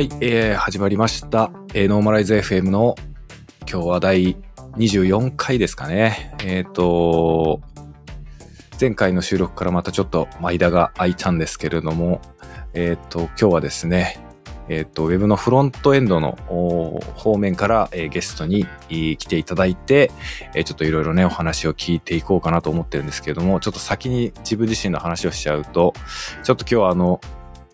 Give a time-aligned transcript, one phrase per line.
[0.00, 1.50] はい、えー、始まりました。
[1.74, 2.94] えー、ノーマライズ FM の
[3.70, 4.34] 今日は第
[4.78, 6.34] 24回ですかね。
[6.42, 7.60] えっ、と、
[8.80, 12.22] 前回の収録からまたちょっと間が空いたんですけれども、
[12.72, 14.18] えっ、と、今日はですね、
[14.70, 20.10] えっ、と、ウェブのフロントエンドの方面から、えーゲストに来ていただいて、
[20.54, 25.92] えーちょっといろいろね、お話を聞いていこうかなと思ってるんですけれども、ちょっと先に自分自身の話をしちゃうと、
[26.42, 27.20] ちょっと今日はあの、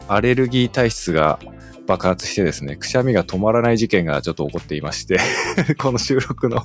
[0.08, 1.38] アレルギー体質が
[1.86, 5.18] 爆発してですね、くしゃみが止まらない事件がちょっと起こっていまして、
[5.78, 6.62] この収録の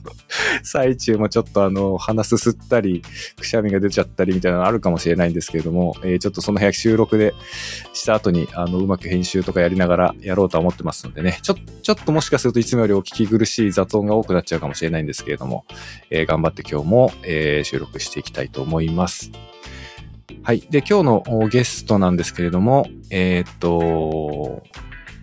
[0.64, 3.04] 最中もちょっとあの、鼻すすったり、
[3.40, 7.34] くしゃみが出ちゃったりみたいなのあるかもしれないんですけれども、えーちょっとその辺収録で
[7.94, 15.66] した後に、あの、うまく編集とかやりながらやろうとは思ってますのでね、ちょ、ちょっともしかするといつもよりお聞き苦しい雑音が多くなっちゃうかもしれないんですけれども、
[16.10, 19.32] えー頑張って今日も、えー収録していきたいと思います。
[20.44, 20.62] はい。
[20.70, 24.64] で、今日のゲストなんですけれども、えーっと、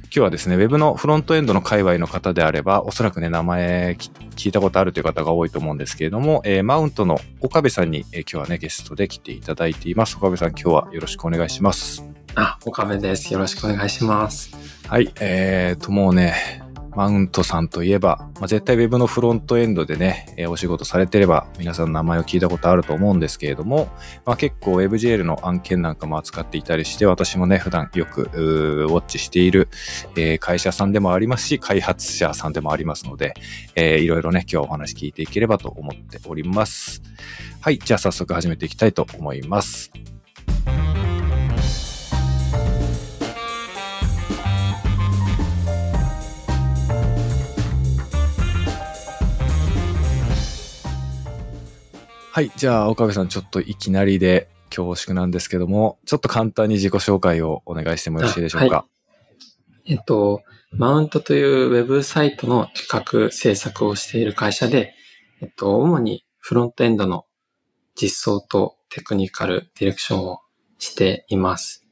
[0.09, 10.17] 今日はですね、ウェブのフロントエンドの界隈の方であれば、おそらくね、名前き聞いたことあるという方が多いと思うんですけれども、えーマウントの岡部さんに、えー今日はね、ゲストで来ていただいています。
[10.17, 12.03] 岡部さん、今日はよろしくお願いします。
[12.37, 13.31] あ、岡部です。
[13.33, 14.51] よろしくお願いします。
[14.87, 16.63] はい、えーと、もうね、
[16.99, 23.89] マウントさんといえば、まあ、絶対ウェブのフロントエンドでね、えお仕事されてれば、皆さんの名前を聞いたことあると思うんですけれども、
[24.27, 29.69] まあ、結構 WebGL の案件なんかも扱っていたりして、私もね、普段よくウォッチしている、
[30.17, 33.35] え会社さんでもありますし、開発者さんでもありますので、
[33.77, 37.01] えーいろいろね、今日お話聞いていければと思っております。
[37.61, 39.93] はい、じゃあ早速始めていきたいと思います。
[52.31, 52.53] はい。
[52.57, 58.77] じゃあ、岡部さん、ちょっといきなりで恐縮なんですけども、ちょっと簡単に自己紹介をお願いしてもよろしいでしょうか？
[58.77, 58.85] あ
[59.87, 64.95] えっと、マウントというウェブサイトの企画制作をしている会社で、
[65.41, 67.25] えっと、主にフロントエンドの
[67.97, 70.41] 実装とテクニカルディレクションを
[70.79, 71.87] しています。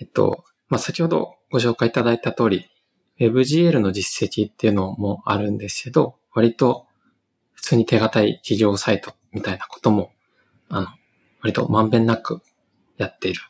[0.00, 2.70] えっと、まあ、先ほどご紹介いただいた通り、
[3.18, 6.86] WebGL の実績っていうのもあるんですけど、割と
[7.52, 10.12] 普通に手堅い企業サイトみたいなことも、
[10.68, 10.86] あの、
[11.42, 12.40] 割とまんべんなく
[12.96, 13.40] やっている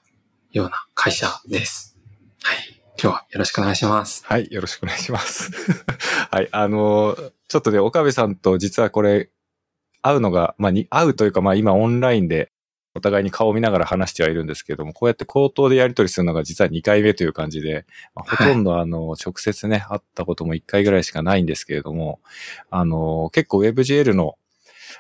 [0.53, 1.99] ような会社です。
[2.43, 2.81] はい。
[3.03, 4.25] 今日はよろしくお願いします。
[4.27, 4.49] はい。
[4.51, 5.51] よろしくお願いします。
[6.31, 6.49] はい。
[6.53, 7.17] あの、
[7.49, 9.31] ちょっとね、岡部さんと実はこれ、
[10.03, 12.53] 会うのが、まあ、に、会うというか、まあ、今オンラインで、
[12.95, 22.21] お互いに顔を見ながら話してはいるんですけれども、こうやって口頭でやり取りするのが実は2回目という感じで、まあほとんどあの、直接ね、会ったことも1回ぐらいしかないんですけれども、
[22.69, 24.37] あの、結構 WebGL の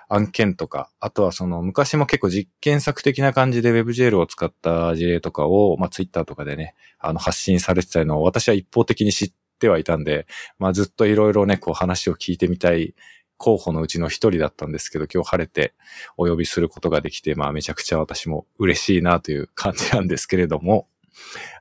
[0.08, 10.26] 案件とか、あとはその昔も結構実験作的な感じで WebGL を使った事例とかを、まあ Twitter とかでね、あの発信されてたのを私は一方的に知ってはいたんで、
[10.58, 12.94] まあずっといろいろね、こう話を聞いてみたい
[13.36, 15.74] 候補のうちの一人だったんですけど、今日晴れて
[16.16, 20.88] お呼びすることができて、まあめちゃくちゃ私も嬉しいなという感じなんですけれども、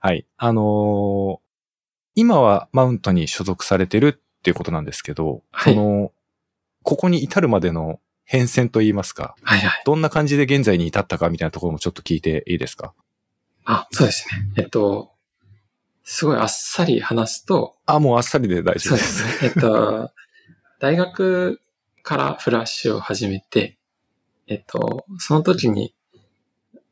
[0.02, 0.26] はい。
[0.38, 1.50] あのー
[2.16, 6.12] 今はマウントに所属されてるっていうことなんですけど、はいその、
[6.84, 8.02] ここに至るまでの
[8.32, 9.82] 変遷といいますか、はいはい。
[9.86, 12.94] どんな感じで現在に至ったかみたいなところもちょっと聞いていいですか？
[13.66, 14.64] あ、そうですね。
[14.64, 15.14] えっと、
[16.04, 18.80] すごいあっさり話すと、あ、もうあっさりで大丈夫で。
[18.80, 19.52] そうですすね。
[19.56, 20.12] えっと、
[20.80, 21.60] 大学
[22.04, 23.80] からフラッシュを始めて、
[24.46, 25.96] えっと、その時に、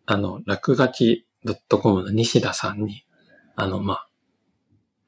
[0.07, 1.27] あの、落書き
[1.69, 3.05] .com の西田さんに、
[3.55, 4.09] あの、まあ、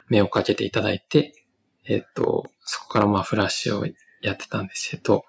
[0.09, 1.33] 目をかけていただいて、
[1.85, 3.87] えっと、そこからまあフラッシュを
[4.21, 5.25] やってたんですけど、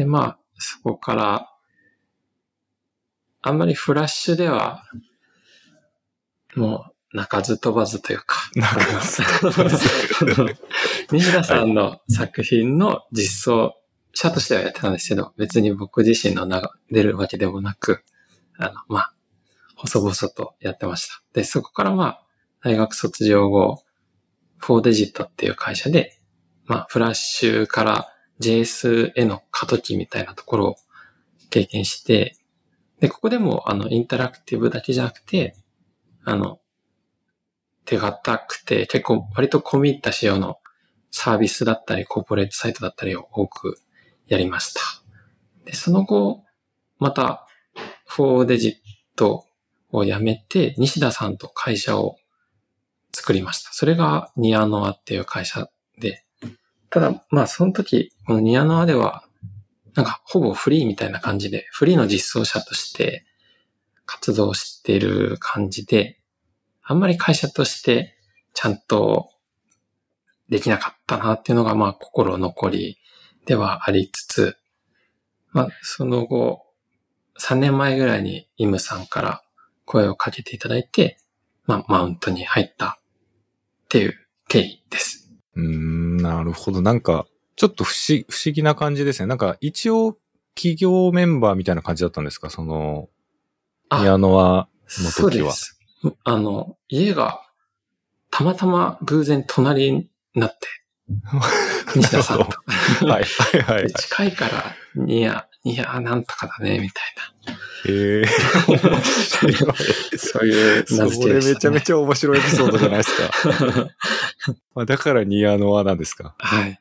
[0.00, 1.52] で、まあ、そこから、
[3.42, 4.82] あんまりフラッシュでは、
[6.56, 9.86] もう、鳴かず飛ばずというか、鳴かず飛ばず
[11.12, 13.76] 西田さんの作品の実装
[14.14, 18.02] 者としてはやってたんですけど、別に僕自身の名が出るわけでもなく、
[18.56, 19.14] あの、まあ、
[19.76, 21.22] 細々とやってました。
[21.34, 22.26] で、そこからまあ、
[22.62, 23.84] 大学卒業後、
[24.62, 26.18] 4デジットっていう会社で、
[26.64, 30.76] まあ、フラッシュから JS への過渡期みたいなところを
[31.50, 32.36] 経験して、
[33.00, 35.56] で、ここでも、あの、インタラクティブだけじゃなくて、
[36.24, 36.60] あの、
[37.84, 40.58] 手堅くて、結構割と込み入った仕様の
[41.10, 43.78] サービスだったり、コーポレートサイトだったりを多く
[44.28, 44.80] やりました。
[45.64, 46.44] で、その後、
[46.98, 47.46] また、
[48.08, 48.72] 4デジッ
[49.16, 49.46] ト
[49.90, 52.16] を辞めて、西田さんと会社を
[53.12, 53.72] 作りました。
[53.72, 56.24] それがニアノアっていう会社で、
[56.90, 59.24] ただ、まあその時、このニアノアでは、
[59.96, 63.24] なんかほぼフリーみたいな感じで、フリーの実装者として
[64.06, 66.20] 活動してる感じで、
[66.80, 68.16] あんまり会社として
[68.54, 69.30] ちゃんと
[70.48, 72.98] できなかったなっていうのが、まあ、心残り
[73.46, 74.56] ではありつつ、
[75.50, 76.62] まあ、その後、
[77.40, 79.42] 3年前ぐらいにイムさんから
[79.86, 81.18] 声をかけていただいて、
[81.66, 84.14] まあ、マウントに入ったっていう
[84.46, 85.28] 経緯です。
[85.56, 86.80] うん、なるほど。
[86.80, 87.26] なんか、
[87.60, 89.26] ちょっと不思不思議な感じですね。
[89.26, 90.16] なんか、一応、
[90.54, 92.48] 企業メンバーみたいな感じだったんですか？
[92.48, 93.10] その、
[93.90, 95.78] あピアノは、のそう時はです。
[96.24, 97.42] あの、家が
[98.30, 100.68] たまたま偶然隣になって、
[101.96, 102.44] 西田さんと。
[103.06, 103.92] はい、はい、はいで。
[103.92, 108.22] 近いから、ニヤ、ニヤなんとかだね、みたいへえ。
[108.22, 108.28] な。
[110.16, 111.34] そういう名付それ。
[111.34, 113.82] めちゃめちゃ面白いエピソードじゃないですか。
[113.82, 113.88] ゃ。
[114.74, 116.34] まあ、だからニアノアなんですか？
[116.38, 116.80] はい。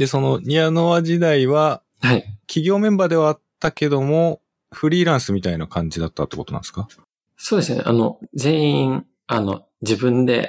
[0.00, 2.24] で、そのニアノア時代は、はい。
[2.46, 4.40] 企業メンバーではあったけども、
[4.72, 6.88] フリーランスみたいな感じだったってことなんですか？
[7.36, 7.82] そうですね。
[7.84, 10.48] あの、全員、あの、自分で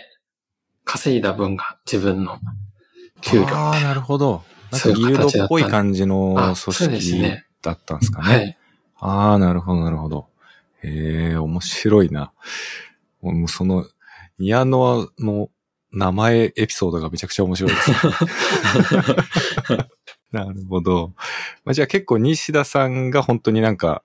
[0.86, 2.40] 稼いだ分が自分の
[3.20, 3.46] 給料。
[3.54, 4.42] ああ、なるほど。
[4.72, 8.34] なんかギルドっぽい感じの組織ねだったんですかね？
[8.34, 8.58] はい。
[9.02, 10.28] ああ、なるほど、なるほど。
[10.82, 12.32] へえ、面白いな。
[13.22, 13.86] もうその、
[14.40, 15.50] ニアノアの
[15.92, 17.92] 名前エピソードがめちゃくちゃ面白いです。
[20.32, 21.14] なるほど。
[21.66, 24.04] まあ、じゃあ結構西田さんが本当になんか、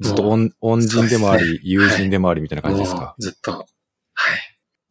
[0.00, 3.52] ずっと恩恩人でもあり、友人でもありみたいな感じですもかうずっと。
[3.52, 3.66] は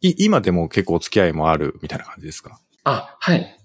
[0.01, 0.10] い。
[0.10, 2.60] い今でも結構お付き合いもあるみたいな感じですか？
[2.83, 3.60] あ、はい。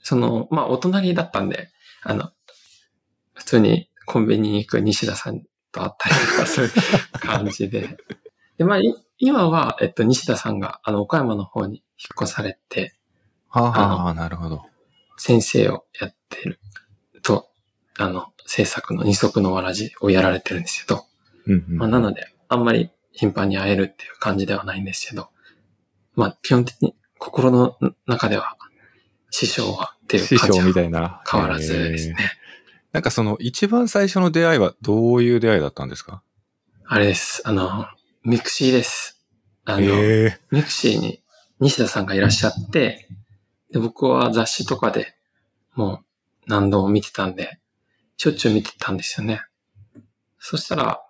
[0.00, 1.70] その、まあ、お隣だったんで、
[2.02, 2.30] あの、
[3.34, 5.42] 普通にコンビニに行く西田さん
[5.72, 6.72] と会ったりとか、そういう
[7.18, 7.96] 感じで。
[8.58, 8.82] で、まあ、い
[9.18, 12.94] 今は、えっと、西田さんが、あの、岡山の方に引っ越されて、
[13.50, 14.62] ああ、なるほど。
[15.16, 16.60] 先生をやってる
[17.22, 17.48] と、
[17.98, 21.04] あの、制作の二足のわらじをやられてるんですけど、
[21.46, 25.28] うんうんまあ、なので、あんまり頻繁に会えるっていう感じではないんですけど、
[26.14, 28.56] まあ、基本的に心の中では、
[29.30, 31.22] 師匠はっていう師匠感じはみたいな。
[31.30, 32.16] 変わらずですね。
[32.92, 36.22] なんかその一番最初の出会いはどういう出会いだったんですか？
[36.86, 37.42] あれです。
[37.44, 37.86] あの、
[38.26, 39.24] mixi です。
[39.64, 40.40] あの、へえ。
[40.50, 41.22] ミクシーに
[41.60, 43.06] 西田さんがいらっしゃって、
[43.72, 45.14] で、僕は雑誌とかで
[45.76, 46.04] もう
[46.48, 47.60] 何度も見てたんで、
[48.16, 49.42] しょっちゅう見てたんですよね。
[50.40, 51.06] そしたら、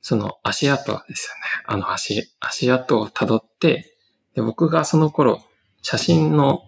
[0.00, 1.64] その足跡ですよね。
[1.66, 3.96] あの足、足跡を辿って、
[4.34, 5.44] で、僕がその頃、
[5.82, 6.62] 写真の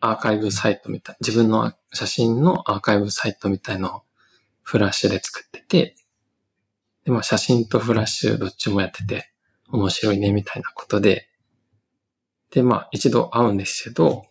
[0.00, 4.02] アーカイブサイトみたい、自分の写真のアーカイブサイトみたいのを
[4.62, 5.96] フラッシュで作ってて、
[7.04, 9.30] で、まあ写真とフラッシュどっちもやってて、
[9.68, 11.28] 面白いね、みたいなことで、
[12.50, 14.24] で、まあ一度会うんですけど、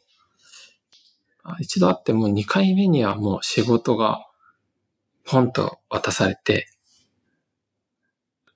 [1.60, 4.26] 一度会ってもう2回目にはもう仕事が
[5.26, 6.68] ポンと渡されて、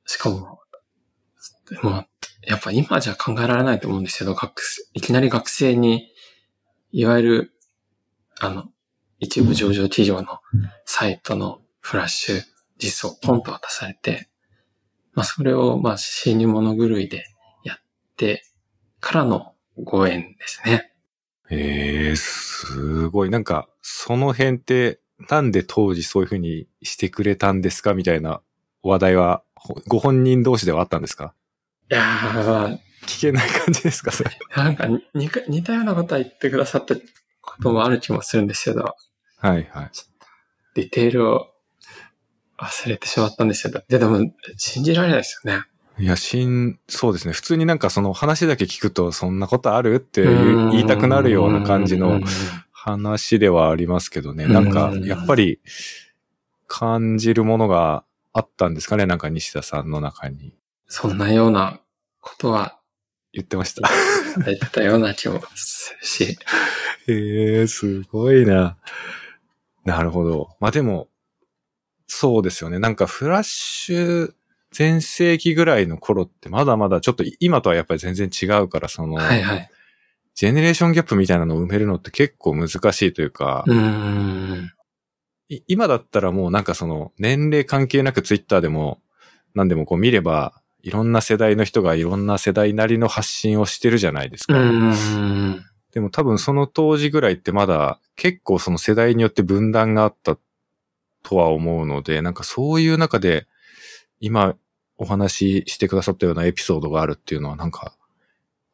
[0.05, 0.59] しかも、
[1.83, 2.07] まあ、
[2.43, 6.09] やっぱ今じゃ考えられないと思うんですけど、学生いきなり学生に、
[6.91, 7.51] いわゆる、
[8.39, 8.65] あの、
[9.19, 10.39] 一部上場企業の
[10.85, 12.41] サイトのフラッシュ
[12.77, 14.29] 実装をポンと渡されて、
[15.13, 17.25] まあそれをまあ死に物狂いで
[17.63, 17.77] やっ
[18.15, 18.43] て
[18.99, 20.91] からのご縁ですね。
[21.49, 23.29] へえ、すごい。
[23.29, 28.41] なんか、その辺って、なんで当時そういうふうにしてくれたんですかみたいな
[28.83, 31.33] 話題は、ほご本人同士ではあったんですか？
[31.89, 34.31] いやー、聞けない感じですかそれ。
[34.55, 37.01] なんか似か似たようなことは言ってくださったこ
[37.63, 38.95] ともある気もするんですけど、
[39.37, 39.91] はいはい。
[40.75, 41.47] ディテールを
[42.59, 45.63] 忘れてしまったんですけど、ででも信じられないですよね。
[45.99, 47.33] いや、しん、そうですね。
[47.33, 49.95] 普通になんかその話だけ聞くと、そんなことある？
[49.95, 52.23] って言いたくなるような感じのうん
[52.71, 54.47] 話ではありますけどね。
[54.47, 55.59] なんか、やっぱり
[56.67, 59.05] 感じるものがあったんですかね？
[59.05, 60.53] なんか西田さんの中に
[60.87, 61.81] そんなような
[62.21, 62.77] ことは
[63.33, 63.89] 言ってました。
[64.45, 66.37] 言ってたような気もするし、
[67.07, 68.77] へ え、すごいな。
[69.83, 70.55] なるほど。
[70.59, 71.09] まあでも、
[72.07, 72.79] そうですよね。
[72.79, 74.33] なんかフラッシュ
[74.71, 79.69] 全盛期ぐらいの頃ってまだまだちょっと今とはやっぱり全然違うから、その、はいはい。
[80.35, 82.75] ジェネレーションギャップみたいなのを埋めるのって結構難し
[83.07, 84.71] いというか、うーん。
[85.49, 88.99] い今だったらもうなんかその年齢関係なくツイッターでも
[89.55, 94.59] 何でもこう見れば、いろんな世代の人がいろんな世代なりの発信をしてるじゃないですうか。
[95.91, 100.37] でも多分その当時ぐらいってまだ結構その世代によって分断があった
[101.27, 103.47] とは思うので、なんかそういう中で
[104.21, 104.55] 今
[104.97, 107.97] お話ししてくださったようなエピソードがあるっていうのはなんか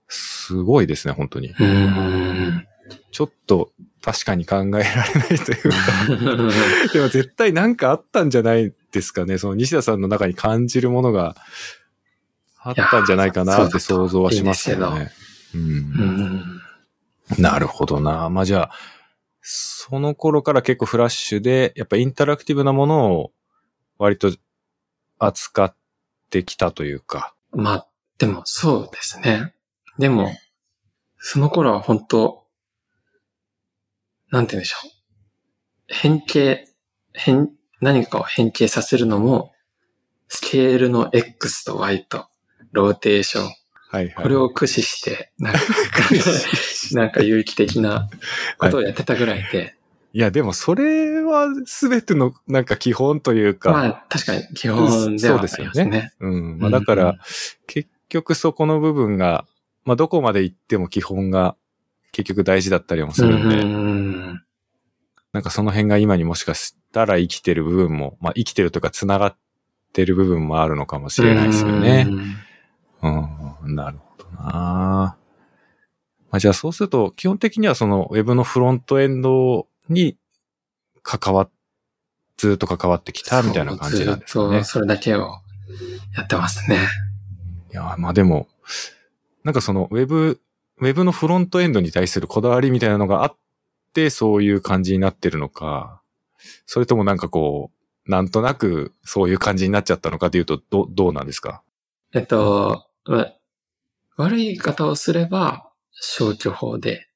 [0.08, 1.52] すごいですね、本当に。
[3.12, 3.72] ちょっと
[4.04, 6.94] 確かに考えられないというか。
[6.94, 9.40] でも絶対なんかあったんじゃないですかね。
[9.40, 11.36] その西田さんの中に感じるものが
[12.60, 15.12] あったんじゃないかなって想像はしますけどいやね。
[15.56, 15.58] う。
[15.58, 16.62] うんん。
[17.40, 18.30] なるほどな。
[18.30, 18.72] まあじゃあ、
[19.46, 23.32] その頃から結構フラッシュで、やっぱインタラクティブなものを
[23.98, 24.32] 割と
[25.20, 25.76] 扱っ
[26.30, 27.36] てきたというか。
[27.52, 29.54] まあ、でもそうですね。
[30.00, 30.32] でも、
[31.18, 32.44] その頃は本当
[34.32, 34.92] なんて言うんでしょう。
[35.88, 36.66] 変形、
[37.12, 39.52] 変、何かを変形させるのも、
[40.30, 42.28] スケールの X と Y と
[42.72, 43.52] ローテーション。
[43.94, 44.24] はいはい。
[44.24, 45.60] これを駆使して、なんか、
[46.94, 48.10] なんか有機的な
[48.58, 49.76] ことをやってたぐらいで、
[50.14, 56.12] いや、でもそれは全てのなんか基本というか、まあ確かに基本ではありますそうですよね。
[56.20, 56.58] うん。
[56.58, 57.18] まあだから、うん
[57.68, 59.48] 結局そこの部分が、
[59.86, 61.56] まあどこまで行っても基本が
[62.12, 64.44] 結局大事だったりもするんで、うん
[65.32, 69.36] なんかその辺が今にもしかしたら生きてる部分も、まあ生きてるとか繋がっ
[69.94, 72.06] てる部分もあるのかもしれないですよね。
[72.08, 72.36] うん
[73.04, 75.18] うん、なるほどな
[76.32, 80.18] まあじゃあそうすると、基本的にはその Web のフロントエンドに
[81.04, 81.50] 関わっ、
[82.38, 84.64] ずっと関わってきたみたいな感じなんですかねそう。
[84.64, 85.40] それだけを
[86.16, 86.78] やってますね。
[87.72, 88.48] いや、まあでも、
[89.44, 90.40] なんかその Web、
[90.82, 93.36] Web のフロントエンドに対するこだわりみたいなのがあっ
[93.94, 96.02] て、そういう感じになってるのか、
[96.66, 97.72] それともなんかこ
[98.08, 101.62] う、なんとなくそういう感じになっちゃったのかというと、ど、どうなんですか？
[102.14, 107.08] えっと、ま悪い言い方をすれば消去法で、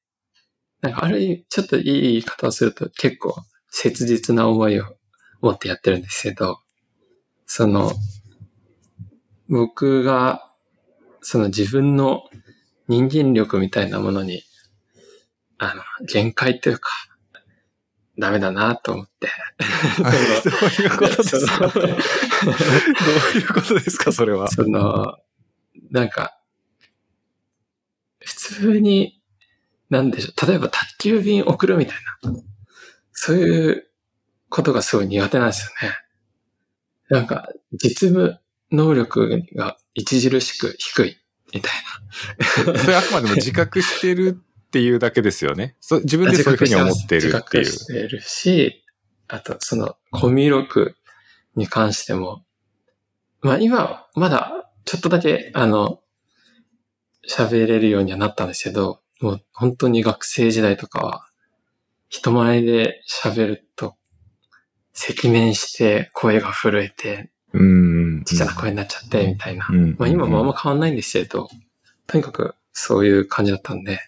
[0.80, 3.34] なんかある意味、ちょっといい言い方をすると結構
[3.70, 4.96] 切実な思いを
[5.40, 6.58] 持ってやってるんですけど、
[7.46, 7.92] その、
[9.48, 10.44] 僕が、
[11.20, 12.24] その自分の
[12.86, 14.42] 人間力みたいなものに、
[15.58, 16.90] あの、限界というか、
[18.18, 19.28] ダメだなと思って。
[20.42, 21.84] そういうことですか どう
[23.38, 24.48] いうことですかそれは。
[24.48, 25.16] その、
[25.90, 26.38] なんか、
[28.20, 29.20] 普通に、
[29.90, 32.32] なんでしょう、例えば宅急便送るみたいな、
[33.12, 33.86] そういう
[34.48, 35.94] ことがすごい苦手なんですよね。
[37.08, 38.38] なんか、実務
[38.70, 41.16] 能力が著しく低い、
[41.54, 41.72] みたい
[42.78, 45.76] それあくまでも自覚してるっていうだけですよね。
[45.80, 46.32] そ自分な。
[46.32, 47.64] でそういうふうに思ってる自っていう覚。
[47.64, 48.84] してるし、
[49.28, 50.96] あと、その、コミュ力
[51.54, 52.44] に関しても、
[53.40, 56.00] まあ今、まだ、ちょっとだけ、あの、
[57.28, 61.26] 喋れるようにはなったんですけど、もう本当に学生時代とかは、
[62.08, 63.96] 人前で喋ると、
[64.94, 68.24] 赤面して声が震えて、うん。
[68.24, 69.66] ちっちゃな声になっちゃって、みたいな。
[69.70, 69.96] うん。
[69.98, 71.50] まあ今もあんま変わんないんですけど、
[72.06, 74.00] とにかくそういう感じだったんで、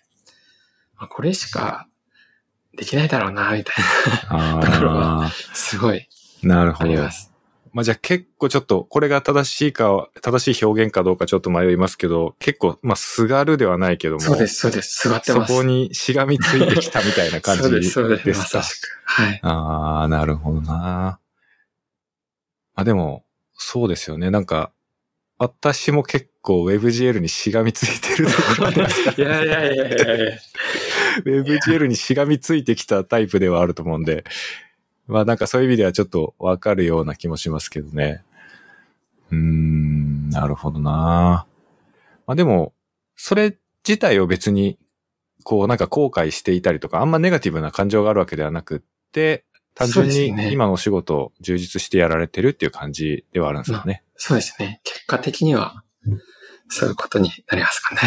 [0.96, 1.88] まあ、これしか
[2.74, 3.74] できないだろうな、みたい
[4.30, 6.84] あ ところあな、すごいー、なるほど。
[6.84, 7.29] あります。
[7.72, 15.08] まあじゃあ結構ちょっと、これが正しいかは、正しい表現かどうかちょっと迷いますけど、結構、まあ、すがるではないけども、そうです、そうです。
[15.08, 15.52] 座ってます。
[15.52, 18.38] そこにしがみついてきたみたいな感じそうです、そうです。
[18.38, 18.88] まさしく。
[19.04, 19.40] はい。
[19.42, 21.20] ああ、なるほどな。
[22.74, 23.24] あ、でも、
[23.54, 24.30] そうですよね。
[24.30, 24.72] なんか、
[25.38, 29.14] 私も結構 WebGL にしがみついてるところありますか？
[29.16, 30.38] いやいやいやいやいや
[31.24, 34.24] WebGL にしがみついてきたタイプではあると思うんで、
[35.10, 38.22] まあなんかそういう意味ではちょっとわかるような気もしますけどね。
[39.30, 41.46] うーん、なるほどな。
[42.26, 42.72] まあでも、
[43.16, 44.78] それ自体を別に、
[45.42, 48.80] こうなんか後悔していたりとか、あんまネガティブな感情があるわけではなくっ
[49.12, 54.04] て、単純に今のお仕事を充実してやられてるっていう感じではあるんですかね。
[54.16, 54.80] そうですね。
[54.84, 55.82] 結果的には、
[56.68, 58.00] そういうことになりますかね。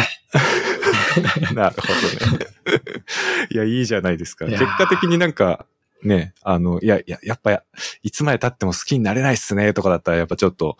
[1.54, 1.82] なるほ
[2.30, 2.46] どね。
[3.50, 4.46] いや、いいじゃないですか。
[4.46, 5.66] 結果的になんか、
[6.04, 7.62] ね、あの、いや、いや、やっぱ、
[8.02, 10.76] いつまで経っても好きになれないっすね、とかだったら、やっぱちょっと、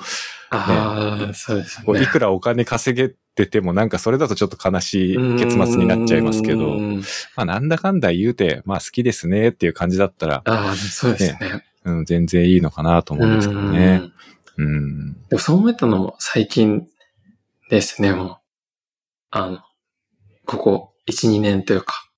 [0.51, 2.07] ああ、そうですこういね。
[2.07, 6.79] くらお金稼げてても、なんかそれだとちょっと悲しい結末になっちゃいますけど、
[7.37, 11.65] まあなんだかんだ言うて、まあ好きですねっていう感じだったら、ああ、そうですね。
[11.85, 14.03] うん、全然いいのかなと思うんですけどね
[14.57, 14.63] う。
[14.63, 15.13] んうん。
[15.29, 16.87] でもそう思えたのも最近
[17.71, 18.37] ですね、もう。
[19.31, 19.59] あの、
[20.47, 22.09] ここ1、2年というか。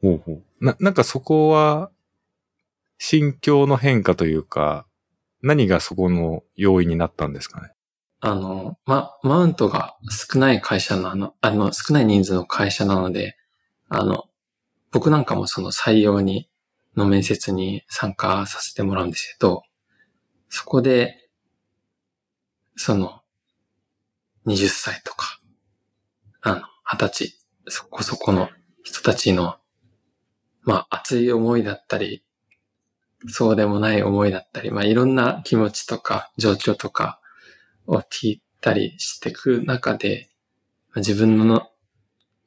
[0.00, 0.64] ほうほう。
[0.64, 1.90] な、なんかそこは、
[3.02, 4.86] 心境の変化というか、
[5.42, 7.70] 何がそこの要因になったんですかね？
[8.20, 13.38] あの、ま、マウントが少ない会社なの、あの、少ない人数の会社なので、
[13.88, 14.24] あの、
[14.92, 16.50] 僕なんかもその採用に、
[16.94, 19.62] の面接に参加させてもらうんですけど、
[20.50, 21.30] そこで、
[22.76, 23.22] その、
[24.46, 25.40] 20歳とか、
[26.42, 27.38] あの、20歳、
[27.68, 28.50] そこそこの
[28.82, 29.56] 人たちの、
[30.64, 32.22] まあ、熱い思いだったり、
[33.28, 37.20] そうでもない思いだったり、まあ、いろんな気持ちとか、状況とか
[37.86, 40.30] を聞いたりしていく中で、
[40.96, 41.68] 自分の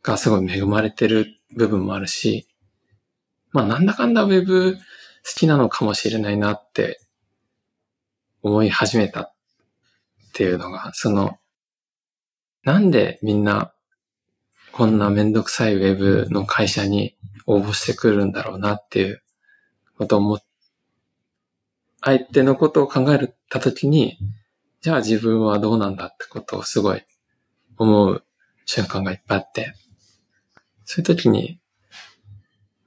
[0.01, 2.47] がすごい恵まれてる部分もあるし、
[3.51, 4.79] まあなんだかんだウェブ好
[5.35, 6.99] きなのかもしれないなって
[8.41, 9.33] 思い始めたっ
[10.33, 11.37] ていうのが、その、
[12.63, 13.73] なんでみんな
[14.73, 17.15] こんなめんどくさいウェブの会社に
[17.45, 19.21] 応募してくるんだろうなっていう
[19.97, 20.43] ことを思っ
[22.03, 24.17] 相手のことを考えたときに、
[24.81, 27.03] じゃあ自分はどうなんだってことをすごい
[27.77, 28.23] 思う
[28.65, 29.73] 瞬間がいっぱいあって、
[30.83, 31.59] そういう時に、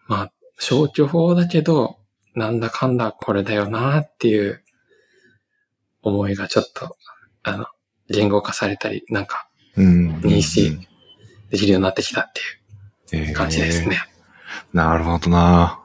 [0.07, 1.99] まあ、消去法だけど、
[2.35, 4.63] なんだかんだこれだよなっていう
[6.03, 6.97] 思いがちょっと、
[7.43, 7.67] あの、
[8.11, 10.87] 言語化されたり、なんか、認識
[11.51, 12.33] できるようになってきたっ
[13.09, 13.99] ていう感じですね。
[14.75, 15.81] えー、なるほどな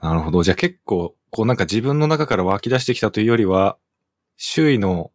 [0.00, 0.42] なるほど。
[0.42, 3.76] じゃあ結構、こうなんか自分の中から湧き出してきたというよりは、
[4.36, 5.12] 周囲の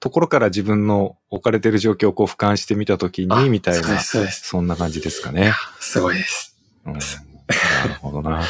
[0.00, 5.52] ところから自分の置かれてる状況をこう俯瞰してみたときに、みたいな、そんな感じですかね。
[5.80, 6.56] すごいです。
[6.86, 8.42] うん、なるほどな。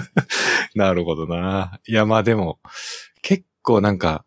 [0.74, 1.80] なるほどな。
[1.86, 2.60] いや、まあでも、
[3.22, 4.24] 結構なんか、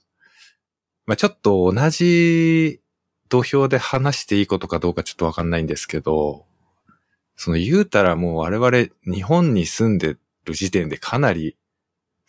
[1.06, 2.82] まあちょっと同じ
[3.30, 6.46] 土俵で話していいことかどうかちょっとわかんないんですけど、
[7.38, 11.56] その言うたらもう我々日本に住んでる時点でかなり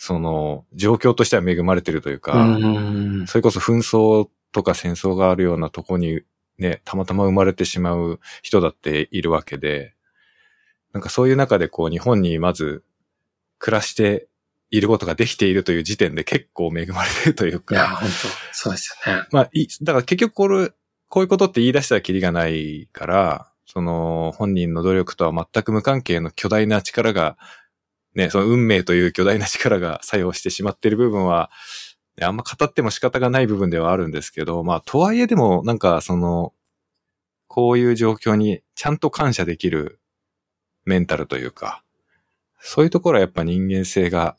[0.04, 6.22] その、状況としては恵まれてるというか、うそれこそ紛争とか戦争があるようなとこに
[6.58, 9.94] ね、たまたま生まれてしまう人だっているわけで、
[10.92, 12.82] なんかそういう中でこう日本にまず
[13.60, 14.26] 暮らして
[14.72, 17.76] いることができているという時点で結構恵まれてるというか。
[17.76, 19.22] いや、本当そうですよね。
[19.30, 20.72] まあ、い、だから結局これ、
[21.08, 27.38] こういうことって言い出したらキリがないから、その本人の努力とは全く無関係の巨大な力が
[28.14, 31.50] ね、その運命という巨大な力が作用してしまっている部分は、
[32.20, 36.52] あんま語っても仕方がない部分ではあるんですけど、まあ、とはいえでも、なんか、その、
[37.48, 40.00] こういう状況にちゃんと感謝できる
[40.84, 41.82] メンタルというか、
[42.60, 44.36] そういうところはやっぱ人間性が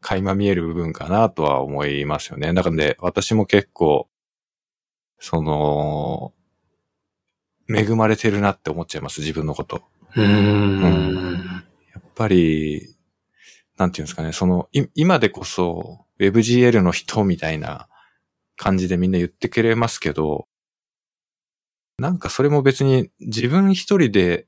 [0.00, 2.52] 垣間見える部分かなとは思いますよね。
[2.52, 4.08] だからで、私も結構、
[5.18, 6.32] その、
[7.68, 9.82] 恵まれてるなって思っちゃいます、自分のこと。
[10.16, 12.91] うんうん、やっぱり、
[13.76, 17.88] なんていうんですかね、その、今でこそ WebGL の人みたいな
[18.56, 20.46] 感じでみんな言ってくれますけど、
[21.98, 24.46] なんかそれも別に自分一人で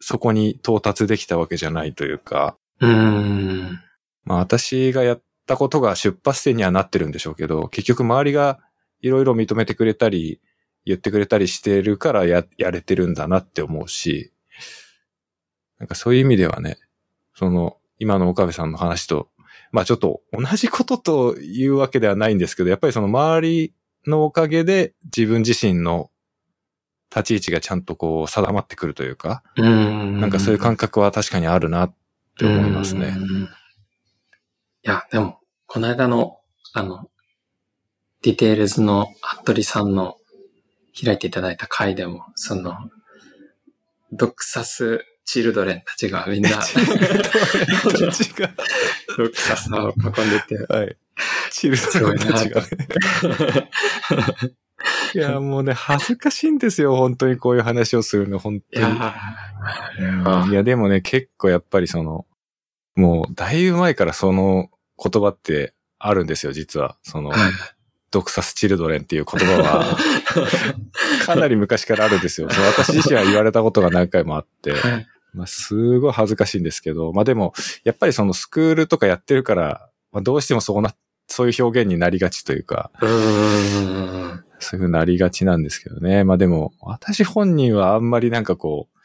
[0.00, 3.80] そこに到達できたわけじゃないというか、うん。
[4.24, 8.60] まあ私がやったことが出発点にはなってるんでしょうけど、結局周りが
[9.00, 10.40] いろいろ認めてくれたり、
[10.84, 14.32] 言ってくれたりしてるからや、やれてるんだなって思うし、
[15.78, 16.78] なんかそういう意味ではね、
[17.34, 19.28] その、今の岡部さんの話と、
[19.72, 23.74] まあちょっと同じことというわけではないんですけど、やっぱりその周り
[24.06, 26.10] のおかげで自分自身の
[27.14, 30.20] 立ち位置がちゃんとこう定まってくるというか、うん。
[30.20, 31.94] なんかそういう感覚は確かにあるなっ
[32.38, 33.16] て思いますね。
[34.82, 36.40] いや、でも、この間の、
[36.72, 37.08] あの、
[38.22, 40.16] ディテールズの服部さんの
[41.00, 42.74] 開いていただいた会でも、その、
[44.12, 48.50] ドクサスチルドレンたちがみんな、チルドレンたちが、
[49.16, 50.96] ドクサスを囲んでて、はい。
[51.50, 52.66] チルドレンたちが、ね。
[55.14, 58.86] いや、もうね、恥ずかしいんですよ、本当にこういう話をするの、本当に。
[58.86, 58.98] い
[60.00, 62.26] や、いやでもね、結構やっぱりその、
[62.96, 64.68] もう、だいぶ前からその
[65.02, 66.96] 言葉ってあるんですよ、実は。
[67.02, 67.32] その、
[68.10, 69.96] ドクサスチルドレンっていう言葉は、
[71.26, 72.48] かなり昔からあるんですよ。
[72.48, 74.74] 私自身は言われたことが何回もあって、
[75.34, 77.52] まあ、すごい恥ずかしいんですけど、まあでも、
[77.84, 80.94] やっぱりそのスクールとかやってるから、まあ、どうしてもそうな、
[81.26, 83.06] そういう表現になりがちというか、う
[84.60, 86.24] そういうふうになりがちなんですけどね。
[86.24, 88.98] まあでも、私本人はあんまりなんかこう、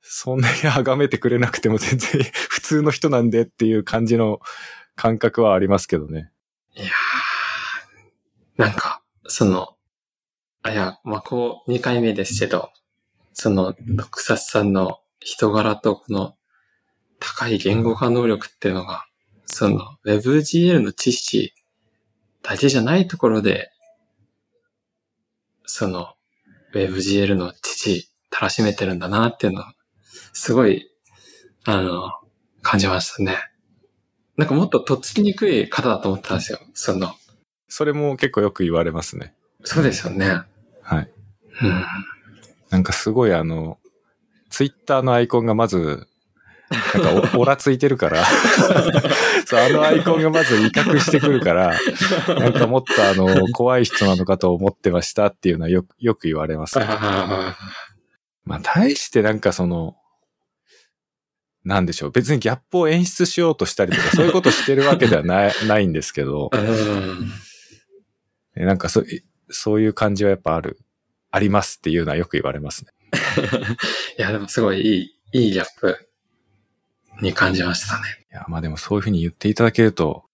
[0.00, 4.40] そんなに崇めてくれなくても全然 普通の人なんでっていう感じの
[4.94, 6.30] 感覚はありますけどね。
[6.76, 9.76] いやー、なんか、その、
[10.62, 12.70] あ、いや、まあ、こう、2回目ですけど、
[13.32, 13.74] その、
[14.10, 16.34] クサスさんの人柄とこの
[17.18, 19.06] 高い言語化能力っていうのが、
[19.46, 21.52] その WebGL の知識
[22.42, 23.70] だけじゃないところで、
[25.66, 26.14] その
[26.74, 29.74] WebGL の知たらしめてるんだなっていうのは、
[30.32, 30.90] すごい、
[31.64, 32.10] あの、
[32.62, 33.38] 感じましたね。
[34.36, 37.14] なんかもっととっつきにくい方だと思ったんですよ、その。
[37.68, 39.34] それも結構よく言われますね。
[39.62, 40.40] そうですよね。
[40.82, 41.10] はい。
[41.62, 41.84] うん。
[42.70, 43.78] なんかすごいあの、
[44.54, 46.06] ツイッターのアイコンがまず、
[46.70, 48.24] なんかお、 オラついてるから、
[49.46, 51.76] そう、あのアイコンがまず威嚇してくるから、
[52.28, 56.78] なんかもっとあの、怖い人なのかと思ってましたっていうのはよく、よく言われます。
[56.78, 57.56] あ
[58.44, 59.96] まあ、対してなんかその、
[61.64, 62.10] なんでしょう。
[62.12, 66.52] 別にギャップを演出しようとしたりとか、そういうことしてるわけではない、 ないんですけど、
[68.54, 69.02] なんかそ
[69.50, 70.78] そういう感じはやっぱある、
[71.32, 72.92] ありますっていうのはよく言われますね。
[74.18, 76.08] いや、でもすごいいい、いいギャップ
[77.20, 78.02] に感じましたね。
[78.32, 80.24] いや、まあでもそういうふうに言っていただけると、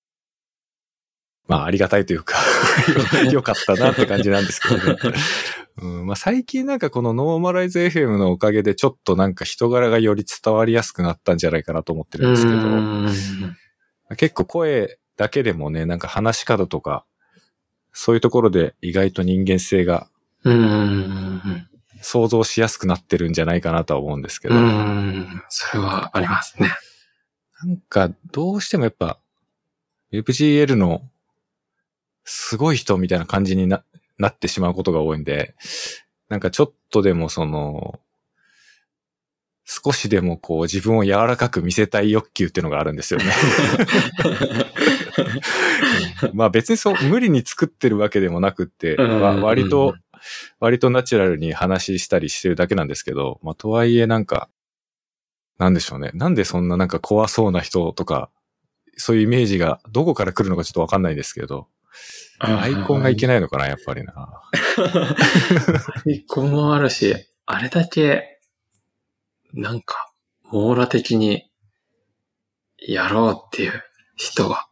[1.47, 2.39] まあありがたいというか、
[3.33, 4.97] よかったなって感じなんですけどね。
[5.83, 13.57] うん、まあ最近なんかこのノーマライズ FM のおかげでちょっとなんか人柄がより伝わりやすくなったんじゃないかなと思ってるんですけど、うん
[14.17, 17.05] 結構声だけでもね、なんか話し方とか、
[17.93, 20.09] そういうところで意外と人間性が
[20.45, 21.69] うん。
[22.03, 25.43] 想像しやすくなってるんじゃないかなとは思うんですけど、うん。
[25.49, 26.71] それはありますね。
[27.63, 29.19] なんかどうしてもやっぱ
[30.13, 31.03] WebGL の
[32.25, 33.85] すごい人みたいな感じにな
[34.19, 35.55] なってしまうことが多いんで、
[36.29, 38.01] なんかちょっとでもその、
[39.65, 43.33] 少しでもこう自分を柔らかく見せたい欲求っていうのがあるんですよね。
[46.35, 49.95] まあ別にそう、無理に作ってるわけでもなくって、割と、
[50.59, 54.49] 割とナチュラルに話したりしてるだけなんですけど、まあとはいえなんか、
[55.59, 56.11] なんでしょうね。
[56.15, 58.31] なんでそんななんか怖そうな人とか、
[58.97, 61.69] そういうイメージがどこから来るのかちょっとわかんないですけど、
[62.39, 64.13] アイコンがいけないのかな、やっぱりな。
[64.17, 68.41] アイコンもあるし、あれだけ、
[69.53, 70.13] なんか、
[70.45, 71.51] 網羅的に
[72.79, 73.85] やろうっていう
[74.17, 74.67] 人が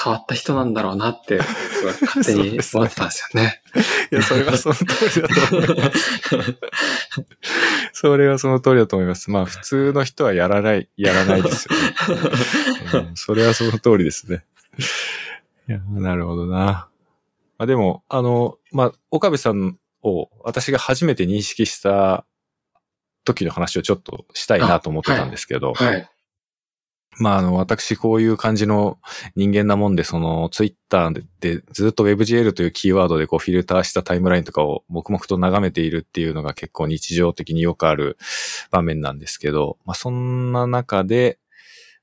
[0.00, 1.38] 変わった人なんだろうなって、
[2.02, 3.62] 勝手に思ってたんですよね。
[4.12, 6.20] いや、それはその通りだと思います。
[7.92, 9.30] それはその通りだと思います。
[9.30, 11.94] まあ普通の人はやらない、やらないですよね。
[13.08, 14.44] うんそれはその通りですね。
[15.68, 16.88] いや、なるほどな。
[17.58, 22.24] まあでも、あの、まあ、岡部さんを私が初めて認識した
[23.24, 26.08] 時の話をちょっとしたいなと思ってたんですけど、はい。
[27.18, 28.98] まあ、あの、私、こういう感じの
[29.34, 38.16] 人間なもんで、その、ツイッターでずっと WebGL というキーワードでこうフィルターしたタイムラインとかを黙々と眺めているっていうのが結構日常的によくある
[38.70, 41.38] 場面なんですけど、まあ、そんな中で、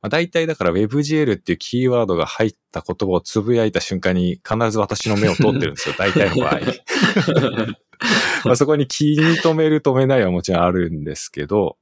[0.02, 5.96] まあ、大体だから WebGL っていうキーワードが入った言葉をつぶやいた瞬間に必ず私の目を通ってるんですよ。
[5.98, 6.60] 大体の場合。
[8.46, 11.78] まあそこに気に留める留めないはもちろんあるんですけど、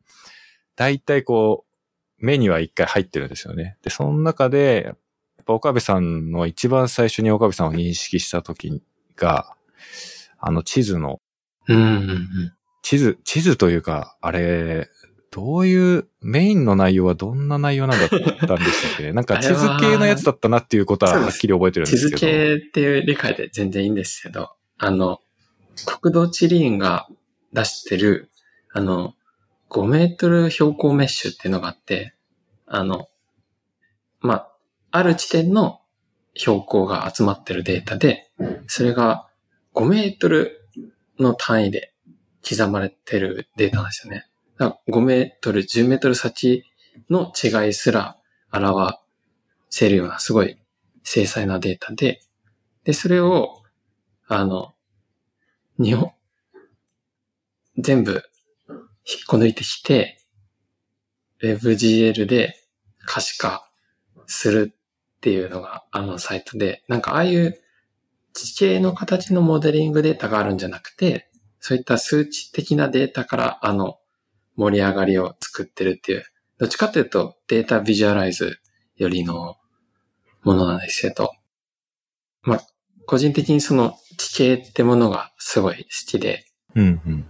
[0.75, 1.72] 大体こう、
[2.23, 3.75] 目には一回入ってるんですよね。
[3.83, 4.97] で、その中で、やっ
[5.45, 8.81] ぱ岡部さんの一番最初に岡部さんを認識した時
[9.17, 9.57] が、
[10.39, 11.19] あの地図の、
[11.67, 12.29] うんうんうん。
[12.81, 14.87] 地図、地図というか、あれ、
[15.31, 19.11] どういう、メインの内容はどんな内容なんだったんでしたっけね。
[19.13, 22.17] なんか地図系のやつだったなっていうことははっきり覚えてるん地ですけど。
[22.17, 25.19] 図系っていう理解で全然いいんですけど、あの、
[26.01, 27.09] 国土地理院が
[27.51, 28.29] 出してる、
[28.71, 29.13] あの、
[29.73, 32.13] 5メートル標高メッシュっていうのがあって、
[32.67, 33.09] あの、
[34.21, 34.51] まあ、
[34.91, 35.81] ある地点の
[36.35, 38.29] 標高が集まってるデータで、
[38.67, 39.27] それが
[39.73, 40.69] 5メートル
[41.19, 41.93] の単位で
[42.47, 44.27] 刻まれてるデータなんですよね。
[44.59, 46.63] だから5メートル、10メートル先
[47.09, 48.17] の違いすら
[48.51, 48.99] 表
[49.71, 50.59] せるようなすごい
[51.03, 52.21] 精細なデータで、
[52.83, 53.63] で、それを、
[54.27, 54.73] あの、
[55.79, 56.11] 日本、
[57.79, 58.23] 全部
[59.05, 60.19] 引っこ抜いてきて、
[61.41, 62.55] WebGL で
[63.05, 63.69] 可視化
[64.27, 67.59] するっていうのがあのサイトで、なんかああいう
[68.33, 73.97] 地形の形のモデリングデータがあるんじゃなくて、そういった数値的なデータからあの
[74.55, 76.25] 盛り上がりを作ってるっていう、
[76.57, 78.59] どっちかというとデータビジュアライズ
[78.97, 79.57] よりの
[80.43, 81.31] ものなんですけど、
[82.43, 82.61] まあ、
[83.05, 87.25] 個人的にその地形ってものがすごい好きで、うんうん。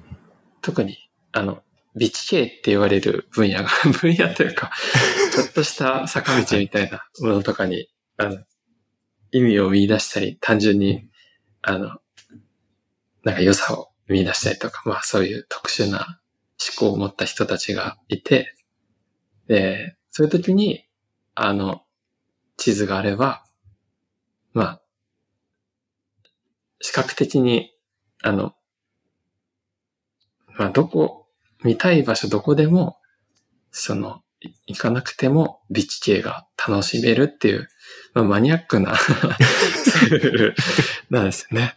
[0.61, 0.97] 特に
[1.33, 1.63] あの、
[1.95, 3.69] 美地形って言われる分野が、
[4.01, 4.71] 分野というか、
[5.33, 8.43] ちょっとした坂道みたいなものとかに、あの、
[9.31, 11.09] 意味を見出したり、単純に、
[11.61, 11.99] あの、
[13.23, 16.19] なんか良さを見出したりとか、まあそういう特殊な
[16.77, 18.55] 思考を持った人たちがいて、
[19.47, 20.85] で、そういう時に、
[21.35, 21.83] あの、
[22.57, 23.43] 地図があれば、
[24.53, 24.81] まあ、
[26.79, 27.73] 視覚的に、
[28.21, 28.53] あの、
[30.57, 31.22] まあ、どこ、
[31.63, 32.97] 見たい場所どこでも、
[33.71, 37.69] その、い行かなくても美地形が楽しめるっていう、
[38.13, 38.93] まあ、マニアックな
[41.09, 41.75] なんですよね。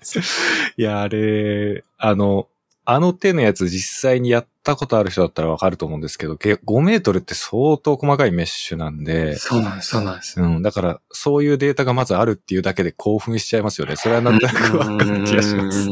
[0.77, 2.49] いや、あれ、あの、
[2.89, 10.41] あの手のやつ実際にやったことある人だったらわかると思うんですけど、け5メートルって相当細かいメッシュなんで、そうなんです、そうなんです。
[10.41, 13.97] うん、だからそういうデータがまずあるっていうだけで興奮しちゃいますよね。
[13.97, 15.89] それはなんとなくわかる気がします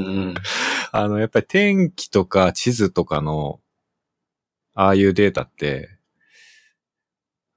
[0.93, 3.59] あの、やっぱり天気とか地図とかの、
[4.75, 5.91] ああいうデータって、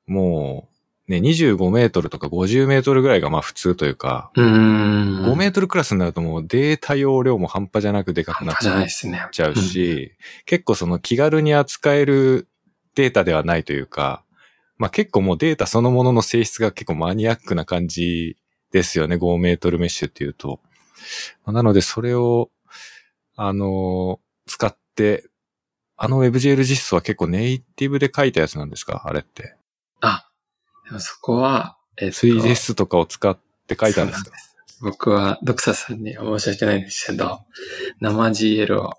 [0.05, 0.69] も
[1.07, 4.45] う、ね、25メートルとか50メートルぐらいがまあ普通というか、うん。
[4.45, 5.25] うん。
[5.25, 8.55] 5メートルクラスになるともうデータ容量も半端じゃなくでかくなっ。
[9.31, 10.11] ちゃうし、
[10.45, 12.47] 結構その気軽に扱える
[12.95, 14.23] データではないというか、
[14.77, 18.35] まあ結構もうデータそのものの性質が結構マニアックな感じ
[18.71, 20.59] ですよね、5メートルメッシュっていうと。
[21.45, 22.49] まあなのでそれを、
[23.37, 25.23] あの使って、
[25.97, 29.01] あの WebGL 実装は結構ネイティブで書いたやつなんですか？
[29.05, 29.55] あれって。
[30.01, 30.29] あ、
[30.85, 34.31] でもそこは、えっと、3DS とかを使って書いたんですか？
[34.81, 37.39] 僕はドクサさんには申し訳ないんですけど、
[37.99, 38.93] 生 GL を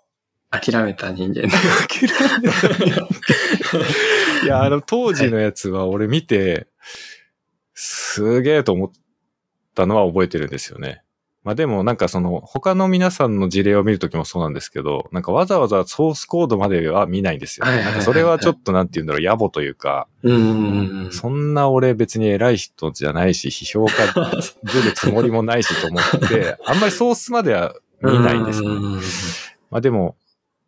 [0.51, 1.47] 諦めた人間で。
[4.43, 6.67] いや、あの当時のやつは俺見て、
[7.75, 8.91] すげえと思っ
[9.77, 11.03] たのは覚えてるんですよね。
[11.49, 17.65] まあでもなんかその他の皆さんの事例を見るときもそうなんですけど、なんかわざわざソースコードまでは見ないんですよ。
[17.65, 20.09] はいはいはいはいなんかそれはちょっとなんて言うんだろう、野暮というか。
[21.11, 23.95] そんな俺別に偉い人じゃないし、批評家
[24.63, 29.01] 出るつもりもないしと思って、 あんまりソースまでは見ないんですよね。
[29.71, 30.17] まあでも、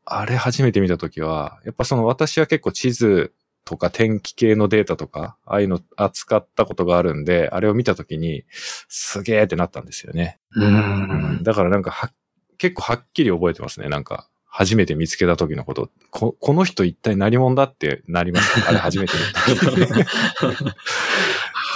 [0.07, 3.33] あれ初めて見たときは、やっぱその私は結構地図
[3.64, 10.38] とか天気系のデータとか、ああいうの扱ったことがあるんで、あれを見たときに、すげーってなったんですよね。
[10.57, 12.11] うんうんだからなんかは、
[12.59, 13.88] 結構はっきり覚えてますね。
[13.88, 15.90] なんか、初めて見つけた時のこと。
[16.11, 18.68] ここの人一体何者だってなりました。
[18.70, 19.12] あれ初めて
[19.49, 19.77] 見た時。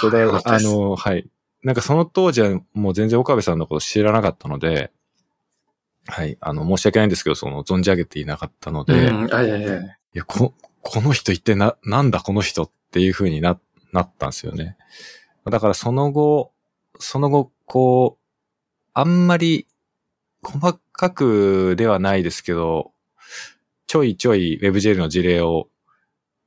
[0.01, 0.41] そうだよ。
[0.43, 1.25] あの、はい。
[1.63, 4.91] なんかその当時はもう全然岡部さんのこと知らなかったので、
[6.07, 6.37] はい。
[6.39, 9.81] あの、申し訳ないんですけど、その、存じ上げていなかったので、いうん、あ、いやいやいや。
[10.13, 10.53] や、こ、
[10.87, 13.59] この人一体な、なんだこの人っていう風にな、
[13.91, 14.77] なったんですよね。
[15.49, 16.51] だからその後、
[16.99, 18.25] その後、こう、
[18.93, 19.67] あんまり
[20.43, 22.91] 細かくではないですけど、
[23.87, 25.69] ちょいちょい WebGL の事例を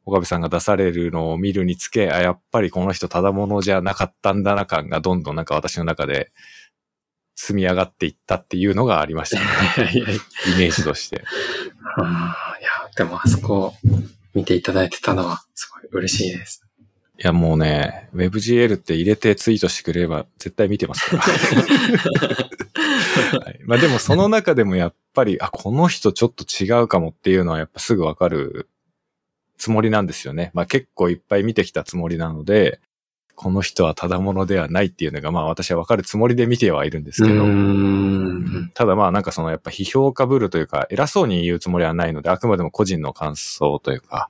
[0.06, 6.30] 岡部さんが出されるのを見るにつけ、あ、やっぱりこの人ただものじゃなかったんだな感がどんどんなんか私の中で
[7.34, 9.92] 積み上がっていったっていうのがありましたね。
[10.54, 11.16] イメージとして。
[11.18, 11.20] い
[12.62, 13.74] や、でもあそこを
[14.34, 16.68] 見ていただいてたのはすごい嬉しいです。
[17.20, 21.22] いやもうね、WebGL って入れてツイートしてくれれば絶対見てますから。
[23.40, 28.68] はい、まあでもその中でもやっぱり、あ、この人ちょっと違うかもっていうのはやっぱすぐわかる
[29.56, 30.52] つもりなんですよね。
[30.54, 32.78] まあ結構いっぱい見てきたつもりなので、
[33.40, 37.44] この人はただものではないっていうのがまあ私はわかるつもりで見てはいるんですけど。
[38.74, 44.28] ただまあなんかそのやっぱ批評家ぶるというか偉そうに言うつもりはないのであくまでも個人の感想というか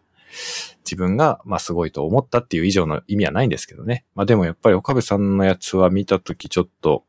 [0.85, 4.05] 自分がまあすごいと思ったっていう以上の意味はないんですけどね。
[4.15, 7.05] まあでもやっぱり岡部さんのやつは見たときちょっと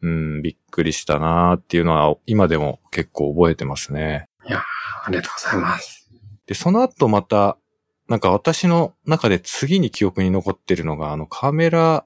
[0.00, 4.28] うん、びっくりしたなーっていうのは今でも結構覚えてますね。
[5.04, 6.10] ありがとうございます。
[6.46, 7.56] で、その後また
[8.12, 12.04] なんか私の中で次に記憶に残ってるのがあのカメラ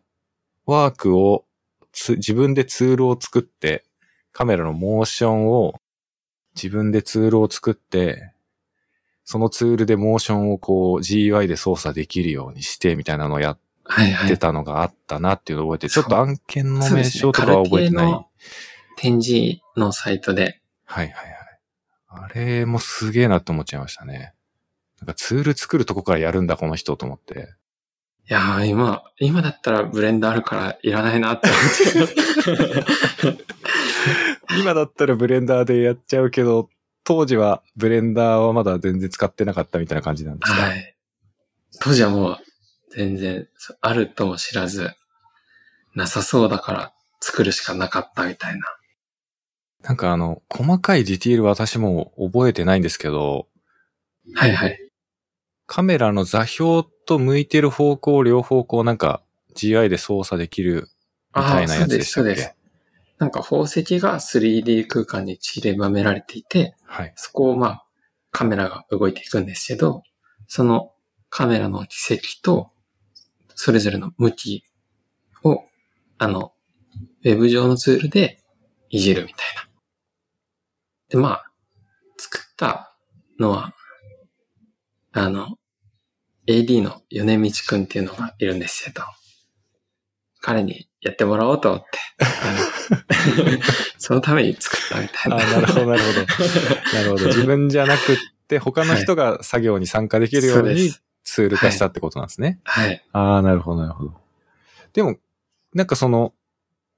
[0.64, 1.44] ワークを
[1.90, 3.82] つ自分でツールを作って
[4.30, 5.80] カメラのモーションを
[6.54, 8.32] 自分でツールを作って、
[9.24, 13.58] そのツールでモーションをこう GUI で操作できるようにしてみたいなのをやっ。
[14.28, 18.26] てたのがあったなっていうのを覚えて、ちょっと案件の名称とかは覚えてない。
[18.96, 22.26] 展示のサイトで、はいはいはい。
[22.26, 24.35] あれもすげえなって思っちゃいましたね。
[25.14, 27.54] ツール作るとこからやるんだこの人と思って。
[28.28, 31.48] いやー今、今だったらブレンドあるからいらないなって
[31.94, 33.44] 思って。
[34.60, 36.68] 今だったらブレンダーでやっちゃうけど、
[37.04, 40.96] 当時はブレンダーはまだ全然使ってなかったみたいな感じなんですか、はい。
[41.80, 42.38] 当時はもう
[42.90, 43.46] 全然
[43.80, 44.90] あるとも知らず、
[45.94, 48.66] なさそうだから作るしかなかったみたいな。
[49.82, 53.46] なんかあの、細かいディティールは私も覚えてないんですけど、
[54.34, 54.85] はいはい。
[55.66, 59.22] カメラの座標と向いてる方向両方こうなんか
[59.54, 60.88] GI で操作できる
[61.34, 62.30] みたいなやつでしたっけ？
[62.30, 62.54] そうです、そうです。
[63.18, 67.12] なんか宝石が 3D 空間に散りばめられていて、はい。
[67.16, 67.86] そこをまあ
[68.30, 70.02] カメラが動いていくんですけど、
[70.46, 70.92] その
[71.30, 72.70] カメラの軌跡と
[73.54, 74.64] それぞれの向き
[75.42, 75.64] を
[76.18, 76.52] あの、
[77.24, 78.42] ウェブ上のツールで
[78.90, 79.68] いじるみたいな。
[81.08, 81.52] で、まあ、
[82.18, 82.96] 作った
[83.38, 83.74] のは、
[85.16, 85.56] あの、
[86.46, 89.02] AD の米道くんっていうのがいるんですけど、
[90.42, 91.88] 彼にやってもらおうと思って、
[93.96, 95.36] そのために作ったみたいな。
[95.38, 96.20] あなるほど、なるほど。
[96.92, 97.26] なるほど。
[97.28, 100.92] 自分じゃなくって、他の人が作業に参加できるように
[101.24, 102.60] ツール化したってことなんですね。
[102.64, 103.02] はい。
[103.12, 104.14] ああ、なるほど、なるほど。
[104.92, 105.16] でも、
[105.72, 106.34] なんかその、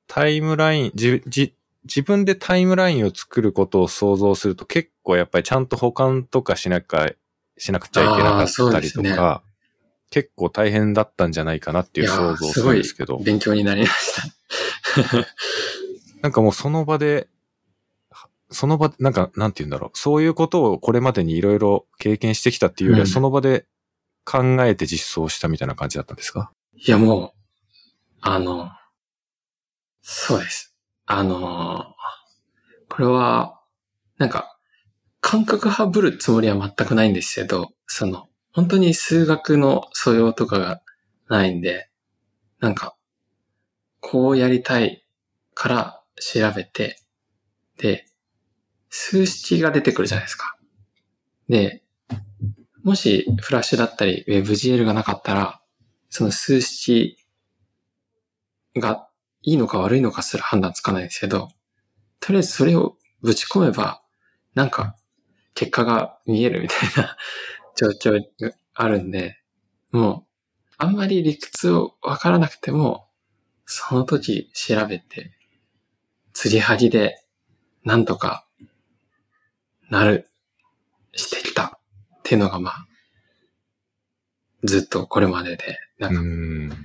[0.09, 1.55] タイムライン、じ、じ、
[1.85, 7.13] 自分でタイムラインを作ることを想像すると結構やっぱりちゃんと保管とかしなきゃ、
[7.59, 9.43] しなくちゃいけなかったりとか、
[10.11, 14.15] 結構大変だったんじゃないかなっていう想像をするんですけど、勉強になりまし
[15.03, 15.27] た。
[16.23, 17.29] なんかもうその場で、
[18.51, 19.99] その場、なんか、なんて言うんだろう。
[19.99, 23.67] そういうことをこれまでにいろいろ経験してきたっていうよりは、うんその場で
[24.25, 26.51] 考えて実装したみたいな感じだったんですか？
[26.75, 27.33] いや、もう、
[28.23, 28.71] あの、
[30.03, 30.75] そうです。
[31.05, 31.95] あの、
[32.89, 33.61] これは、
[34.17, 34.58] なんか、
[35.21, 40.81] 感覚派ぶるつもりは全くないんですけど、その、本当に数学の素養とかが
[41.29, 41.91] ないんで、
[42.61, 42.97] なんか、
[44.01, 45.05] こうやりたい
[45.55, 47.01] から調べて、
[47.79, 48.07] で、
[48.91, 50.57] 数式が出てくるじゃないですか。
[51.49, 51.83] で、
[52.83, 55.61] もしフラッシュだったり WebGL がなかったら、
[56.11, 57.19] その数式
[58.77, 59.09] が
[59.43, 61.49] いいのか悪いのかすら判断つかないんですけど、
[62.21, 64.01] とりあえずそれをぶち込めば、
[64.55, 64.97] なんか
[65.59, 67.17] 結果が見えるみたいな
[67.75, 69.41] 状況があるんで、
[69.91, 70.25] も
[70.71, 73.09] う、あんまり理屈をわからなくても、
[73.67, 75.37] その時調べて、
[76.33, 77.25] 継ぎはぎで
[77.83, 78.47] なんとか
[79.91, 80.31] なる、
[81.17, 81.71] してきたっ
[82.23, 82.89] ていうのがまあ、
[84.63, 86.77] ずっとこれまでで、なんか。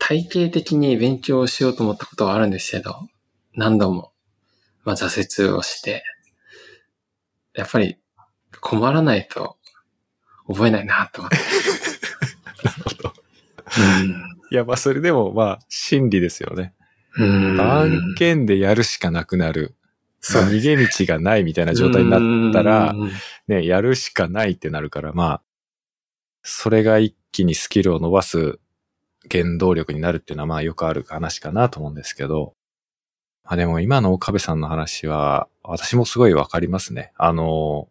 [0.00, 3.08] 体系的に勉強しようと思ったことはあるんですけど、
[3.54, 4.12] 何度も、
[4.82, 6.02] まあ、挫折をして、
[7.54, 7.96] やっぱり
[8.60, 9.56] 困らないと
[10.48, 11.36] 覚えないなと思って。
[12.64, 13.14] なるほど。
[14.50, 16.74] いや、まあ、それでも、まあ、真理ですよね。
[17.16, 17.60] うん。
[17.60, 19.74] 案件でやるしかなくなる。
[20.26, 23.10] そうまあ逃げ道がないみたいな状態になったらう、ん
[23.46, 25.42] ね、やるしかないってなるから、まあ、
[26.42, 28.58] それが一気にスキルを伸ばす
[29.30, 32.54] 原動力になるっていうのは、まあよくある話かなと思うんですけど、
[33.44, 37.12] まあでも今の岡部さんの話は、私もすごいわかりますね。
[37.16, 37.88] あの、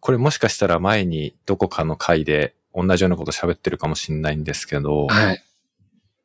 [0.00, 5.42] これもしかしたら前にどこかの回で同じようなこと喋ってるかもしれないんですけど、はい。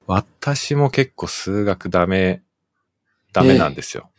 [0.08, 2.42] 私も結構数学ダメ、
[3.34, 4.10] ダメなんですよ。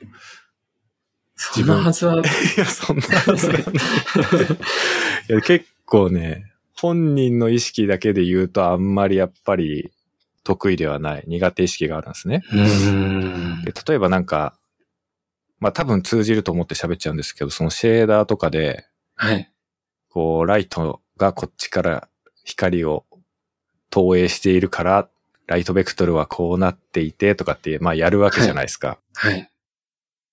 [1.34, 2.22] そんなはずは、 い
[2.56, 3.62] や、そんなはずはない。
[3.62, 9.90] いや、結構ね、本人の意識だけで言うとあんまりやっぱり
[10.44, 12.42] 得意ではない苦手意識があるんですね。
[12.52, 14.57] うんで例えばなんか、
[15.60, 19.50] まあ多分通じると思って喋っちゃうんですけど、そのシェーダーとかで、はい。
[20.08, 22.08] こう、ライトがこっちから
[22.44, 23.04] 光を
[23.90, 25.08] 投影しているから、
[25.46, 28.98] ライトベクトルはこうなっていてとかって、まあやるわけじゃないですか。
[29.14, 29.50] はい。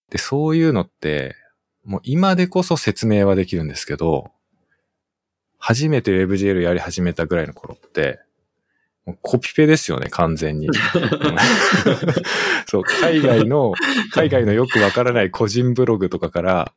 [0.10, 1.36] で、そういうのって、
[1.84, 4.32] もう今でこそ説明はできるんですけど、
[5.58, 8.20] 初めて WebGL やり始めたぐらいの頃って、
[9.22, 10.70] コピペですよね、完全に。
[12.68, 13.74] そう、海外の、
[14.12, 16.74] 海外のよくわからない個人ブログとかから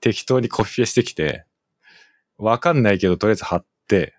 [0.00, 1.44] 適当にコピペしてきて、
[2.36, 4.14] わかんないけどとりあえず貼って、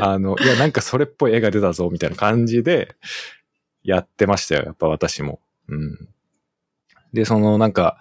[0.00, 2.94] あの、いや、なんかそれっぽい絵が出たぞ、みたいな感じで
[3.82, 5.40] やってましたよ、やっぱ私も。
[5.68, 6.08] うん。
[7.12, 7.98] で、そのなんか、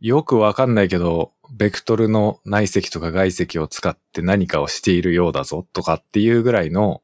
[0.00, 7.02] よくわかんないけど、ベクトルの内積とか外積を使って何かをしているようだぞとかっていうぐらいの、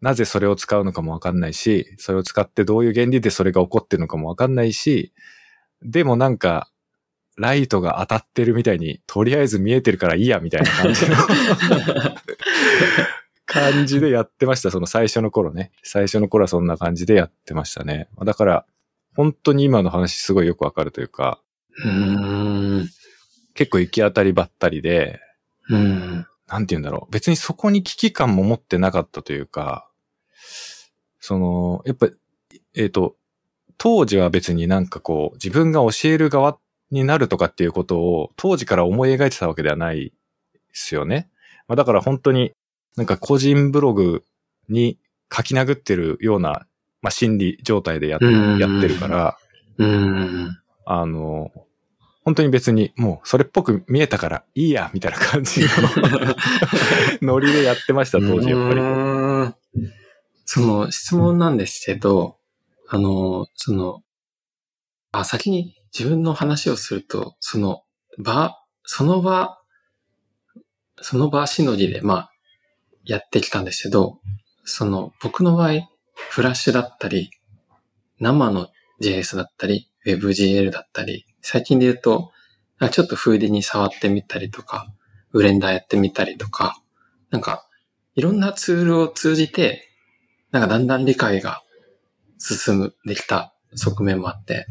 [0.00, 5.12] なぜそれを使うのかもわかんないし、それを使ってどういう原理でそれが起こってるのかもわかんないし、
[5.82, 6.70] でもなんか、
[7.36, 11.16] ライトが当たってるみたいに、とりあえず見えてるからいいや、みたいな感じの
[13.46, 14.70] 感じでやってました。
[14.70, 15.70] その最初の頃ね。
[15.82, 18.08] 最初の頃はそんな感じでやってましたね。
[18.24, 18.66] だから、
[19.14, 21.40] 本当に今の話すごいよくわかるというか、
[21.84, 22.88] うん。
[23.54, 25.20] 結構行き当たりばったりで、
[25.70, 26.26] うん。
[26.48, 27.12] なんて言うんだろう。
[27.12, 29.87] 別にそこに危機感も持ってなかったというか、
[31.20, 32.08] その、やっぱ、
[32.74, 33.16] えっ、と、
[33.76, 36.58] 当時は別になんかこう、自分が教える側
[36.90, 40.12] になるとかっていうことを当時から思い描いてたわけではないで
[40.72, 41.28] すよね。
[41.66, 42.52] まあ、だから本当に
[42.96, 44.24] なんか個人ブログ
[44.68, 44.98] に
[45.34, 46.66] 書き殴ってるような、
[47.02, 49.38] まあ、心理状態でやっうんやってるから、
[49.78, 50.58] うん。
[50.84, 51.52] あの、
[52.24, 55.68] 本当に別にもうそれっぽく見えたからいいや、みたいな感じの
[57.22, 59.90] ノリでやってました、当時やっぱり。
[60.50, 62.38] その質問なんですけど、
[62.88, 64.00] あの、その、
[65.12, 67.82] あ、先に自分の話をすると、その
[68.16, 69.58] 場、その場、
[71.02, 72.30] その場しのぎで、まあ、
[73.04, 74.20] やってきたんですけど、
[74.64, 77.28] その、僕の場合、フラッシュだったり、
[78.18, 78.68] 生の
[79.02, 82.32] JS だったり、WebGL だったり、最近で言うと、
[82.90, 84.90] ちょっとフーディに触ってみたりとか、
[85.30, 86.80] ブレンダーやってみたりとか、
[87.28, 87.68] なんか、
[88.14, 89.87] いろんなツールを通じて、
[90.50, 91.62] なんかだんだん理解が
[92.38, 94.66] 進んできた側面もあって、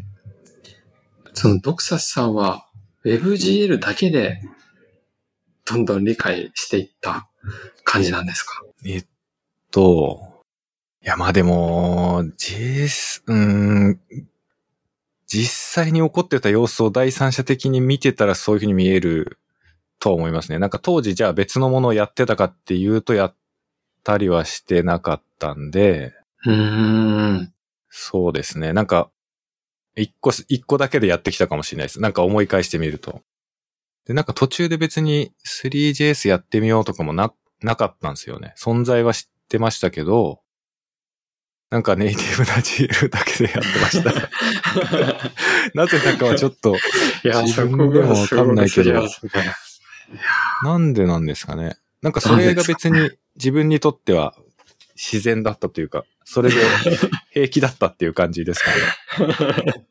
[1.33, 2.65] そのドクサスさんは
[3.05, 4.41] WebGL だけで
[5.65, 7.29] どんどん理解していった
[7.83, 8.63] 感じなんですか？
[8.85, 9.05] えっ
[9.71, 10.43] と、
[11.03, 13.99] いや、まあでも、JS、うん、
[15.27, 19.37] 実際に起こってた様子を第三者的に見てたらそういうふうに見える
[19.99, 20.59] と思いますね。
[20.59, 23.35] なんか当時じゃあ別のものをやってたかっていうとやっ
[24.03, 26.13] たりはしてなかったたんで、
[26.45, 27.53] うーん。
[27.89, 28.73] そうですね。
[28.73, 29.09] なんか、
[29.95, 32.01] 一個、一個だけでやってきたかもしれないです。
[32.01, 33.21] なんか思い返してみると。
[34.05, 38.53] で、なんか途中で別に 3JS やってみようとかもな、なかったんですよね。
[38.57, 40.41] 存在は知ってましたけど、
[41.69, 44.11] なんかネイティブな GL だけでやってました。
[45.73, 46.75] なぜだかはちょっと、
[47.25, 49.05] いや、自分でもわかんないけど、
[50.63, 51.75] なんでなんですかね。
[52.01, 54.33] なんかそれが別に自分にとっては
[54.97, 56.55] 自然だったというか、それで
[57.31, 58.71] 平気だったっていう感じですか
[59.21, 59.87] ね。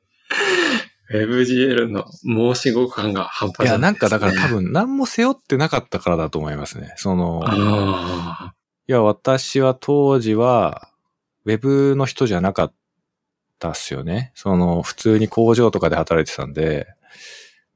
[1.10, 6.92] WebGL の申し子感が半端ない、いや、なんかだから多分何も背負ってなかったからだと思いますね。
[6.96, 7.44] その、
[8.88, 10.88] いや、私は当時は、
[11.44, 12.74] ウェブの人じゃなかっ
[13.60, 14.32] たっすよね。
[14.34, 16.88] その、普通に工場とかで働いてたんで、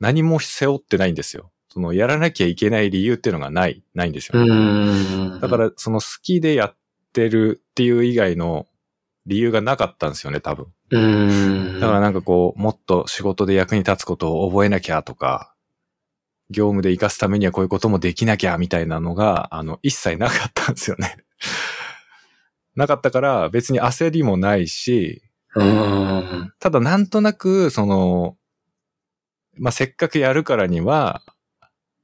[0.01, 1.53] 何も背負ってないんですよ。
[1.69, 5.39] その、やらなきゃいけない理由っていうのがない、ないんですよね。
[5.41, 6.77] だから、その好きでやっ
[7.13, 8.67] てるっていう以外の
[9.27, 10.67] 理由がなかったんですよね、多分。
[11.81, 15.55] だからなんかこう、もっと仕事で役に立つことを覚えなきゃとか、
[16.51, 21.17] 業務で活かすためにはこういうこともできなきゃみたいなのが、あの、一切なかったんですよね。
[22.75, 25.23] なかったから別に焦りもないし、
[26.59, 28.37] ただなんとなく、その、
[29.59, 31.23] まあ、せっかくやるからには、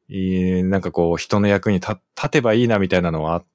[0.08, 1.98] なんかこう、人の役に立
[2.30, 3.46] てばいいなみたいなのはあっ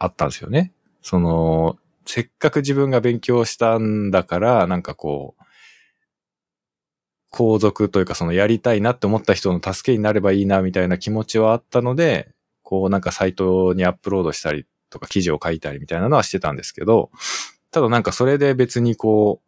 [0.00, 0.72] あったんですよね。
[1.02, 5.42] その、せっかく自分が勉強したんだから、なんかこう、
[7.28, 12.30] 皇族というかそのやりたいなって思った人の助けになればいいなみたいな気持ちはあったので、
[12.62, 17.10] こうなんかサイトにアップロードしたりとか記事を書いたりみたいなのはしてたんですけど、
[17.70, 19.40] ただなんかそれで別にこ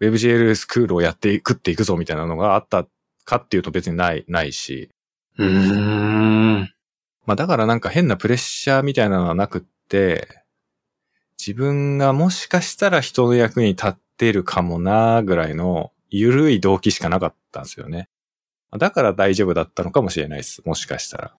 [0.00, 2.86] う、WebGL スクールをやっていくっていくぞみたいなのがあった
[3.24, 4.90] かっていうと別にない、ないし。
[5.38, 6.72] うーん。
[7.28, 10.46] まあだからなんか変なプレッシャーみたいなのはなくって、
[11.38, 18.08] 自分がもしかしたら人の役に立ってるかもなぐらいの緩い動機しかなかったんですよね。
[18.78, 20.62] だから大丈夫だったのかもしれないです。
[20.64, 21.34] もしかしたら。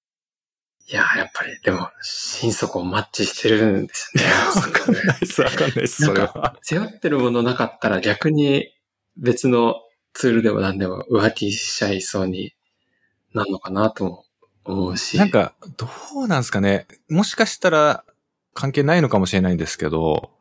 [0.88, 4.24] いややっぱり、でも、心底マッチしてるんですね。
[4.58, 6.56] わかんないです、わかんないです、それは。
[6.62, 8.72] 背負ってるものなかったら逆に
[9.18, 9.74] 別の
[10.14, 12.54] ツールでも何でも浮気しちゃいそうに
[13.34, 14.29] なるのかなとも思うし。
[15.18, 16.88] なんか、どうなんですかね。
[17.10, 18.04] もしかしたら、
[18.54, 20.32] 関係ないのかもしれないんですけど、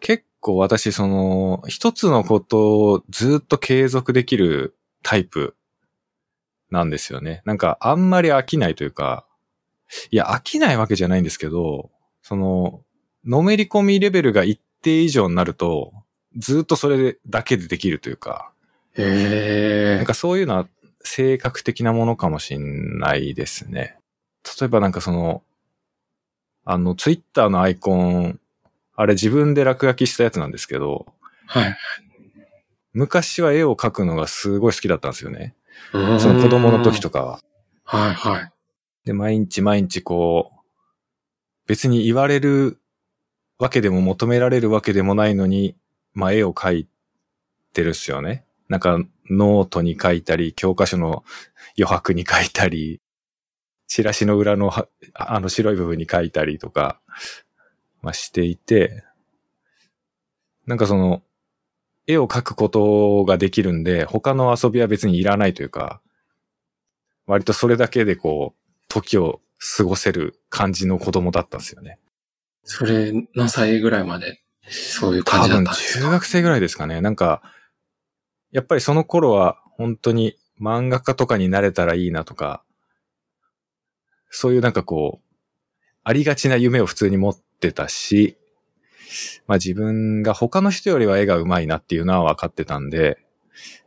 [0.00, 5.56] 結構私その、一つのことをずっと継続できるタイプ
[6.70, 7.42] なんですよね。
[7.44, 9.26] なんかあんまり飽きないというか、
[10.10, 11.90] いや、飽きないわけじゃないんですけど、
[12.22, 12.82] その、
[13.24, 15.92] のめり込みレベルが一定以上になると、
[16.36, 18.50] ずっとそれだけでできるというか、
[18.94, 20.68] へなんかそういうのは
[21.04, 23.96] 性格的なものかもしんないですね。
[24.60, 25.42] 例えばなんかその、
[26.64, 28.40] あの、ツイッターのアイコン、
[28.94, 31.06] あれ自分で落書きしたやつなんですけど、
[31.46, 31.76] はい。
[32.92, 35.54] 昔は絵を描くのがすごい好きだったんですよね。
[35.90, 35.98] そ
[36.32, 37.40] の子供の時とかは。
[37.84, 38.52] はいはい。
[39.04, 40.60] で、毎日毎日こう、
[41.66, 42.78] 別に言われる
[43.58, 45.76] わけでも求められるわけでもないのに、
[46.14, 46.88] まあ絵を描い
[47.72, 48.44] てるっすよね。
[48.68, 48.98] なんか
[49.30, 51.24] ノートに書いたり、教科書の
[51.78, 53.00] 余白に書いたり、
[53.86, 54.72] チラシの裏の
[55.14, 57.00] あの白い部分に書いたりとか、
[58.00, 59.04] まあ、していて、
[60.66, 61.22] なんかその、
[62.06, 66.00] 絵を描くことができるんで、他の遊びは別にいらないというか、
[67.26, 69.40] 割とそれだけでこう、時を
[69.76, 71.98] 過ごせる感じの子供だったんですよね。
[72.64, 76.00] それ、何歳ぐらいまで、そういう感じだったんですか？
[76.00, 77.00] 多分中学生ぐらいですかね。
[77.00, 77.42] なんか、
[78.52, 82.62] やっぱりその頃は本当に漫画家とかになれたらいいなとか、
[84.30, 85.36] そういうなんかこう、
[86.04, 88.36] ありがちな夢を普通に持ってたし、
[89.46, 93.18] まあ自分が他の人よりは絵が上手いなっていうのは分かってたんで、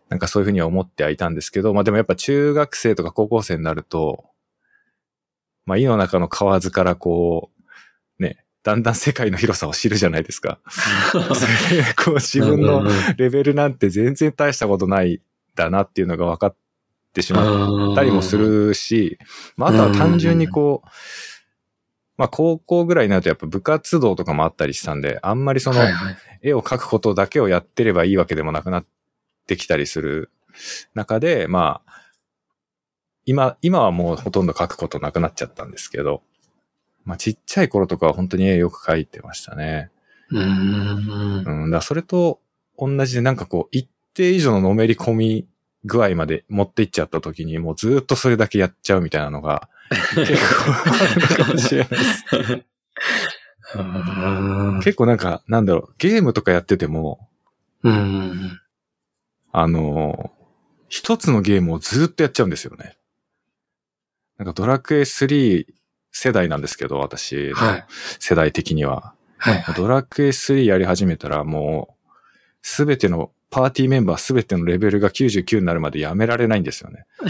[0.10, 4.26] なんかそういうふうには思ってはいたんですけど、まあでもやっぱ中学生とか高校生になると、
[5.66, 7.52] まあ井の中の河津からこ
[8.20, 10.60] う、ね、だんだん世界の広さを知るじゃないですか。
[11.12, 12.84] それで、こう自分の
[13.16, 15.22] レベルなんて全然大したことない
[15.54, 16.56] だなっていうのが分かっ
[17.14, 19.20] てしまったりもするし、
[19.56, 20.90] まあ、あとは単純にこう、
[22.18, 25.82] まあ高校ぐらいになるとやっぱ部活動とかもあったりしたんで、あんまりその
[26.42, 28.86] 絵を描くことだけをやってればいいわけでもなくなっ
[29.46, 30.32] てきたりする
[30.96, 31.92] 中で、まあ、
[33.26, 36.24] 今、今はもうほとんど描くことなくなっちゃったんですけど、
[37.06, 39.92] まあちっちゃい頃とかは本当に絵よく描いてましたね。
[40.32, 41.44] うん。
[41.46, 41.72] うん。
[41.72, 42.42] だそれと
[42.78, 45.48] 同じでなんかこう一定以上ののめり込み
[45.86, 49.70] 具合まで持っていっちゃった時にもうずっとそれだけやっちゃうみたいなのが
[50.16, 50.40] 結構
[50.72, 52.26] あるかもしれないです。
[54.84, 57.28] 結構なんか、なんだろう、ゲームとかやってても、
[57.84, 58.60] うん。
[59.52, 60.32] あの、
[60.88, 62.98] 一つのゲームをずっとやっちゃうんですよね。
[64.38, 65.66] なんかドラクエ3
[66.18, 67.86] 世代なんですけど、私のはい。
[68.20, 69.14] 世代的には。
[69.38, 69.60] はい。
[69.60, 72.08] はいドラクエ3やり始めたらもう、
[72.62, 77.06] すべての、パーティーメンバーすべてのレベルが99になるまでやめられないんですよね。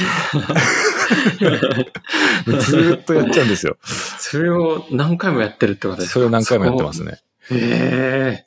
[2.46, 3.78] ずーっとやっちゃうんですよ。
[4.20, 6.14] それを何回もやってるってことですか？
[6.14, 7.20] それを何回もやってますね。
[7.48, 7.58] そう。
[7.60, 8.46] へ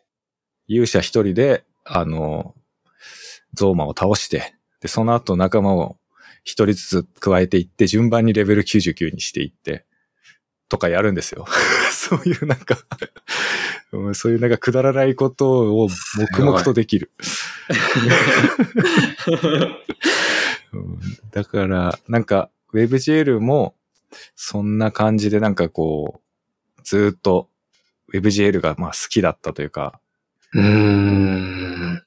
[0.68, 2.54] 勇者一人で、あの、
[3.54, 5.96] ゾーマを倒して、で、その後仲間を
[6.44, 9.84] 一人ずつ加えていって、順番にレベル99にしていって、
[10.68, 11.46] とかやるんですよ。
[11.90, 12.78] そういうなんか
[13.92, 17.10] うん、そういうなんかくだらないことを黙々とできる。
[20.72, 20.98] うん
[21.30, 23.74] だから、なんか、WebGL も、
[24.36, 26.20] そんな感じでなんかこ
[26.78, 27.48] う、ずーっと
[28.12, 30.00] WebGL がまあ好きだったというか、
[30.54, 30.58] え。
[30.58, 32.02] うーん。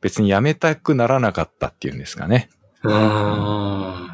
[0.00, 2.50] 別にやめたくならなかったっていうんですかね。
[2.84, 4.11] あ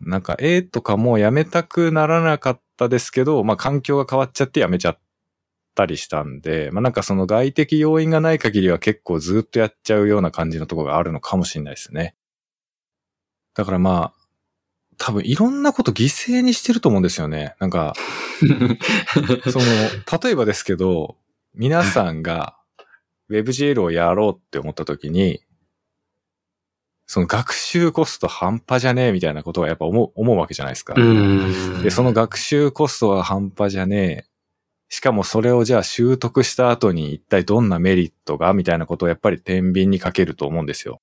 [0.00, 4.98] なんか絵とかもやめたくならなかったですけど、まあ環境が変わっちゃってやめちゃっ
[5.74, 12.14] たりしたんで、まあなんかその外的要因がない限りは結構ずっとやっちゃうような感じのところがあるのかもしれないですね。
[13.54, 14.26] だからまあ、
[14.98, 17.54] 多分いろんなこと犠牲にしてると思うんですよね。
[17.58, 19.64] なんか、ー その、
[20.22, 21.16] 例えばですけど、
[21.54, 22.56] 皆さんが
[23.30, 25.42] WebGL をやろうって思った時に、
[27.06, 30.94] その学習コスト半端じゃねえみたいなことがやっぱ思う、思うわけじゃないですか。
[30.96, 31.82] うん。
[31.82, 34.36] で、その学習コストが半端じゃねえ。
[34.88, 41.00] しかもそれをじゃあ習得した後に一体どんなメリットがみたいなことをやっぱり天秤にかけると思うんですよ。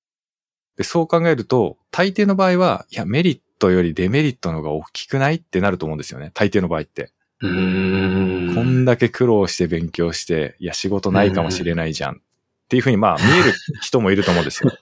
[0.76, 6.32] で、そう考えると、大抵の場合は、いや、メリットよりデメリットの方が大きくないってなると思うんですよね。
[6.34, 7.12] 大抵の場合って。
[7.40, 8.54] うーん。
[8.54, 12.16] こんだけ苦労して勉強して、いや、仕事ないかもしれないじゃん。
[12.16, 12.18] っ
[12.68, 13.52] ていうふうに、まあ、見える
[13.82, 14.72] 人もいると思うんですよ。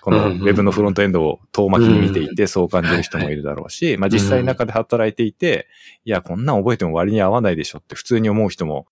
[0.00, 5.68] このウェブのフロントエンドを遠巻きに見ていて、そう感じる人もいるだろうし、まあ実際中で働いていて、
[6.04, 8.86] いや、こんなん覚えても割に合わないでしょって普通に思う人も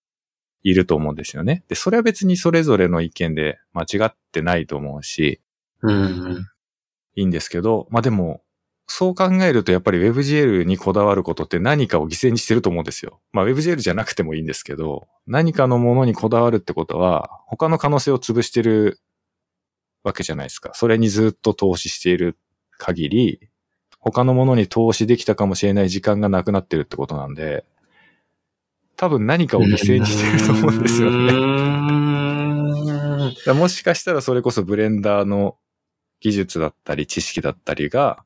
[0.62, 1.64] いると思うんですよね。
[1.68, 5.40] で、それは別にそれぞれの意見で間違ってないと思うし、
[5.82, 6.46] うん。
[7.14, 8.42] いいんですけど、まあでも、
[8.88, 13.20] そう考えるとやっぱり WebGL にこだわることって何かを犠牲にしてると思うんですよ。
[13.32, 19.00] まあ WebGL じゃなくてもいいんですけど、何かのものにこだわるってことは、他の可能性を潰してる
[20.06, 20.70] わけじゃないですか。
[20.74, 22.38] それにずっと投資している
[22.78, 23.40] 限り、
[23.98, 27.64] 他のものに投資できたかもしれない時間がなくなってるってことなんで、
[28.96, 31.32] 多分何かを犠牲にしてると思うんですよね。
[33.52, 35.56] もしかしたらそれこそブレンダーの
[36.20, 38.24] 技術だったり知識だったりが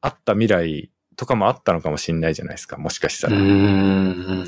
[0.00, 2.76] あった未来とかもあったのかもしれないじゃないですか。
[2.76, 3.38] もしかしたうら。
[3.38, 4.44] ん。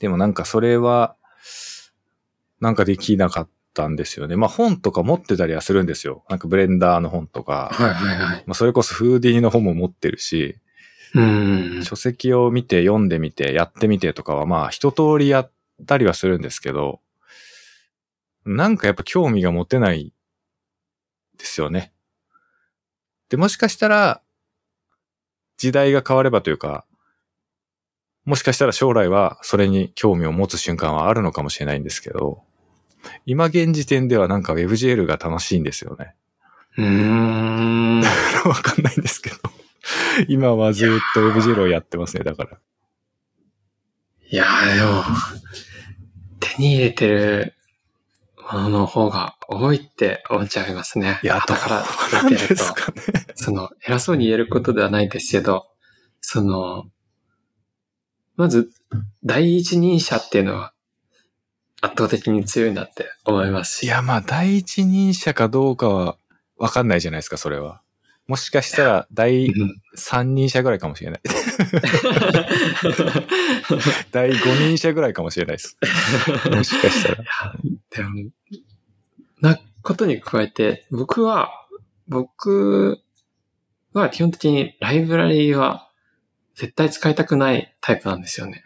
[0.00, 1.14] でもなんかそれは
[2.60, 4.36] なんかできなかったんですよね。
[4.36, 6.24] まあ本とか持ってたりはするんですよ。
[6.28, 7.70] なんかブレンダーの本とか。
[7.72, 8.44] はいはいはい。
[8.46, 10.56] まあそれこそフーディーの本も持ってるし、
[11.14, 11.82] うん。
[11.84, 15.50] 書籍を見て読んでみてやってみてとかはまあ一通りやっ
[15.86, 17.00] たりはするんですけど、
[18.44, 20.12] なんかやっぱ興味が持てない
[21.38, 21.92] ですよね。
[23.28, 24.22] で、もしかしたら
[25.56, 26.84] 時代が変わればというか、
[28.24, 32.44] もしかしたら将来はそれに興味を持つ瞬間はあるのかもしれないんですけど、
[33.26, 36.14] 今現時点ではなんか WebGL が楽しいんですよね。
[36.76, 38.00] うーん。
[38.44, 39.36] わかんないんですけど。
[40.28, 42.58] 今はずっと WebGL をやってますね、だから。
[44.30, 45.02] いやーでも、
[46.40, 47.54] 手に入れてる
[48.50, 51.20] ものの方が多いって思っちゃいますね。
[51.22, 52.72] いや、だから見てるとね。
[53.34, 55.66] その、偉そうに言えることではないですけど、
[56.20, 56.86] その、
[58.36, 58.70] まず、
[59.24, 60.72] 第一人者っていうのは
[61.82, 63.82] 圧倒的に強いなって思いますし。
[63.84, 66.16] いや、まあ、第一人者かどうかは
[66.56, 67.82] わかんないじゃないですか、それは。
[68.28, 71.20] もしかしたら第うん3人者ぐらいかもしれない。
[74.12, 75.76] 第5人者ぐらいかもしれないです。
[76.50, 77.24] もしかしたら。
[77.90, 78.30] でも、
[79.40, 81.50] なことに加えて、僕は、
[82.06, 83.02] 僕
[83.92, 85.90] は基本的にライブラリーは
[86.54, 88.62] 絶対使いたくないタイプなんですよね。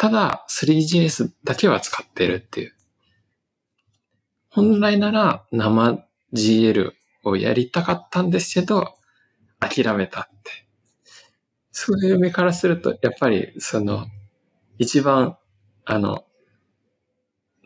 [0.00, 2.74] た、ただ 3GS だけは使ってるっていう。
[4.48, 6.92] 本来なら生 GL
[7.24, 8.94] をやりたかったんですけど、
[9.58, 10.66] 諦めたって。
[11.70, 14.06] そういう目からすると、やっぱりその、
[14.78, 15.36] 一番、
[15.84, 16.24] あの、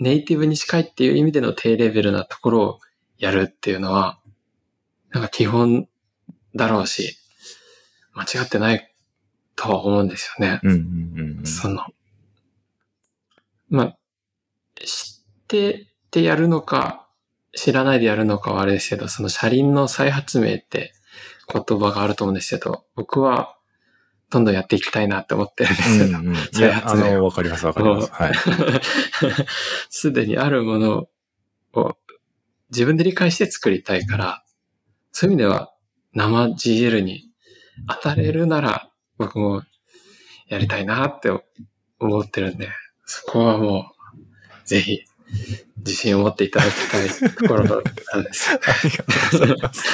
[0.01, 2.80] ネイティブに近いっていう意味での低レベルなところを
[3.16, 4.18] やるっていうのは、
[5.11, 5.89] なんか基本
[6.57, 7.16] だろうし、
[8.12, 8.93] 間違ってない
[9.55, 10.61] とは思うんですよね。
[10.64, 11.47] うんうんうんうん。
[11.47, 11.87] その、
[13.69, 13.97] まあ、
[14.85, 17.09] 知っててやるのか、
[17.57, 20.93] 知らないでやるのかはあれですけど、その車輪の再発明って
[21.53, 23.57] 言葉があると思うんですけど、僕は
[24.31, 27.15] どんどんやっていきたいなって思ってるんですけど、うんうん、い再発明。
[27.15, 28.12] の、わかりますわかります。
[28.12, 28.33] はい。
[29.91, 31.09] すでにあるもの
[31.73, 31.97] を
[32.71, 34.45] 自分で理解して作りたいから、
[35.12, 35.73] そういう意味では
[36.12, 37.31] 生 GL に
[37.89, 39.62] 当たれるなら僕も
[40.49, 41.31] やりたいなって
[42.01, 42.69] 思ってるんで、
[43.07, 43.93] そこはも
[44.65, 45.01] うぜひ
[45.79, 47.85] 自信を持っていただきたいところなん
[48.25, 48.61] ですよ。
[48.65, 49.85] ありがとうございます。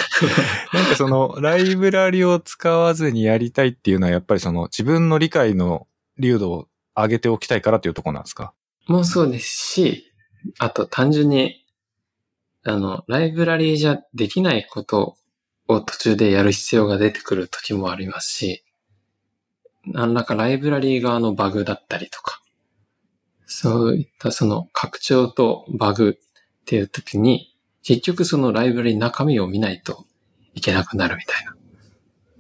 [0.73, 5.87] なんかその、ライブラリを使わずにやりたいっていうのは、やっぱりその、自分の理解の
[6.19, 8.53] 流度を上げておきたいからっていうところなんですか？
[8.87, 10.13] もうそうですし、
[10.59, 11.65] あと単純に、
[12.65, 15.17] あの、ライブラリーじゃできないこと
[15.67, 18.65] を途中でやる必要が出てくる時もありますし、
[19.87, 22.43] 何らかライブラリー側のバグだったりとか、
[23.53, 30.07] そういったその拡張とバグっていう時に、結局そのライブラリー中身を見ないと
[30.55, 31.57] いけなくなるみたいな。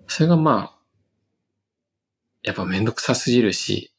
[0.06, 0.78] それがまあ、
[2.42, 3.92] やっぱめんどくさすぎるし、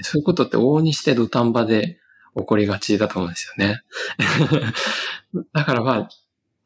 [0.00, 1.98] そういうことって往々にして土壇場で
[2.34, 3.82] 起こりがちだと思うんですよね。
[5.52, 6.08] だからまあ、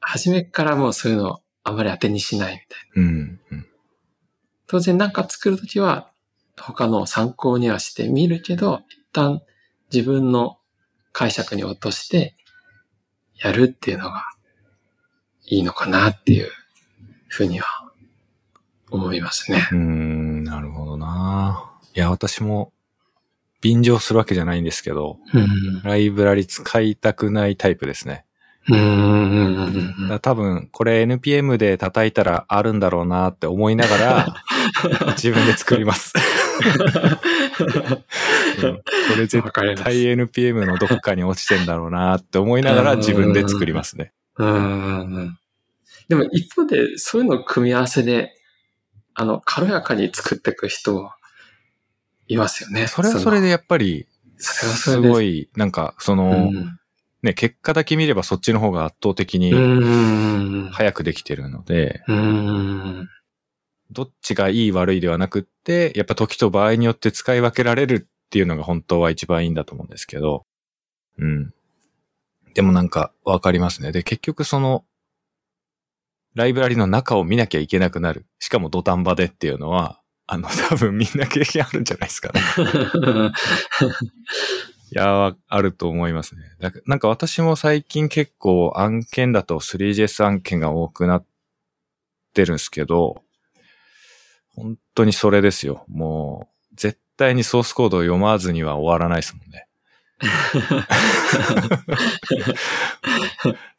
[0.01, 3.03] 初めからもうそういうのをあまり当てにしないみたいな。
[3.03, 3.41] うん。
[3.51, 3.67] うん
[4.69, 6.11] 当然なんか作るときは
[6.59, 9.43] 他の参考にはしてみるけど、一旦
[9.93, 10.59] 自分の
[11.13, 12.35] 解釈に落として
[13.37, 14.25] やるっていうのが
[15.47, 16.49] いいのかなっていう
[17.29, 17.67] ふうには
[18.91, 19.69] 思いますね。
[19.73, 22.73] うーん、なるほどないや、私も、
[23.61, 25.83] 便乗するわけじゃないんですけど、うん。
[25.83, 28.25] ライブラリ使いたくないタイプですね。
[28.69, 34.27] うん多分、これ NPM で叩いたらあるんだろうなって思いながら、
[35.19, 36.13] 自分で作ります。
[38.59, 38.77] うん。
[38.77, 38.83] こ
[39.17, 44.13] れ絶対 NPM のどっかに落ちてんだろうなって思いながら自分で作りますね。
[44.37, 45.39] うん。
[46.09, 48.35] でも一方で、そういうのを組み合わせで、
[49.15, 51.17] あの、軽やかに作っていく人は
[52.29, 52.87] いますよね。
[52.87, 55.71] それはそれでやっぱり、すごい、なん。
[55.71, 56.79] か、その、うん。
[57.23, 60.71] ね、結果だけ見ればそっちの方が圧倒的にうん。
[60.73, 63.09] 早くできてるので、うん。
[63.93, 70.47] どっちがいい悪いではなくって、やっぱ時と場合によって使い分けられるっていうのが本当は一番いいんだと思うんですけど、
[71.19, 71.53] うん。
[72.55, 73.93] でもなんかわかりますね。
[73.93, 74.87] で、結局その、
[76.35, 78.25] ライブラリの中を見なきゃいけなくなる。
[78.39, 82.41] しかも土壇場でっていうのは、あの、 多分みんな経験あるんじゃないですかね。
[84.93, 86.43] いやー、あると思いますね。
[86.87, 91.27] なんか私も最近結構案件だと 3GS 案件が多くなっ
[92.33, 93.23] てるんですけど、
[94.55, 95.85] 本当にそれですよ。
[95.89, 96.62] もう、絶
[97.17, 99.69] 対にソースコードを読まずには終わらないですもんね。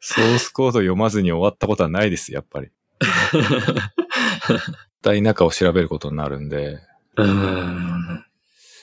[0.00, 2.68] ソースコード読まずに終わったことはないです、やっぱり。
[3.00, 4.60] 絶
[5.02, 6.80] 対中を調べることになるんで。
[7.16, 8.24] うん。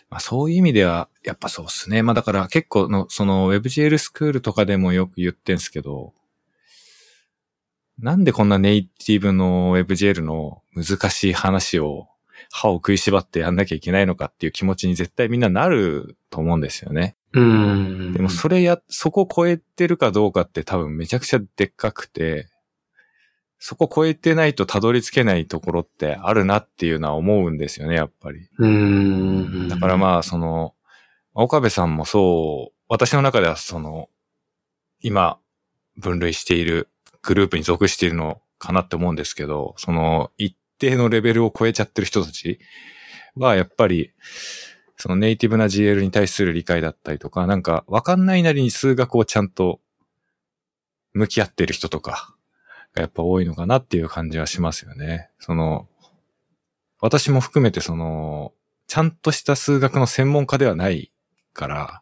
[0.10, 2.04] まあそういう意味では、やっぱそうですね。
[2.04, 6.14] まあだから結構の、その WebGL スクールとかでもよく言ってんすけど、
[7.99, 12.08] なんでこんなネイティブの WebGL の難しい話を
[12.52, 17.16] 歯を食いしばってやんなきゃいけないのかっていう気持ちに絶対みんななると思うんですよね。
[17.34, 18.14] うん。
[18.14, 22.50] でもそれや、そこ超えてるかどうかって多分めちゃくちゃでっかくて、
[23.64, 28.50] そこ超えてないとたどり着けないところってあるなっていうのは思うんですよね、やっぱり。
[28.58, 29.68] うん。
[29.70, 30.74] だからまあ、その、
[31.34, 34.10] 岡部さんもそう、私の中ではその、
[35.00, 35.39] 今、
[35.96, 36.89] 分類している
[37.22, 42.60] グループに属しているのかなって思うんですけど、その、一定のレベルを超えちゃってる人たち
[43.36, 44.12] は、やっぱり、
[44.98, 49.80] そのネイティブな GL に対する理解だったりとか、なんか、わかんないなりに数学をちゃんと
[51.14, 52.36] 向き合ってる人とか、
[52.94, 55.30] がやっぱ多いのかなっていう感じはしますよね。
[55.40, 55.88] その、
[57.00, 58.54] 私も含めてその、
[58.88, 61.12] ちゃんとした数学の専門家ではない
[61.54, 62.02] から、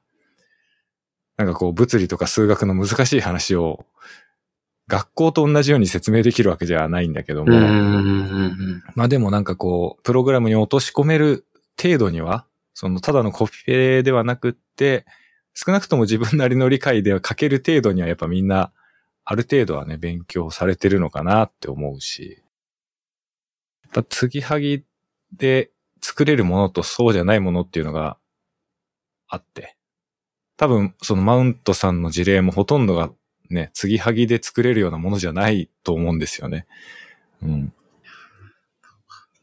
[1.38, 3.86] なんかこう物理とか数学の難しい話を
[4.90, 7.52] 学校と同じように説明できるわけじゃないんだけども、
[8.96, 11.46] まあでもなんかこう、プログラムに落とし込める
[11.82, 15.06] 程度には、そのただのコピペではなくって、
[15.54, 18.72] 少なくとも自分なりの理解では書ける程度にはやっぱみんな
[19.26, 22.42] ある程度はね、勉強されてるのかなって思うし、
[23.84, 24.84] やっぱ継ぎはぎ
[25.38, 25.70] で
[26.02, 28.18] 作れるものとそうじゃないものっていうのが
[29.28, 29.76] あって、
[30.58, 33.12] 多分そのマウントさんの事例もほとんどが
[33.50, 36.66] ね、継ぎはぎで作れるようなものじゃないと思うんですよね。
[37.42, 37.74] うん。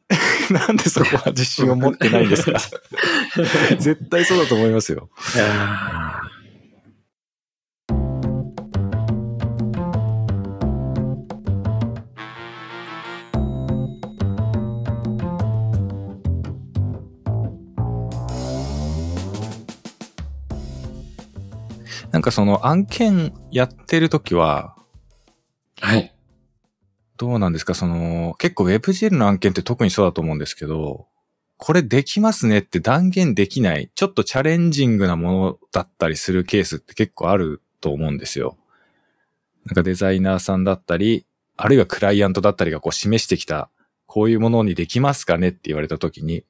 [0.51, 2.61] なんでそこは自信を持ってないんですか？
[3.79, 5.11] 絶対そうだと思いますよ。
[22.17, 24.75] なんかその案件やってるときは、
[25.83, 26.15] はい。
[27.19, 27.75] どうなんですか？
[27.75, 31.09] その、結構 WebGL の案件って特にそうだと思うんですけど、
[31.59, 38.57] これできますねって断言できない、ちょっとチャレンジングなものだったりするケースって結構あると思うんですよ。
[39.67, 41.27] なんかデザイナーさんだったり、
[41.59, 43.69] あるいはクライアントだったりがこう示してきた、
[44.07, 46.47] こういうものにできますかねって言われたときに、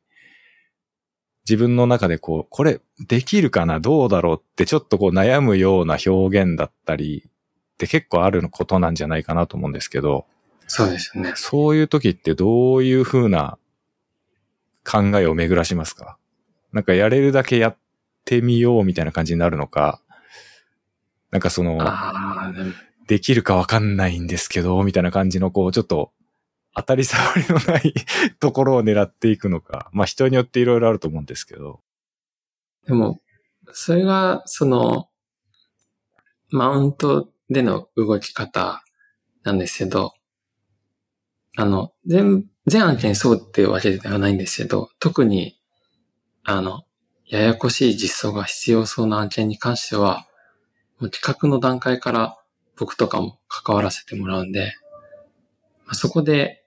[1.49, 3.79] 自分の中でこう、これできるかな？
[3.79, 4.37] どうだろう？
[4.37, 10.27] ってちょっとこう悩むような表現だったりって結構あることなんじゃないかなと思うんですけど。
[10.67, 11.33] そうですよね。
[11.37, 13.59] そういう時ってどういうふうな
[14.85, 16.19] 考えを巡らしますか？
[16.73, 17.77] なんかやれるだけやっ
[18.25, 20.01] てみようみたいな感じになるのか、
[21.31, 21.79] なんかその、
[23.07, 26.11] できるかわかんないんですけど、みたいな感じのこう、ちょっと
[26.77, 27.95] 当たり障りのない
[28.39, 29.89] ところを狙っていくのか。
[29.93, 31.81] まあ人によっていろいろあると思うんですけど。
[32.87, 33.21] でも、
[33.73, 35.09] それが、その、
[36.51, 38.85] マウントでの動き方
[39.43, 40.13] なんですけど、
[41.57, 45.59] あの、全、全案件そうっていうわけではないんですけど、特に、
[46.45, 46.85] あの、
[47.25, 50.27] ややこしい実装が必要そうな案件に関しては、
[51.01, 52.39] もう企画の段階から
[52.77, 54.75] 僕とかも関わらせてもらうんで、
[55.87, 56.66] まあ、そこで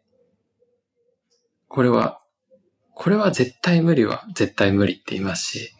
[1.70, 2.20] これは、
[2.96, 5.74] これは絶対無理は絶対無理って言いますし、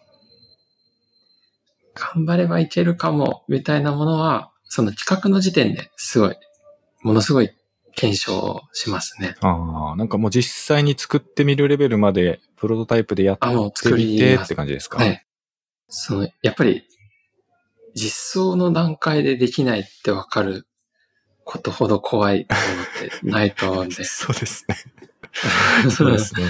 [1.96, 6.36] 頑張ればいけるかも、みたいなものは、その企画の時点ですごい、
[7.02, 7.50] ものすごい
[7.96, 9.36] 検証しますね。
[9.42, 15.00] ああ、なんかもう実際に作ってみるレベルまで、プロトタイプでやってみてって感じですか？
[15.00, 15.26] はい。
[15.90, 16.84] その、やっぱり、
[17.96, 20.68] 実装の段階でできないってわかる
[21.44, 24.04] ことほど怖いものってないと思うんで。
[24.06, 24.78] そうですね。
[25.90, 26.44] そうですね。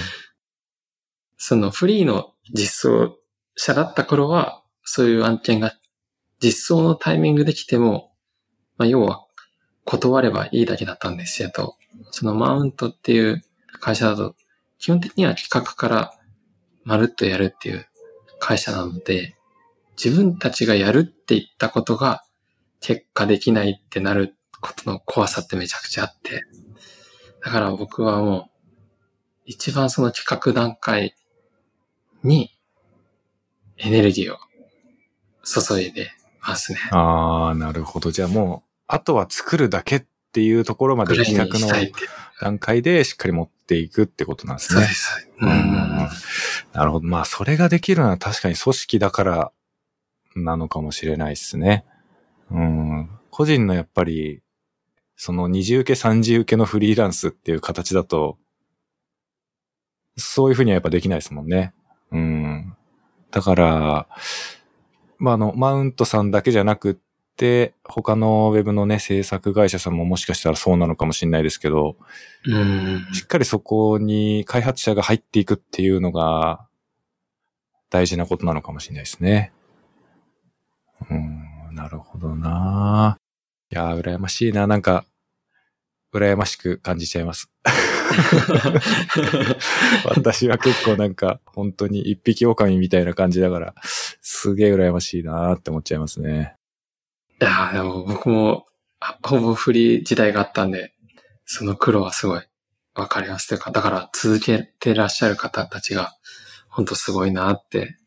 [1.38, 3.18] そのフリーの実装
[3.56, 5.74] 者だった頃は、そういう案件が
[6.40, 8.12] 実装のタイミングで来ても、
[8.78, 9.26] まあ、要は
[9.86, 11.76] 断ればいいだけだったんですよと、
[12.12, 13.44] そのマウントっていう
[13.80, 14.36] 会社だと、
[14.78, 16.14] 基本的には企画から
[16.84, 17.86] まるっとやるっていう
[18.40, 19.36] 会社なので、
[20.02, 22.24] 自分たちがやるって言ったことが
[22.80, 26.44] 結果できないってなることの怖さってめちゃくちゃあって、
[27.44, 28.50] だから僕はもう
[29.50, 31.16] 一番その企画段階
[32.24, 32.52] に
[33.78, 34.38] エネルギーを
[35.44, 36.80] 注いでますね。
[36.92, 38.12] ああ、なるほど。
[38.12, 41.68] じゃあもう、あとは作るだけっていうところまで企画の
[42.40, 44.82] 段階でしっかり持っていくってことなんですね。
[44.82, 45.28] そうです。
[45.42, 45.50] うん。
[46.74, 47.08] なるほど。
[47.08, 49.52] まあ、それができるのは確かに組織だから
[50.36, 51.86] なのかもしれないですね。
[52.52, 53.10] うん。
[53.32, 54.44] 個人のやっぱり、
[55.16, 58.38] その二次受け三次受けのフリーランスっていう形だと、
[60.20, 61.74] そういうふうにはやっぱできないですもんね。
[62.12, 62.76] うん。
[63.32, 64.08] だから、
[65.18, 66.98] まあ、あの、マウントさんだけじゃなくっ
[67.36, 71.96] て、他のウェブのね、制作会社さんももしかしたらそうなのかもしれないですけど、
[72.46, 76.68] うん、しっかりそこに開発者が入っていくっていうのが
[77.90, 79.52] 大事なことなのかもしれないですね。
[81.10, 83.18] うん、なるほどな
[83.72, 84.66] いやー、羨ましいな。
[84.66, 85.06] なんか、
[86.14, 87.52] 羨ましく感じちゃいます。
[90.06, 93.74] 私は結構なんか、本当に一匹狼みたいな感じだから、
[94.22, 96.56] すげえ羨ましいなって思っちゃいますね。
[97.42, 98.66] いやでも僕も、
[99.24, 100.94] ほぼフリー時代があったんで、
[101.46, 102.42] その苦労はすごい
[102.96, 106.16] わかりますというか、だから続けてらっしゃる方たちが、
[106.68, 107.98] 本当すごいなって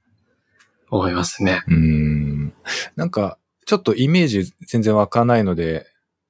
[0.90, 1.62] 思いますね。
[1.66, 2.54] うん。
[2.96, 5.86] なんか、ちょっとイメージ全然わかないので、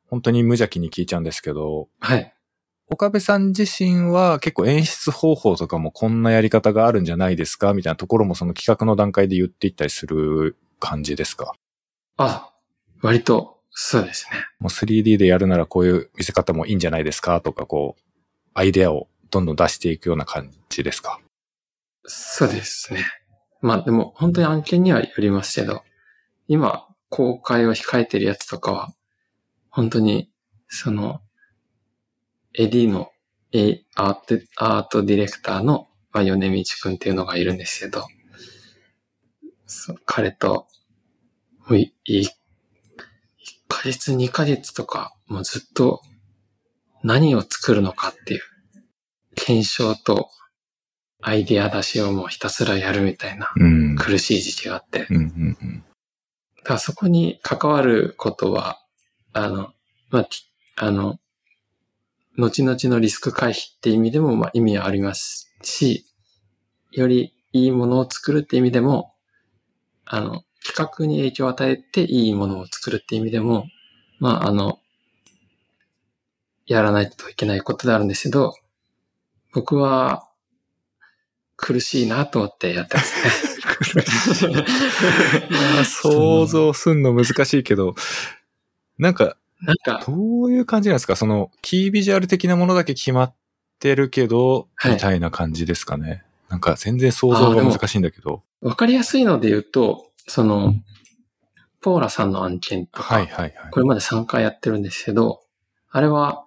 [0.09, 2.35] 本当に無邪気に聞いちゃうんですけど、はい。
[2.93, 11.55] 岡部さん自身は結構演出方法とかもこんなやり方があるんじゃないですかみたいなところもその企画の段階で言っていったりする感じですか？
[12.19, 12.53] あ、
[13.01, 14.37] 割と、そうですね。
[14.61, 18.03] もう 3D でやるならこういう見せ方もいいんじゃないですかとか、こう、
[18.53, 21.19] アイデアをどんどん出していくような感じですか？
[22.05, 23.07] そうですね。
[23.63, 25.83] まあでも本当に案件にはよりますけど、
[26.47, 28.93] 今公開を控えてるやつとかは、
[29.71, 30.31] 本当に
[30.69, 31.22] その、
[32.55, 33.11] エディの、
[33.53, 38.07] えアート、アートディレクターの、まあ、米道くんっていうのがいるんですけど、
[40.05, 40.67] 彼と、
[41.67, 42.29] もうい、い、1
[43.69, 46.03] ヶ月、2ヶ月とか、もうずっと
[47.03, 48.41] 何を作るのかっていう、
[49.35, 50.29] 検証と
[51.23, 53.97] アイディア出しをもうひたすらやるみたいなうん。
[53.97, 55.23] 苦しい時期があって、うんうん
[55.61, 55.85] うん。
[56.59, 58.81] だからそこに関わることは、
[59.33, 59.73] あの、
[60.11, 61.19] まあ、きあの、
[62.37, 66.07] 後々のリスク回避って意味でも、まあ、意味はありますし、
[66.91, 69.15] よりいいものを作るって意味でも、
[70.05, 73.67] あの、企画に影響を与えていいものを作るって意味でも、
[74.19, 74.79] まあ、あの、
[76.67, 78.55] やらないといけないことであるんですけど、
[79.53, 80.29] 僕は
[81.57, 84.53] 苦しいなと思ってやってますね。
[85.51, 87.95] い や想像すんの難しいけど、
[88.99, 91.17] なんか、なんか、どういう感じなんですか？
[91.17, 93.35] その、キービジュアル的なものだけ決まっ
[93.79, 96.25] てるけど、はいみたいな感じですかね？
[96.49, 98.43] なんか全然想像が難しいんだけど。
[98.61, 100.75] わかりやすいので言うと、その、
[101.81, 103.71] ポーラさんの案件とか、はいはいはい。
[103.71, 105.43] これまで3回やってるんですけど、
[105.91, 106.45] あれは、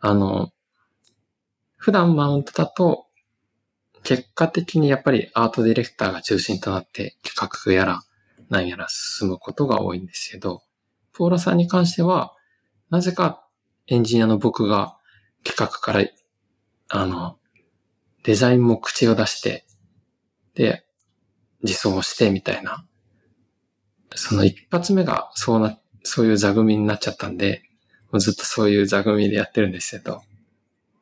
[0.00, 0.52] あの、
[1.76, 3.06] 普段マウントだと、
[4.02, 8.02] 結果的にやっぱりアートディレクターが中心となって企画やら
[8.48, 10.62] 何やら進むことが多いんですけど、
[11.12, 12.34] ポーラさんに関しては、
[12.90, 13.46] なぜか
[13.86, 14.96] エンジニアの僕が
[15.44, 16.04] 企画から、
[16.88, 17.38] あの、
[18.24, 19.64] デザインも口を出して、
[20.54, 20.84] で、
[21.62, 22.84] 実装もしてみたいな、
[24.14, 27.62] その一発目がそうな、そういう座組になっちゃったんで、
[28.10, 30.22] もうずっとそういう座組でやってるんですけど、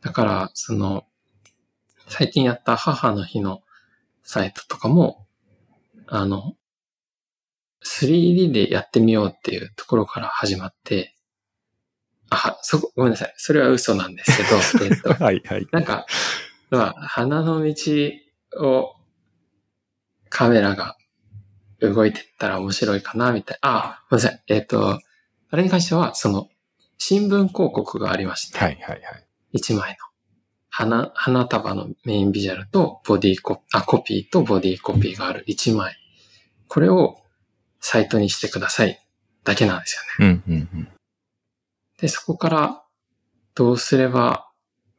[0.02, 1.04] だから、その、
[2.06, 3.62] 最近やった母の日の
[4.22, 5.26] サイトとかも、
[6.06, 6.54] あの、
[7.84, 11.14] 3D でやってみようっていうところから始まって、
[12.30, 13.34] あ、そこ、ごめんなさい。
[13.36, 15.66] それは嘘なんですけど、 えっと、はいはい。
[15.72, 16.06] なんか、
[16.70, 17.74] まあ、花の道
[18.56, 18.94] を
[20.28, 20.96] カメラが
[21.80, 23.68] 動いてったら面白いかな、みたいな。
[23.70, 24.42] あ、ごめんなさい。
[24.48, 25.00] えっ、と、
[25.50, 26.48] あれに関しては、その、
[26.98, 29.26] 新聞広告がありまして、はいはいはい。
[29.52, 29.96] 一枚の。
[30.68, 35.96] 花、花束のメインビジュアルとボディコ、あ、コピーとボディコピーがある一枚。
[36.66, 37.22] これを
[37.80, 39.00] サイトにしてください。
[39.44, 40.42] だけなんですよね。
[40.46, 40.88] うんうんうん。
[42.00, 42.82] で、そこから
[43.54, 44.48] どうすれば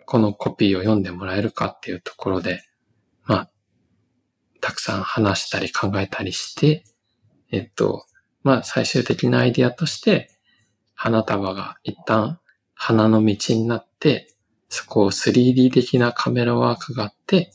[0.06, 2.62] このコピーを読んでもらえるかっていうところで、
[3.26, 3.50] まあ、
[4.62, 6.84] たくさん話したり考えたりして、
[7.52, 8.06] えっと、
[8.44, 10.30] まあ最終的なアイディアとして、
[10.94, 12.40] 花束が一旦
[12.74, 14.34] 花の道になって、
[14.68, 17.52] そこを 3D 的なカメラワークがあって、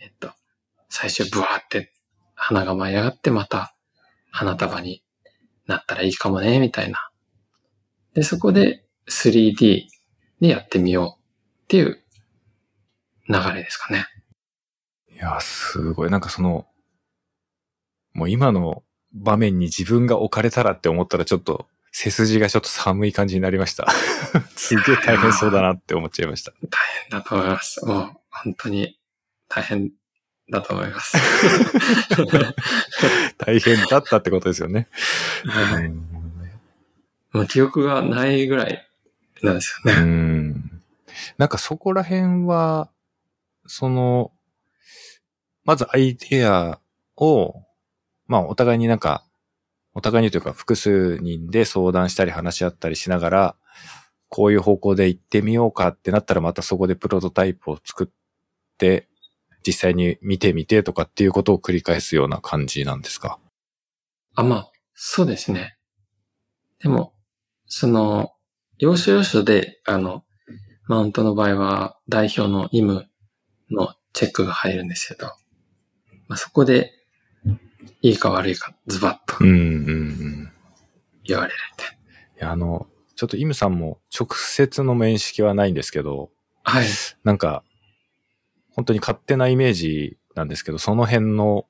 [0.00, 0.30] えっと、
[0.88, 1.92] 最初ブワーって
[2.34, 3.74] 花が舞い上がってまた
[4.30, 5.02] 花束に
[5.66, 7.10] なったらいいかもね、みたいな
[8.14, 9.86] で、そこで 3D
[10.40, 12.00] でやってみようっていう
[13.28, 14.06] 流れですかね。
[15.12, 16.10] いや、すごい。
[16.10, 16.66] なんかその、
[18.12, 23.86] もう今の場面に自分が置かれたらって思ったらちょっと背筋がちょっと寒い感じになりました。
[24.56, 26.52] すげえ大変そうだなって思っちゃいました。
[26.52, 26.58] 大
[27.08, 27.84] 変だと思います。
[27.84, 28.98] もう本当に
[29.48, 29.90] 大変
[30.50, 31.16] だと思います。
[33.38, 34.88] 大変だったってことですよね。
[35.46, 36.13] はいうん
[37.34, 38.88] もう記憶がないぐらい
[39.42, 40.02] なんですようね。
[40.02, 40.82] ん。
[41.36, 42.90] なんかそこら辺は、
[43.66, 44.32] その、
[45.64, 46.78] まずアイデア
[47.16, 47.64] を、
[48.26, 49.24] まあお互いになんか、
[49.94, 53.56] お互いにというか複数人で相談したり話し合ったりしながら、
[54.28, 59.08] こういう方向で行ってみようかってなったらまたそこでプロトタイプを作って、
[59.66, 63.38] 実際に見てみてとかっていうことを繰り返すような感じなんですか？
[64.34, 65.78] あ、まあ、そうですね。
[66.80, 67.13] でも、
[67.76, 68.30] その、
[68.78, 70.22] 要所要所で、あの、
[70.86, 73.08] マウントの場合は代表のイム
[73.68, 75.26] のチェックが入るんですけど、
[76.28, 76.92] まあ、そこで、
[78.00, 79.60] いいか悪いかズバッとうんうんう
[79.90, 80.52] ん。
[81.24, 81.98] 言われるみたい
[82.36, 86.30] いや、あの、ちょっとイムさんも直接の面識はないんですけど、
[86.64, 86.74] な。
[86.74, 86.86] はい。
[87.24, 87.64] なんか、
[88.70, 91.66] 本当に勝手なイメージなんですけど、その辺の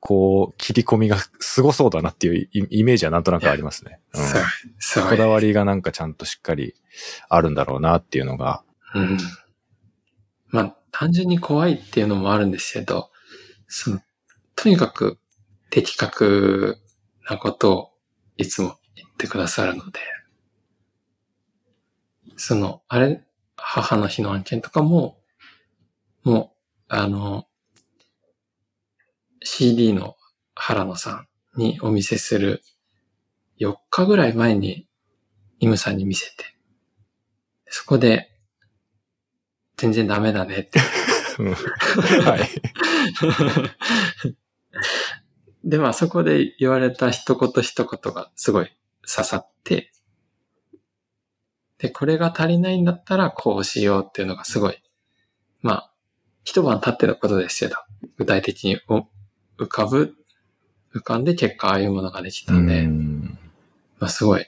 [0.00, 4.00] こう、切り込みがすごそうだなっていうイイメージはなんとなくありますね。
[4.14, 4.42] うんすごい、
[4.78, 5.10] すごい。
[5.10, 6.74] こだわりがなんかちゃんとしっかり
[7.28, 8.64] あるんだろうなっていうのが。
[8.94, 9.18] うん。
[10.48, 13.10] まあ、単純に怖いっていうのもあるんですけど、
[13.68, 14.00] その、
[14.56, 15.18] とにかく
[15.70, 16.78] 的確
[17.28, 17.90] なことを
[18.36, 20.00] いつも言ってくださるので、
[22.36, 23.22] その、あれ、
[23.56, 25.18] 母の日の案件とかも、
[26.24, 27.46] もう、あの、
[29.42, 30.16] CD の
[30.54, 31.26] 原野さ
[31.56, 32.62] んにお見せする
[33.58, 34.86] 4日ぐらい前に
[35.58, 36.44] イムさんに見せて、
[37.66, 38.28] そこで、
[39.76, 40.80] 全然ダメだねって。
[41.38, 42.48] うんはい。
[45.64, 48.70] で、まあそこで言われた一言一言がすごい
[49.06, 49.92] 刺さって、
[51.78, 54.82] で、これが足りないんだったらこうしようっていうのがすごい、
[55.62, 55.92] まあ、
[56.44, 57.76] 一晩経ってのことですけど、
[58.16, 59.06] 具体的にお
[59.60, 60.14] 浮かぶ、
[60.94, 63.38] 浮かんで結果ああいうものができたんで、うん
[63.98, 64.46] まあすごい、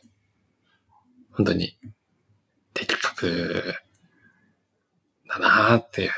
[1.32, 1.76] 本当に、
[2.72, 3.74] 的確
[5.28, 6.10] だなーっていう。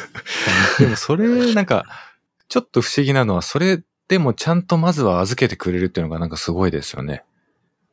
[0.80, 1.84] でもそれ、なんか、
[2.48, 7.24] ちょっと不思議なのは、それでもちゃんとまずは預けてくれるっていうのがなんかすごいですよね。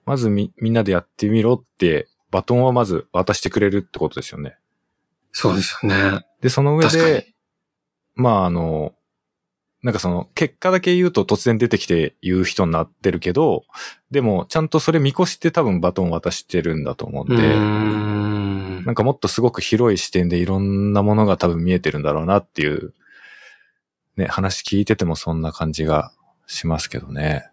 [0.06, 4.58] まずみ、みんなでやってみろって、バトンはまず渡してくれるってことですよね。
[5.34, 6.26] そうですよね。
[6.42, 7.34] で、その上で、。
[8.16, 8.94] まああの、
[9.82, 13.64] なんかその、結果だけ言うと突然出てきて言う人になってるけど、
[14.12, 22.94] でもちゃんとそれ見越して多分バトン渡してるんだと思うんで、んなんかもっとすごく広い視点でいろんなものが多分見えてるんだろうなっていう、
[24.18, 26.12] ね、話聞いててもそんな感じが
[26.46, 27.50] しますけどね。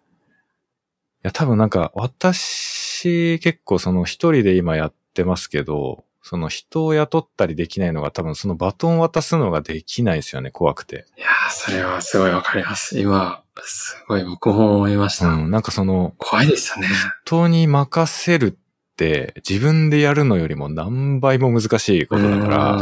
[1.23, 11.07] いや、多分なんか私結構その一人で今やってますけど、その人を雇ったりできないのが多分そのバトン渡すのができないですよね、怖くて。
[11.17, 12.99] いやー、それはすごいわかります。
[12.99, 15.29] 今、すごい僕も思いました。
[15.29, 16.89] うん、なんかその怖いですよね。
[17.25, 22.77] 人に任せるって自分でやるのよりも何倍も難しいことだから、ら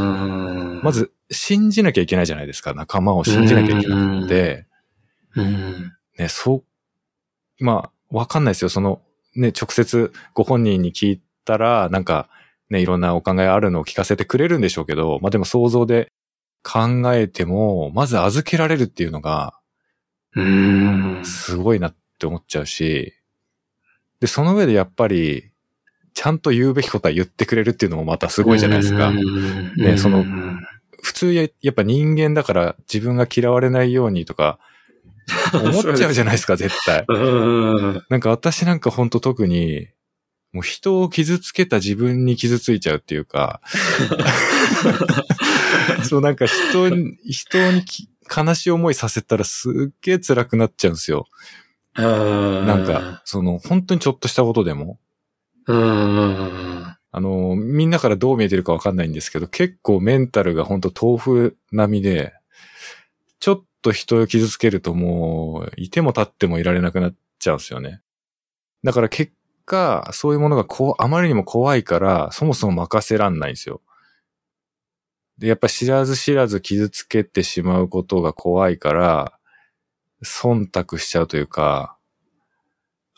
[0.82, 2.72] ま、ず信じなきゃいけないじゃないですか。
[2.72, 4.64] 仲間を信じなきゃいけなくて、
[5.36, 5.92] うん。
[6.18, 6.64] ね、そ
[7.60, 8.70] う、まあ、わかんないですよ。
[8.70, 9.02] その、
[9.36, 12.30] ね、直接ご本人に聞いたら、なんか、
[12.74, 16.12] ね、いろんなお考えあるのを聞かせてくれるんでしょうけど、まあでも想像で
[16.62, 19.54] 考えても、まず預けられるっていうのが、
[20.36, 21.20] うん。
[21.24, 23.14] すごいなって思っちゃうし、
[24.20, 25.50] で、その上でやっぱり、
[26.14, 29.08] ちゃんと言うべきことは言ってくれるっていうのもまたすごいじゃないですか。
[29.08, 30.60] うんねそのうん
[31.02, 34.58] 普通や、やっぱ人間だから自分が嫌われないようにとか、
[35.52, 37.04] 思っちゃうじゃないですか、絶対。
[37.06, 38.02] うん。
[38.08, 39.88] なんか私なんかほんと特に、
[40.54, 43.60] もう人を傷つけた自分に傷ついちゃうっていうか、
[46.08, 51.26] そうなんか人に、人にき悲しい思いさせたらすっげえ辛くなっちゃうんですよ。
[51.96, 55.00] ななんか、、その本当にちょっとしたことでも。
[55.66, 56.96] うん。
[57.10, 62.32] あの、みんなからどう見えてるかわかんないんですけど、結構メンタルが本当豆腐並みで、
[63.40, 68.02] ちょっと人を傷つけるともう、いても立ってもいられなくなっちゃうんですよね。
[68.84, 69.32] だから結
[69.64, 73.80] 果、そういうものがこう、あまりにも怖いから、そもそも任せらんないんですよ。
[75.38, 79.38] で、やっぱ知らず知らず傷つけてしまうことが怖いから、
[80.22, 81.96] 忖度しちゃうというか、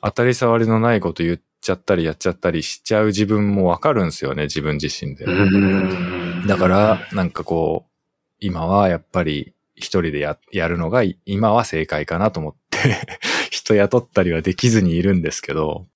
[0.03, 5.25] 当たり障りのないこと言っちゃったりやっちゃったりしちゃう自分もわかるんですよね、自分自身で。
[5.25, 7.91] うんだか、ら、なんかこう、
[8.39, 12.79] 今はやっぱり一人でややるのがい今は正解かなと思って、
[13.51, 15.87] 人雇ったりはできずにいるんですけど、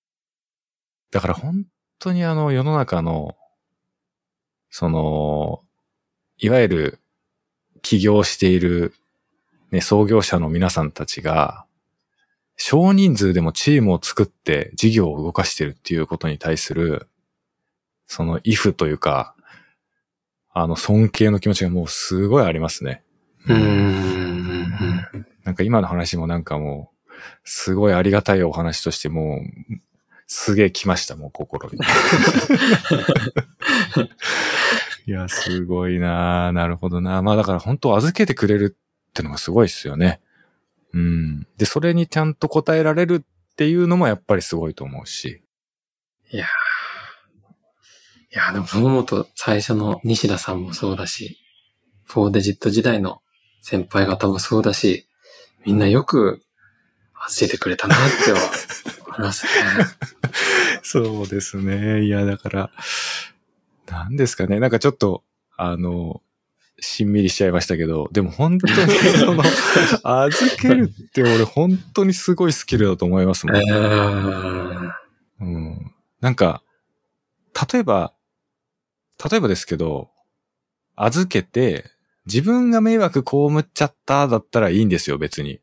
[1.10, 1.66] だから本
[1.98, 3.36] 当にあの世の中の、
[4.70, 5.62] その、
[6.38, 6.98] いわゆる
[7.82, 8.94] 起業している、
[9.70, 11.66] ね、創業者の皆さんたちが、
[12.56, 17.08] 少人数でもチームを作って事業を動かしてるっていうことに対する、
[18.06, 19.34] その if というか、
[20.52, 23.02] あの尊敬の気持ちがもうすごいありますね。
[23.46, 24.70] うん。
[25.44, 27.10] なんか今の話もなんかもう、
[27.44, 29.40] すごいありがたいお話としても
[29.70, 29.80] う、
[30.32, 31.76] すげえ来ました、もう心に。
[35.06, 40.20] いや、すごいなあなるほどなまあだから本当預けてくれるってのがすごいですよね。
[40.92, 41.48] うん。
[41.56, 45.42] で、それにちゃんと答えられるっていうのもやっぱりすごいと思うし。
[46.30, 46.48] いやー
[48.32, 51.38] いやーでもそう思うと最初の西田さんもそうだし、
[52.04, 53.20] フォーデジット時代の
[53.62, 55.08] 先輩方もそうだし、
[55.66, 56.40] みんなよく
[57.36, 58.38] 教えてくれたなっては
[59.20, 59.52] ますね。
[60.82, 62.02] そうですね。
[62.04, 62.70] いや、だから、
[63.86, 64.60] なんですかね。
[64.60, 65.24] なんかちょっと、
[65.56, 66.22] あの、
[66.80, 68.72] しんみりしちゃいましたけど、でも本当に
[69.18, 69.42] その、
[70.02, 73.56] 預けるって俺本当にすごいスキルだと思いますもん。
[75.40, 76.62] うん、なんか、
[77.72, 78.14] 例えば、
[79.30, 80.10] 例えばですけど、
[80.96, 81.84] 預けて、
[82.26, 85.60] 自分が迷惑被っちゃっただったらいいんですよ、別に。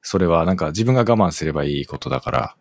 [0.00, 2.56] それはなんか自分が我慢すればいいことだから。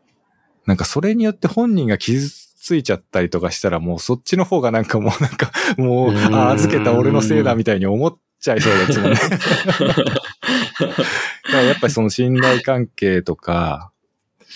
[0.66, 2.30] なんかそれによって本人が傷
[2.64, 9.20] ついちゃったりとかしたらもうそっちの方がなんかもうなんか もう、あ預けた俺のせいだみたいに思っちゃいそうですもんね。
[11.52, 13.92] やっぱりその信頼関係とか、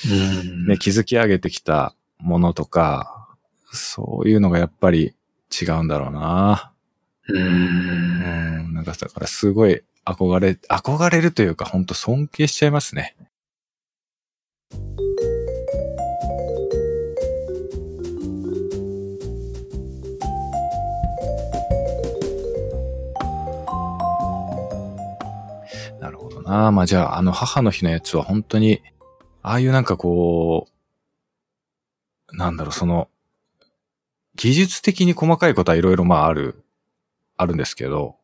[0.09, 3.27] うんね、築き上げてきたものとか、
[3.73, 5.13] そういうのがやっぱり
[5.61, 6.71] 違うんだろうな。
[7.27, 7.33] う。
[7.33, 7.43] うん
[8.69, 13.15] ん、なんかだからすごい憧れ、憧れるというか本当尊敬しちゃいますね。
[26.47, 26.71] なるほどな。
[26.71, 28.81] まあじゃあ、あの母の日のやつは本当に、
[29.43, 30.67] ああいうなんかこ
[32.31, 33.09] う、なんだろう、その、
[34.35, 36.63] 技術的に細かいことはいろいろまあある、
[37.37, 38.15] あるんですけど、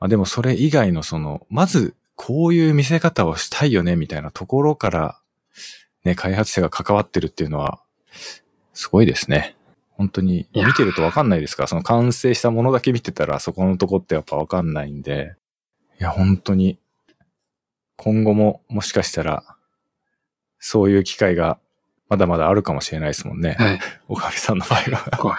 [0.00, 5.20] まあでもそれ以外のその、まずこういう見せ方をしたいよねみたいなところから、
[6.04, 7.80] ね、開発者が関わってるっていうのは、
[8.74, 9.56] すごいですね。
[9.90, 15.34] 本当に、見てるとわかんないですか、その完成したものだけ見てたら、そこのとこってやっぱわかんないんで、
[16.00, 16.78] いや、本当に、
[17.96, 19.44] 今後ももしかしたら、
[20.60, 21.58] そういう機会が
[22.08, 23.56] まだまだあるかもしれないですもんね。
[23.58, 23.80] はい。
[24.08, 25.16] 岡部さんの場合は。
[25.18, 25.38] 怖い。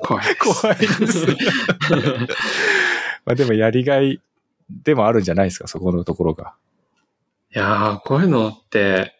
[0.00, 0.36] 怖いです。
[0.62, 1.26] 怖いです。
[3.24, 4.20] まあでもやりがい
[4.82, 6.54] でもあるんじゃないですか、そこのところが。
[7.54, 9.14] いやー、こういうのって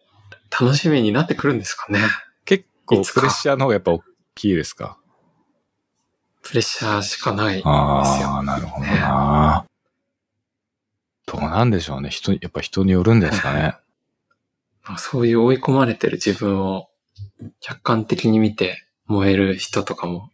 [0.50, 2.00] 楽しみになってくるんですかね。
[2.44, 4.02] 結構プレッシャーの方がやっぱ大
[4.34, 4.96] きいですか？
[6.42, 7.72] プレッシャーしかないですよ。
[7.72, 9.64] ああ、なるほどな。
[11.30, 12.10] どうなんでしょうね。
[12.10, 13.76] 人、やっぱ人によるんですかね。
[14.98, 16.90] そういう追い込まれてる自分を
[17.60, 20.32] 客観的に見て燃える人とかも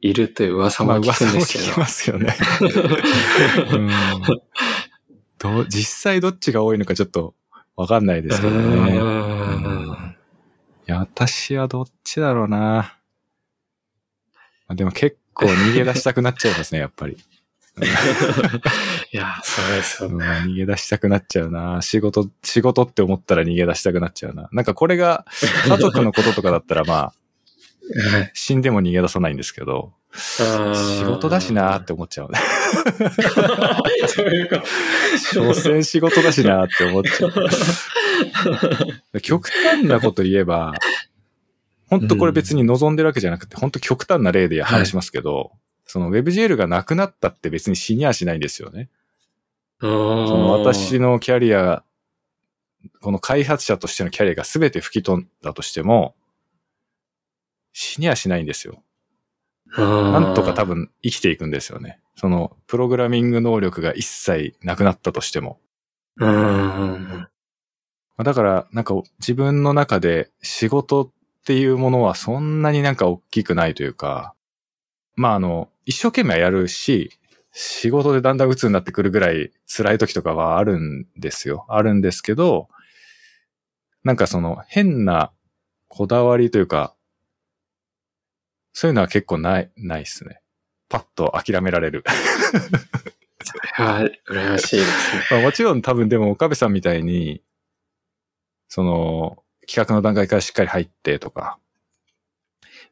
[0.00, 1.64] いるという噂もまあ聞く噂もんですけど。
[1.64, 2.34] 聞きますよね。
[3.72, 3.90] うん
[5.38, 7.34] どう実際どっちが多いのかちょっと
[7.76, 8.94] わかんないですけどね。
[8.94, 8.96] い
[10.90, 12.56] や、私はどっちだろうな。
[12.56, 12.94] ま
[14.68, 17.18] あでも結構逃げ出したくなっちゃいますね、やっぱり。
[17.80, 20.26] いや、そうですようんね。
[20.46, 21.82] 逃げ出したくなっちゃうな。
[21.82, 24.48] 仕事、仕事って思ったら逃げ出したくなっちゃうな。
[24.52, 25.24] なんかこれが
[25.66, 27.12] 家族のこととかだったらまあ、は
[28.20, 32.30] い死んでも逃げ出さないんですけど、仕事だしなーって思っちゃう。
[34.08, 34.62] そういうこと。
[35.18, 37.26] 所詮仕事だしなーって思っちゃ
[39.12, 39.20] う。
[39.20, 40.72] 極端なこと言えば、
[41.90, 45.52] 本当これ別に望んでるわけじゃなくて、本当極端な例で話しますけど、
[45.86, 48.88] その WebGL がなくなったって別に死にはしないんですよね。
[49.80, 51.84] そその私のキャリア、
[53.00, 56.14] この開発者としてのキャリアが全て吹き飛んだとしても、
[57.72, 58.82] 死にはしないんですよ。
[59.76, 62.00] ななんとか多分生きていくんですよね。
[62.16, 65.58] その、プログラミング能力が一切なくなったとしても。
[68.22, 71.10] だから、なんか自分の中で仕事っ
[71.44, 74.34] ていうものはそんなになんか大きくないというか、
[75.16, 77.10] まああの、一生懸命やるし、
[77.52, 81.66] 仕事でだんだん鬱になってくるぐらい辛い時とかはあるんですよ。
[81.68, 82.68] あるんですけど、
[84.02, 85.32] なんかその変な
[85.88, 86.94] こだわりというか、
[88.72, 90.40] そういうのは結構ない、ないっすね。
[90.88, 92.02] パッと諦められる。
[93.44, 95.22] それは羨ましいですね。
[95.30, 97.42] まあもちろん多分でも岡部さんみたいに、
[98.68, 101.58] その、企画の段階からしっかり入ってとか、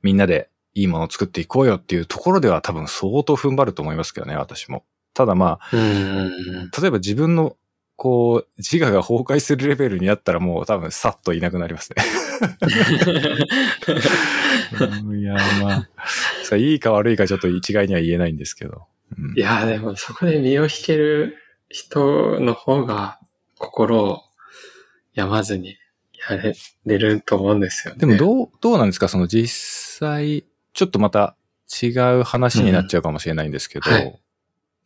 [0.03, 4.85] みんなでいいものを作っていこうよっていうところでは多分相当踏ん張ると思いますけどね、私も。
[5.15, 6.31] ただまあ、うん。
[6.81, 7.57] 例えば自分の、
[7.97, 12.03] こう、自我が崩壊するレベルにあったらもう多分さっといなくなりますね。
[14.81, 15.89] う んいや、まあ、
[16.45, 18.87] さいいか悪いかちょっと一概には言えないんですけど。
[19.19, 21.37] うんいや、でもそこで身を引ける
[21.69, 23.19] 人の方が
[23.59, 24.23] 心を
[25.15, 25.77] 病まずに
[26.31, 26.55] やれ
[26.87, 28.01] れると思うんですよね。
[28.01, 29.09] でもどう、どうなんですか？
[29.09, 29.53] その実
[29.99, 31.37] 際、ちょっとまた
[31.83, 31.89] 違
[32.21, 33.97] う話になっちゃうかもしれないんですけど、うん。
[33.97, 34.21] はい。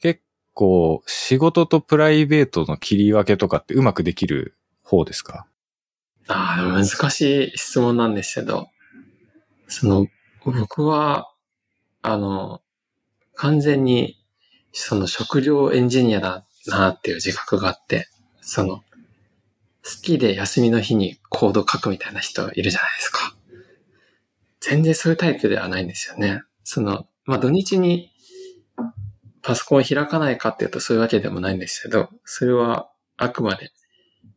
[0.01, 0.21] 結
[0.55, 5.47] 構仕事とプライベートの切り分けとかってうまくできる方ですか？
[6.29, 8.69] ああ、難しい質問なんですけど、
[9.69, 10.07] その、
[10.45, 11.33] 僕は、
[12.03, 12.63] あの、
[13.35, 14.19] 完全に、
[14.73, 18.09] その食料エンジニアだなっていう自覚があって、
[18.41, 18.83] その、好
[20.03, 23.36] きで休みの日にコード書くみたいな人いるじゃないですか。
[24.69, 26.43] 全然そういうタイプではないんですよね。
[26.65, 28.11] その、まあ、土日に
[29.41, 33.71] パソコン開かないかっていうとそういうわけでもないんですけど、それはあくまで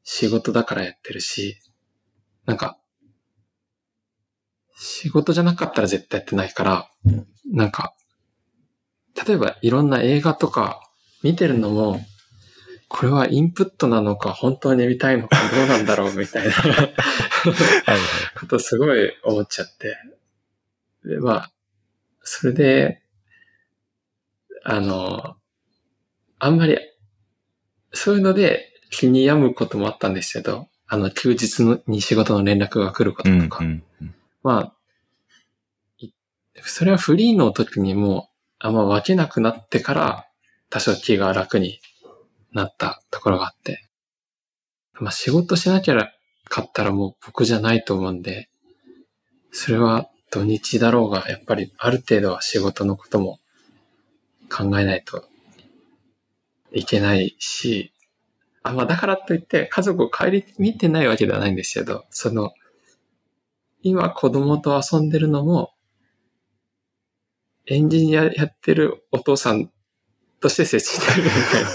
[0.03, 1.57] 仕事だからやってるし、
[2.45, 2.77] なんか、
[4.77, 6.91] 仕事じゃなかったら絶対やってないから、
[7.51, 7.95] なんか、
[9.27, 10.79] 例えばいろんな映画とか
[11.23, 12.05] 見てるのも、
[12.87, 16.53] これはインプットなのか本当に見たいのかどうなんだろうみたいな。
[18.39, 19.97] ことすごい思っちゃって。
[21.09, 21.51] で、まあ、
[22.21, 23.01] それで、
[24.63, 25.35] あの、
[26.37, 26.77] あんまり、
[27.91, 33.63] そういうので気に病むこともあったんですけど、あの、休日のに仕事の連絡が来ることうんとか。
[33.63, 34.15] うんうん。
[34.43, 34.73] まあ、
[35.97, 36.11] い
[36.61, 38.29] それはフリーの時にも
[38.59, 40.27] あんま分けなくなってから
[40.69, 41.79] 多少気が楽に
[42.53, 43.89] なったところがあって。
[44.93, 46.11] まあ仕事しなきゃ
[46.49, 48.49] かったらもう僕じゃないと思うんで、
[49.51, 53.39] それは土日だろうが、やっぱりある程度は仕事のことも
[54.49, 55.25] 考えないと
[56.71, 57.93] いけないし、
[58.63, 62.51] あ、まあだからといって家族を帰り見てないわけではないんですけど、その、
[63.81, 65.73] 今子供と遊んでるのも、
[67.65, 69.71] エンジニアやってるお父さん
[70.41, 71.69] として接してるみたいな、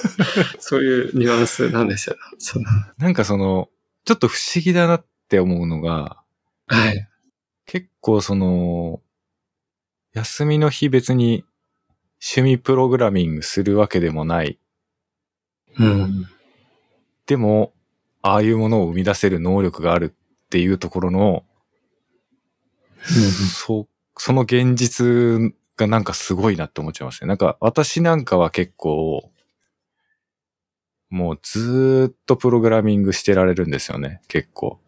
[0.60, 2.16] そういうニュアンスなんですよ。
[2.38, 2.66] その
[2.98, 3.68] なんかその、
[4.04, 6.22] ちょっと不思議だなって思うのが、
[6.66, 7.08] はい。
[7.66, 9.00] 結構その、
[10.12, 11.44] 休みの日別に
[12.22, 14.58] 趣味プログラミングするわけでもない。
[15.78, 16.26] うん。
[17.26, 17.72] でも、
[18.22, 21.44] ああいうものを生み出せる能力があるっていうところの、
[23.04, 23.86] そ、
[24.16, 27.28] その現実がなんかすごいなって思っちゃいますね。
[27.28, 29.30] なんか私なんかは結構、
[31.10, 34.80] もうずーっとプログラミングしてられるんですよね、結構。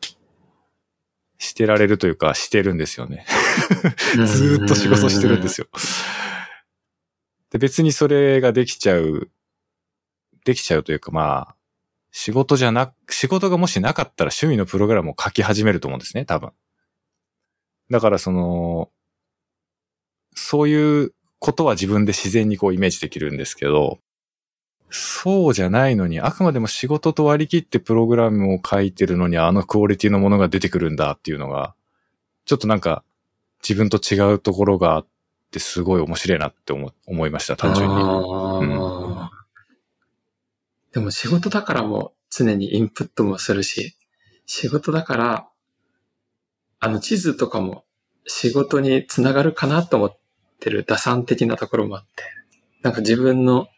[1.38, 3.26] してられるというか、してるんですよね。
[4.26, 5.66] ずーっと仕事してるんですよ。
[5.72, 5.80] よ。
[7.50, 9.30] で、別にそれができちゃう、
[10.44, 11.56] できちゃうというかまあ、
[12.10, 16.52] 仕事じゃな、仕事がもしなかったら趣味のプログラムを書き始めると思うんですね、多分。
[17.90, 18.90] だからその、
[20.34, 24.00] そういうことは自分で自然にこうイメージできるんですけど、
[24.90, 31.74] そうじゃないのに、あくまでも仕事と割り切ってプログラムを書いてるのにあのクオリティのものが出てくるんだっていうのが、
[32.44, 33.02] ちょっとなんか
[33.62, 35.06] 自分と違うところがあっ
[35.50, 37.96] てすごい面白いなって思思いました、単純に。
[40.92, 43.96] でも仕事だからも常にインプットもするし、
[44.46, 45.48] 仕事だから、
[46.78, 47.84] あの地図とかも
[48.26, 50.18] 仕事につながるかなと思っ
[50.60, 52.22] てる打算的なところもあって、
[52.82, 53.68] なんか自分の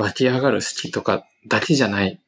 [0.00, 2.20] 湧き上がる好きとかだけじゃない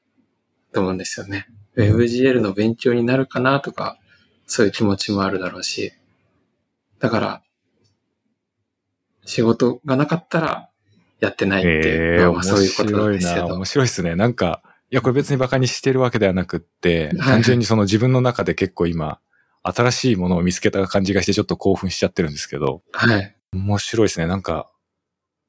[0.72, 1.48] と思うんですよね。
[1.76, 3.98] WebGL の勉強になるかなとか、
[4.46, 5.92] そういう気持ちもあるだろうし。
[6.98, 7.42] だから、
[9.24, 10.68] 仕事がなかったら
[11.20, 13.46] やってないっていうのは、まあそういうことなんですけど。
[13.46, 14.16] 面白いですね。
[14.16, 19.18] なんか、いや、これ別にバカにしてるわけではなくって、はい単純にその自分の中で結構今、
[19.62, 23.34] 新しいものを見つけた感じがしてちょっと興奮しちゃってるんですけど、はい。
[23.54, 24.26] 面白いですね。
[24.26, 24.70] なんか、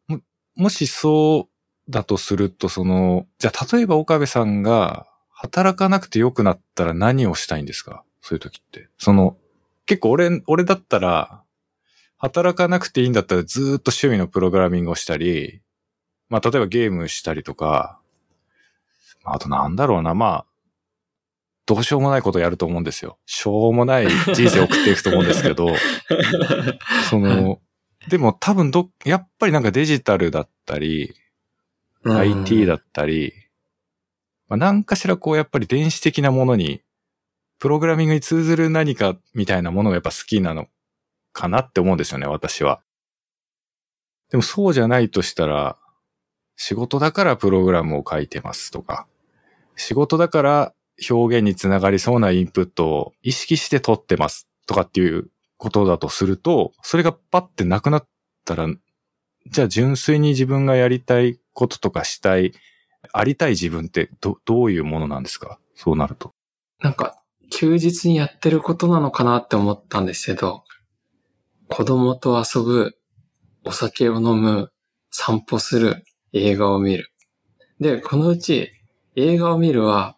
[0.07, 0.21] も、
[0.55, 1.52] もしそう
[1.89, 8.03] だとすると、その、じゃあ例えば岡部さんが働かなくて良くなったら何をしたいんですか？
[8.22, 8.88] そういう時って。
[8.97, 9.38] その、
[9.85, 11.41] 結構俺、俺だったら、
[12.18, 15.61] 働かなくていいんだったらずーっと趣味のプログラミングをしたり、
[16.30, 17.99] まあ例えばゲームしたりとか、
[19.23, 20.45] まああとなんだろうな、まあ、
[21.65, 23.18] どうしようもないことやると思うんですよ。
[23.26, 25.68] しょうもない人生を送っていくと思うんですけど、
[27.10, 27.61] その、
[28.10, 31.14] でも多分ど、やっぱりなんかデジタルだったり、
[32.05, 33.34] IT だったり、
[34.47, 36.81] まあ、何かしらこうやっぱり電子的なものに、
[37.59, 40.67] プログラミングに通ずる何かみたいなものがやっぱ好きなの
[41.31, 42.81] かなって思うんですよね、私は。
[44.30, 45.77] でもそうじゃないとしたら、
[46.55, 49.07] 仕事だからプログラムを書いてますとか、
[49.75, 50.73] 仕事だから
[51.09, 58.07] 表現につながりそうなインプットを意識して取ってますとかっていうことだとすると、それがパッてなくなっ
[58.45, 58.67] たら、
[59.48, 62.53] じゃあ純粋に自分がやりたいこととかしたい、
[63.11, 65.60] ありたい自分ってど、どういうものなんですか？
[65.76, 66.34] そうなると。
[66.80, 70.64] なんか、休日にやってることなのかなって思ったんですけど、
[71.68, 72.98] 子供と遊ぶ、
[73.64, 74.72] お酒を飲む、
[75.11, 76.03] 散歩する、
[76.34, 77.11] 映画を見る。
[77.80, 78.72] で、このうち
[79.15, 80.15] 映画を見るは、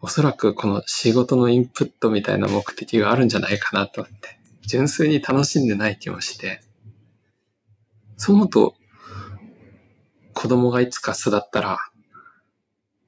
[0.00, 6.62] おそらくこの仕事のインプットみたいな目的があるんじゃないかなと思って、純粋に楽しんでない気もして、
[8.24, 8.76] そう思うと、
[10.32, 11.78] 子供がいつか巣だったら、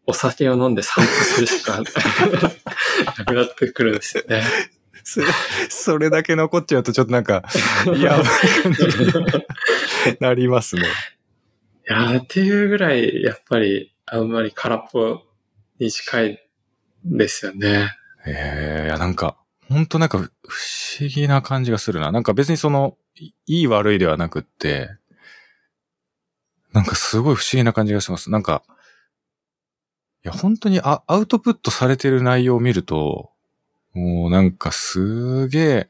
[0.09, 1.79] お酒を飲んで散歩するしか
[3.19, 4.43] なくなってくるんですよね。
[5.05, 5.27] それ、
[5.69, 7.45] それだけ残っちゃうとちょっとなんか、
[7.97, 8.21] いや、
[8.65, 8.83] 感じ
[10.11, 10.83] になりますね。
[11.87, 15.23] やーっていうぐらい、やっぱり、あんまり空っぽ
[15.79, 16.49] に近い
[17.05, 17.97] ですよね。
[18.27, 19.37] ええいや、なんか、
[19.69, 20.29] ほんとなんか不
[21.01, 22.11] 思議な感じがするな。
[22.11, 24.91] なんか別にその、いいい悪いではなくって、
[26.75, 28.31] なんかすごい不思議な感じがします。
[28.31, 28.65] なんか、
[30.25, 33.31] いや、本当にアアウトプットされてる内容を見ると、
[33.93, 35.89] もうなんかすげえ、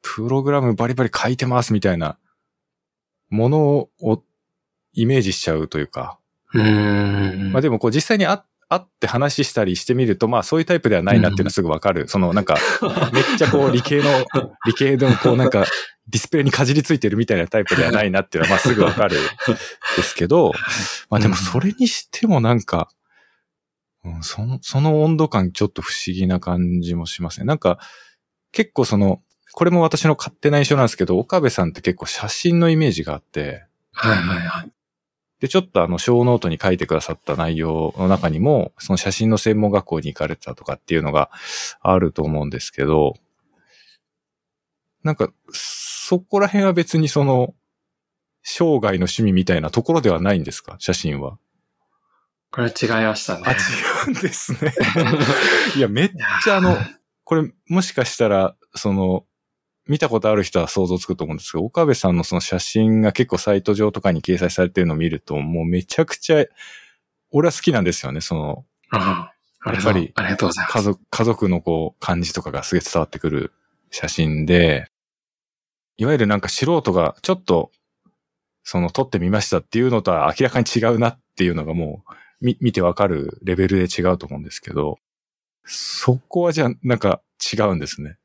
[0.00, 2.18] プログラムバリバリ書いてますみたいな
[3.28, 4.22] ものを
[4.94, 6.18] イメージしちゃうというか、
[6.54, 7.52] うーん。
[7.52, 12.08] まあでもこう実際に会会って話したりしてみると、まあそういうタイプではないなっていうのはすぐわかる。
[12.08, 12.56] そのなんか、
[13.12, 14.04] めっちゃこう理系の、
[14.66, 15.66] 理系でもこうなんか
[16.08, 19.16] ディスプレイにかじりついてるみたいなタイプではないなっていうのはまあすぐわかる
[19.96, 20.52] ですけど、
[21.10, 22.88] まあでもそれにしてもなんか、
[24.04, 27.46] うん、その、その温度感ちょっと不思議な感じもしますね。
[27.46, 27.78] なんか
[28.50, 29.22] 結構その、
[29.52, 34.72] これも私の勝手な印象なんですけど、岡部さんって結構写真のイメージがあって、はいはいはい。
[35.40, 41.30] で、ちょっとあの、 show note に書いてくださった内容の中にも、その写真の専門学校に行かれてたとかっていうのが
[41.80, 43.14] あると思うんですけど、
[45.02, 45.32] なんか、
[46.12, 47.54] そこら辺は別にその、
[48.42, 50.76] 生涯の趣味みたいなところではないんですか？
[50.78, 51.38] 写真は。
[52.50, 53.44] これは違いましたね。
[53.46, 53.54] あ、違
[54.08, 54.74] うんですね。
[55.74, 56.10] いや、めっ
[56.44, 56.76] ちゃあの、
[57.24, 59.24] これ、もしかしたら、その、
[59.86, 66.44] 見たことある人は想像つくと思うんですけど、岡部さんのその写真が結構サイト上とかに掲載されてるのを見ると、もうめちゃくちゃ、
[67.30, 69.32] 俺は好きなんですよね、その、あ
[69.64, 70.72] あやっぱりありがとうございます。
[70.74, 73.54] 家族、家族のこう、感じとかがすげえ伝わってくる
[73.90, 74.91] 写真で、
[76.02, 77.70] いわゆるなんか素人がちょっと、
[78.64, 82.02] その撮ってみましたっていうのとは明らかに違うなっていうのがも
[82.40, 84.98] う、み、見てわかるレベルで違うと思うんですけど、
[85.64, 88.18] そこはじゃあ、なんか違うんですね。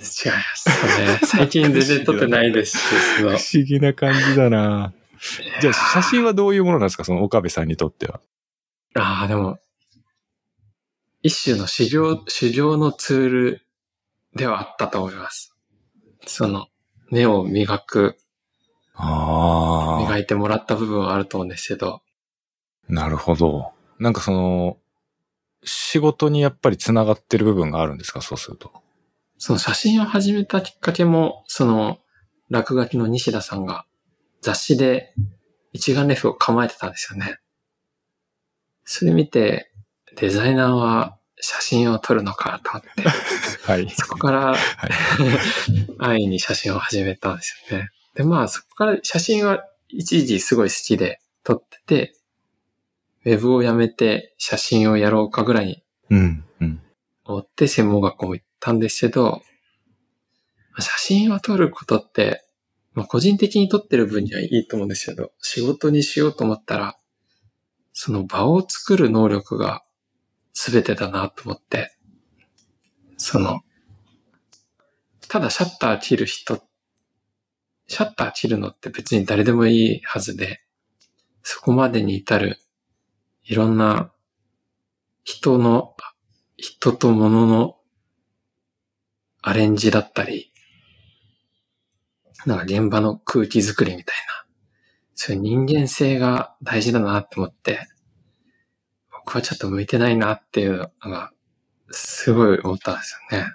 [0.00, 1.20] 違いますね。
[1.24, 4.92] 最近全然撮ってないですし、不思議な感じだな
[5.60, 7.04] じゃあ写真はどういうものなんですか？
[7.04, 8.20] その岡部さんにとっては。
[8.96, 9.60] ああ、でも、
[11.22, 13.66] 一種の修行、修行のツール
[14.34, 15.49] ではあったと思います。
[16.26, 16.68] その、
[17.10, 18.16] 目を磨く、
[18.94, 22.02] あ磨いてもらった部分はあると思うんですけど、
[22.88, 23.72] なるほど。
[23.98, 24.76] なんかその、
[25.62, 28.20] 仕事にやっぱり繋がってる部分があるんですか？
[28.20, 28.72] そうすると。
[29.38, 31.98] その写真を始めたきっかけも、その、
[32.50, 33.86] 落書きの西田さんが
[34.40, 35.14] 雑誌で
[35.72, 37.38] 一眼レフを構えてたんですよね。
[38.84, 39.70] それ見て、
[40.16, 43.02] デザイナーは写真を撮るのかと思って、
[43.64, 43.90] はい。
[43.90, 44.54] そこから、
[45.98, 47.90] 安易に写真を始めたんですよね。
[48.14, 52.14] で、まあそこから写真は一時すごい好きで撮ってて、
[53.24, 56.82] ウェブをやめて写真をやろうかぐらいにうん、うん。
[57.24, 59.42] 思って専門学校も行ったんですけど、
[60.72, 62.44] まあ写真を撮ることって、
[62.92, 66.96] まあ個人的に撮ってる分にはいいと思うんですけど、仕事にしようと思ったら、
[67.92, 69.82] その場を作る能力が
[70.52, 71.96] 全てだなと思って、
[73.16, 73.60] その、
[75.28, 76.62] ただシャッター切る人、
[77.86, 80.62] シャッター切るのって別に誰でもいいはずで、
[81.42, 82.58] そこまでに至る
[83.44, 84.12] いろんな
[85.24, 85.96] 人の、
[86.56, 87.78] 人と物の
[89.42, 90.52] アレンジだったり、
[92.46, 94.46] なんか現場の空気作りみたいな、
[95.14, 97.88] そういう人間性が大事だなって思って、
[99.30, 101.30] 僕はちょっと向いてないなっていうのが、
[101.92, 103.46] すごい思ったんですよね。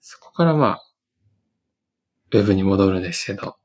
[0.00, 0.82] そこからまあ、
[2.30, 3.56] ウェブに戻るんですけど、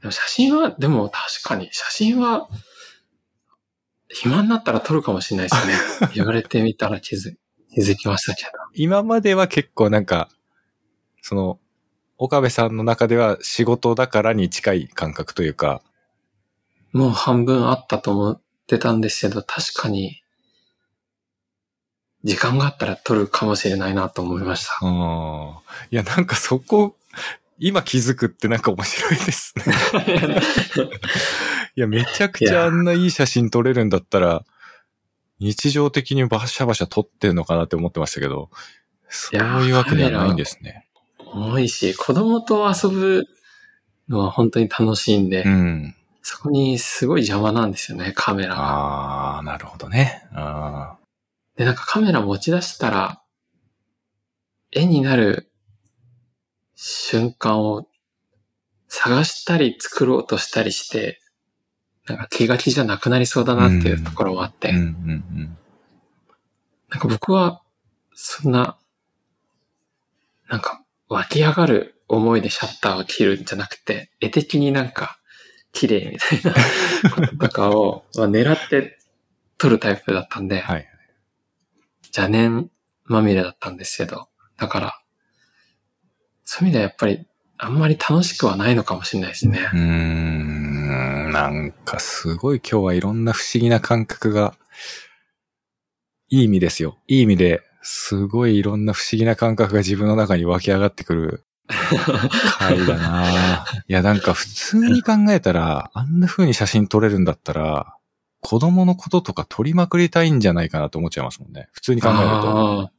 [0.00, 2.48] でも写真は、でも確かに写真は、
[4.08, 5.74] 暇になったら撮るかもしれないですね。
[6.14, 7.34] 言われてみたら気づ
[7.74, 8.50] 気づきましたけど。
[8.74, 10.28] 今までは結構なんか、
[11.20, 11.58] その、
[12.16, 15.82] 岡部さんの中では仕事だからに近い感覚というか、
[16.92, 18.40] もう半分あったと思
[18.76, 20.22] ってたんですけど、確かに、
[22.22, 24.86] 時間があったら撮るかもしれないなと思いました。
[24.86, 25.54] うん。
[25.90, 26.96] いや、なんかそこ、
[27.58, 29.64] 今気づくってなんか面白いですね。
[31.74, 34.44] いや、めちゃくちゃあんないい写真撮れるんだったら、
[35.40, 38.50] 日常的にバシャバシャ撮ってんのかなって思ってましたけど、
[39.08, 40.86] そういうわけではないんですね。
[41.18, 43.26] 重いし、子供と遊ぶ
[44.08, 45.96] のは本当に楽しいんで、うん。
[46.22, 48.60] そこにすごい邪魔なんですよね、カメラが。
[48.60, 50.28] ああ、なるほどね。
[50.32, 50.96] あ
[51.56, 53.22] で、なんかカメラ持ち出したら、
[54.72, 55.50] 絵になる
[56.76, 57.86] 瞬間を
[58.88, 61.20] 探したり作ろうとしたりして、
[62.06, 65.24] なんか気が気じゃなくなりそうだなっていうところもあって、なん
[66.98, 67.62] か僕は、
[68.14, 68.76] そんな、
[70.48, 75.19] なんか湧き上がる思いでシャッターを切るんじゃなくて、絵的になんか
[75.72, 78.98] 綺麗みたいなこと とかを、まあ、狙って
[79.58, 80.86] 撮るタイプだったんで、はい。
[82.06, 82.70] 邪念
[83.04, 85.00] まみれだったんですけど、だから、
[86.44, 87.26] そういう意味ではやっぱり、
[87.58, 89.78] あんまり楽しくはないのかもしれないですねうー。
[89.78, 94.54] ん、なんかすごい今日はいろんな不思議な感覚が、
[96.28, 96.98] いい意味ですよ。
[97.06, 101.44] いい意味で、すごいいろんな不思議な感覚が自分の中に湧き上がってくる
[102.58, 107.96] 回だないや、なんか普通に考えたら、あんな風に写真撮れるんだったら、
[108.40, 111.68] 子供のこととか撮りまくりたいんじゃないかなと思っちゃいますもんね。
[111.72, 112.24] 普通に考えると。
[112.24, 112.92] ああ。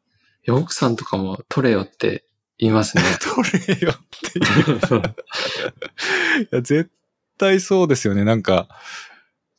[0.48, 2.26] いや奥さんとかも撮れよって
[2.58, 3.04] 言いますね。
[3.20, 4.42] 撮れよってい
[4.74, 5.00] う。
[6.44, 6.92] いや、絶
[7.38, 8.24] 対そうですよね。
[8.24, 8.68] なんか、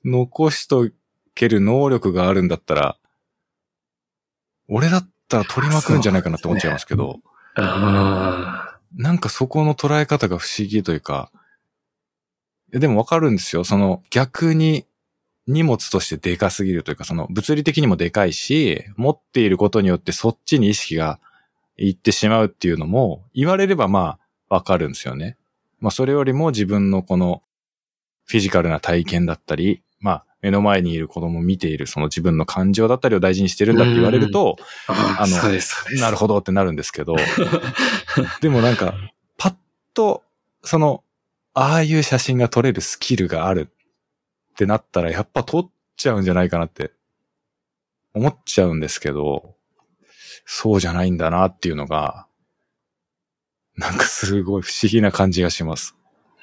[0.05, 0.89] 残しと
[1.35, 2.97] ける能力があるんだったら、
[4.69, 7.21] 俺だったら撮りまくるんじゃないかなって思っちゃいますけど、
[7.57, 11.31] あなんかそこの捉え方が不思議というか、
[12.73, 13.65] いやでもわかるんですよ。
[13.65, 14.87] その逆に
[15.47, 21.19] 荷物としてでかすぎるというか、その物理的にもでかいし、持っていることによってそっちに意識が
[21.77, 25.37] いってしまうっていうのも、言われればまあわかるんですよね。
[25.81, 27.43] まあそれよりも自分のこの
[28.25, 34.57] フィジカルな体験だったり、まあ目の前にいる子供を見ているその自分の感情だったりを大事にしてるんだって言われると、
[34.89, 35.25] あ。
[35.27, 36.01] の。
[36.01, 37.17] なるほどってなるんですけど、
[38.43, 38.95] でもなんか、
[39.39, 39.55] パッ
[39.95, 40.25] と、
[40.65, 41.05] その、
[41.55, 46.93] ああいう写真が撮れるスキルがあるってなったら、やっぱ撮っちゃうんじゃないかなって
[48.15, 49.55] 思っちゃうんですけど、
[50.45, 52.27] そうじゃないんだなっていうのが、
[53.77, 55.97] なんかすごい不思議な感じがします。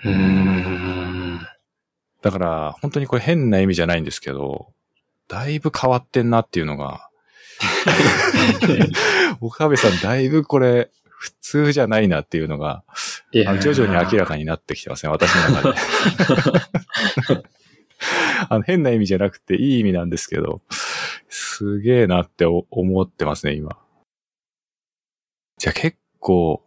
[0.04, 1.40] うーん。
[2.22, 4.74] だから、本当にこれ変な意味じゃないんですけど、
[5.28, 7.10] だいぶ変わってんなっていうのが、
[9.42, 12.84] 岡部さんだいぶこれ、普通じゃないなっていうのが、
[13.34, 15.78] 徐々に明らかになってきてますね、私の中で。
[18.50, 20.62] あの変な意味じゃなくていい意味なんですけど、
[21.28, 23.78] すげえなってお思ってますね、今。
[25.58, 26.64] じゃあ結構、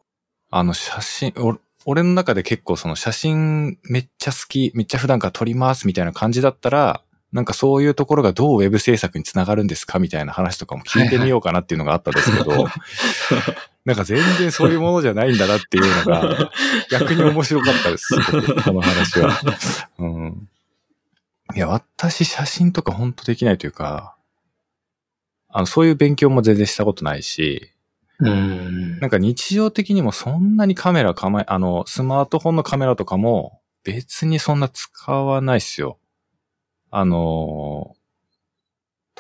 [0.51, 7.03] あの写真、お俺の中で結構その写真めっちゃ好き、めっちゃ普段から撮りますみたいな感じだったら、
[7.33, 12.69] なんかそういうところがどうウェブ制作につながるんですかみたいな話とかも聞いてみようかなっていうのがあったんですけど、
[13.87, 16.53] なんか全然そういうものじゃないんだなっていうのが、
[16.91, 18.09] 逆に面白かったです、
[18.65, 19.41] この話は。
[19.99, 20.49] うん。
[21.55, 24.15] いや、私写真とか本当できないというか、
[25.49, 27.72] あの、そういう勉強も全然したことないし、
[28.23, 28.99] うーん。
[29.01, 35.99] なんか日常的にもそんなにカメラ構え、あの、スマートフォンのカメラとかも別にそんな使わないっすよ。
[36.91, 37.97] あの、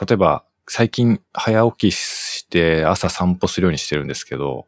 [0.01, 4.66] 例えば最近早起きして朝散歩するようにしてるんですけど、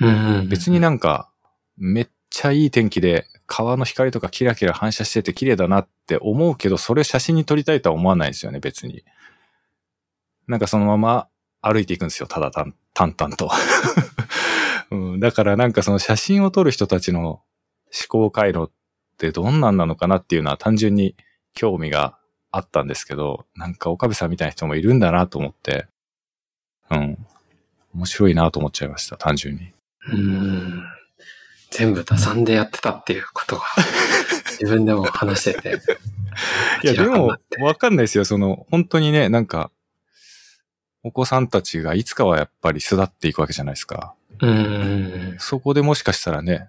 [0.00, 1.30] うん別になんか
[1.76, 9.04] めっちゃいい天気で川の光とかキラキラ反射してて綺麗だなって思うけど、それを写真に撮りたいとは思わないんですよね、別に。
[10.46, 11.28] なんかそのまま
[11.60, 13.50] 歩いていくんですよ、ただ淡淡々と。
[14.90, 17.42] うん、だからなんかその写真を撮る人たちの思
[18.08, 18.70] 考回路っ
[19.16, 21.16] てどんなんなのかなっていうのは単純に
[21.54, 22.18] 興味が
[22.50, 25.86] あったんですけど、なんか岡部さんみたいな人もいるんだなと思って、
[26.90, 27.26] うん。
[27.94, 29.72] 面白いなと思っちゃいました、単純に。
[30.08, 30.84] うーん。
[31.70, 33.64] 全部打算でやってたっていうことが、
[34.60, 35.80] 自分でも話してて。
[36.84, 38.24] いや、でもわかんないですよ。
[38.26, 39.70] その、本当にね、なんか、
[41.04, 44.14] お子さんたちがいつかはやっぱり巣立っていくわけじゃないですか。
[44.40, 45.38] うーん。
[45.38, 46.68] そこでもしかしたらね、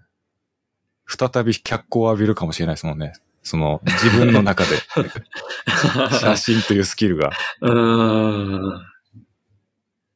[1.08, 3.14] 再び脚光を浴びるかもしれないですもんね。
[3.44, 4.70] その、自分の中で、
[6.20, 7.32] 写真というスキルが。
[7.62, 8.82] うーん。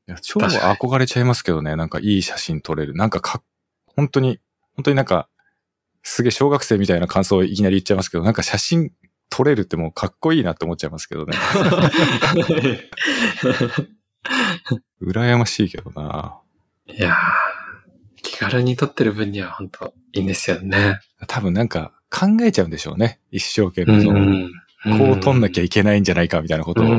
[0.08, 1.76] いや超憧れちゃいますけどね。
[1.76, 2.96] なんかいい写真撮れる。
[2.96, 3.44] なんかか、
[3.86, 4.40] 本当に、
[4.76, 5.28] 本当になんか、
[6.02, 8.94] すげえ小学生みたいな感想をいきなり言っちゃいますけど、なんか写真
[9.30, 11.38] 撮れるってもうかっこいいなって思っちゃいますけどね。
[15.02, 16.40] 羨ましいけどな。
[16.88, 17.16] いやー
[18.22, 21.00] 気軽に撮ってる分には本当いいんですよね。
[21.28, 23.20] 多分なんか考えちゃうんでしょうね。
[23.32, 24.48] 一生懸命その。
[24.98, 26.86] こう撮んなきゃいけないんじゃないかみたいなことを。
[26.86, 26.90] う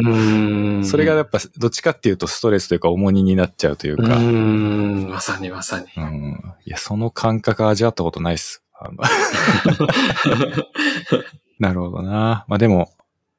[0.81, 4.19] んそれがやっぱどっちかっていうとストレスというか重荷になっちゃうといううか。
[4.19, 5.87] ん、まさにまさに。
[5.97, 6.55] うん。
[6.65, 8.63] いや、その感覚味わったことないっす。
[11.59, 12.45] なるほどな。
[12.49, 12.91] まあでも、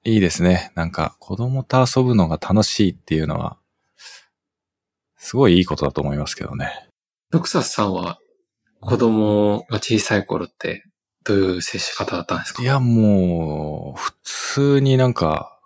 [0.03, 0.71] いいですね。
[0.75, 3.57] なんか、子供と遊ぶのが楽しいっていうのは、
[5.19, 6.87] すごいいいことだと思いますけどね。
[7.29, 8.17] ドクサスさんは
[8.79, 10.85] 子供が小さい頃って
[11.25, 12.63] どういう接し方だったんですか？
[12.63, 15.59] いや、もう、普通になんか、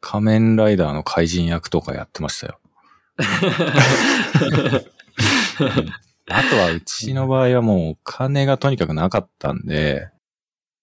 [0.00, 2.58] 仮面ライダーの怪人役とかやってましたよ。
[6.28, 10.08] あとは、うちの場合はもうお金がとにかくなかったんで、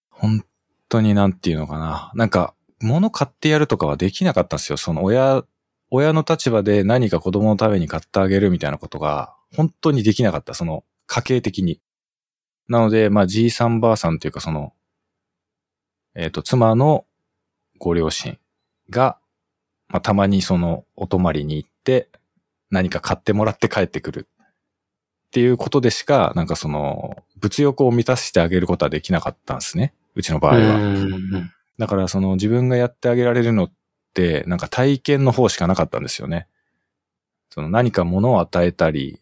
[0.09, 0.45] 本
[0.87, 2.11] 当になんていうのかな。
[2.15, 4.77] なんか、物買ってやるとかはできなかったんですよ。
[4.77, 5.43] その親、
[5.91, 10.53] 親の立場で何か子供のために買ってあげるみたいなことが、本当にできなかった。
[10.53, 11.81] その、家計的に。
[12.69, 14.73] なので、まあ、じいさんばあさんというか、その、
[16.15, 17.05] えっ、と、妻の
[17.77, 18.39] ご両親
[18.89, 19.17] が、
[19.89, 22.07] まあ、たまにその、お泊まりに行って、
[22.69, 24.29] 何か買ってもらって帰ってくる。
[24.39, 29.93] っていうことでしか、なんかその、物欲を満たしてあげることはできなかったんですね。
[30.15, 31.49] うちの場合は。
[31.77, 33.75] だからその自分がやってあげられるのって、
[34.45, 36.47] なんか体験の方しかなかったんですよね。
[37.49, 39.19] その何か物を与えたり、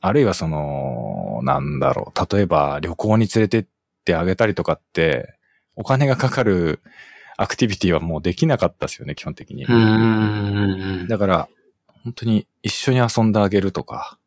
[0.00, 3.66] あるいはその、なんだろう、例えば旅行に連れてっ
[4.04, 5.34] てあげたりとかって、
[5.76, 6.80] お金がかかる
[7.36, 9.66] アクティビティはもうできなかったですよね、基本的に。
[11.08, 11.48] だから、
[12.04, 14.18] 本当に一緒に遊んであげるとか、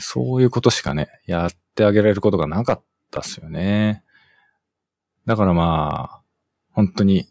[0.00, 4.04] そういうことしかね、やってあげられることがなかったっすよね。
[5.26, 6.25] だからまあ、
[6.76, 7.26] 本当に、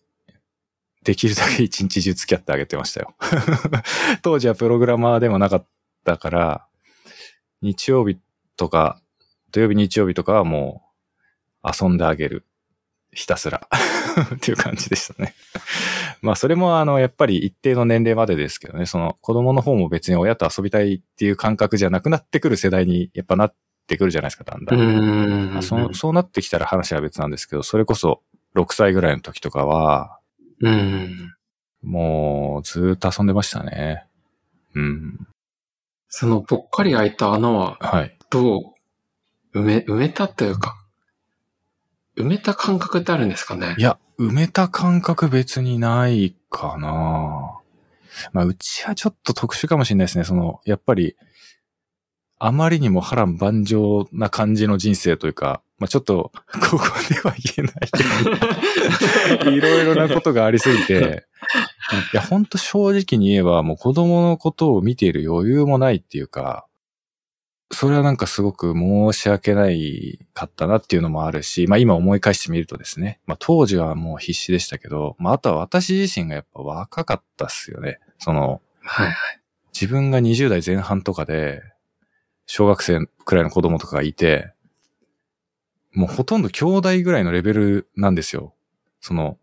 [1.04, 3.14] できるだけ一日中付き合ってあげてましたよ。
[4.24, 5.68] 当時はプログラマーでもなかっ
[6.04, 6.68] たから、
[7.62, 8.18] 日曜日
[8.58, 9.00] とか、
[9.52, 10.82] 土曜日日曜日とかはも
[11.64, 12.46] う遊んであげる。
[13.12, 13.66] ひたすら
[14.36, 15.36] っていう感じでしたね
[16.22, 23.56] まあそれもあの、やっぱり一定の年齢までですけどね、その子供の方も別に親と遊びたいっていう感覚じゃなくなってくる世代にやっぱなっ
[23.88, 25.54] てくるじゃないですか、だんだん。
[25.54, 28.24] まあ、そそうなってきたら話は別なんですけど、それこそ
[28.56, 30.19] 6歳ぐらいの時とかは、
[30.61, 31.36] うん、
[31.82, 34.06] もうずーっと遊んでましたね。
[34.73, 35.27] うん。
[36.07, 38.18] そのぽっかり開いた穴は、はい。
[38.30, 38.73] ど
[39.53, 40.76] う埋め、埋めたというか、
[42.18, 43.76] 埋めた感覚ってあるんですかね？
[43.77, 47.60] いや、埋めた感覚別にないかな
[48.32, 50.23] まあ、うちはちょっと特殊かもしれないですね。
[50.23, 51.18] その、やっぱり、
[52.46, 56.32] あまりにも波乱万丈な感じの人生というか、まあちょっと、
[56.70, 61.26] ここでは言えない いろいろなことがありすぎて、
[62.14, 66.68] いや、ほんと正直に言えば、もう子供のことを見ている余裕もないっていうか、
[67.72, 77.98] それはなんかすごく申し訳ないかったなっていうのもあるし、まあ今思い返してみるとですね、まあ当時はもう必死でしたけど、まああとは私自身がやっぱ若かったっすよね。
[78.20, 79.16] その、はいはい。
[79.74, 81.64] 自分が20代前半とかで、
[82.46, 84.52] 小学生くらいの子供とかがいて、
[85.94, 88.54] もうほとんど兄弟ぐらいのレベルなんですよ。
[89.00, 89.38] その、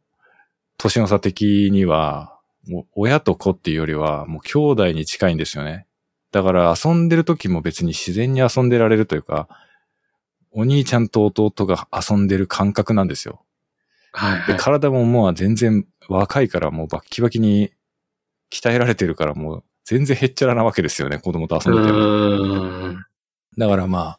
[0.77, 2.39] 年の差的には、
[2.69, 5.87] もう親と子っていうよりは、もう兄弟に近いんですよね。
[6.31, 9.49] だから遊んでる時も別に自然に遊んでられるというか、
[10.51, 13.43] お兄ちゃんと弟が遊んでる感覚なんですよ。
[14.13, 17.73] はい、はい、で体ももう全然若いからもうバッキバキに
[18.51, 22.95] 鍛えられてるからもう全然へっちゃらなわけですよね、子供と遊んでても。
[23.59, 24.17] だからま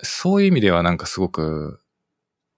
[0.00, 1.80] そういう意味ではなんかすごく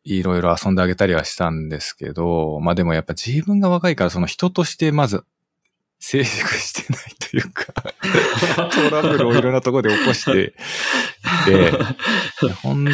[0.05, 5.25] いろいろ遊んであげたりはしたんですけど、まあでもやっぱ自分が若いからその人としてまず
[5.99, 7.73] 成熟してないというか
[8.91, 10.55] トラブルをいろんなところで起こして
[11.47, 11.73] で、
[12.63, 12.87] 本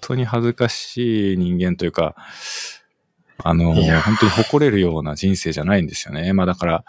[0.00, 2.14] 当に恥ずかしい人間というか、
[3.42, 6.32] あの、本当に誇れるような人生じゃないんですよね。
[6.32, 6.84] まあだから、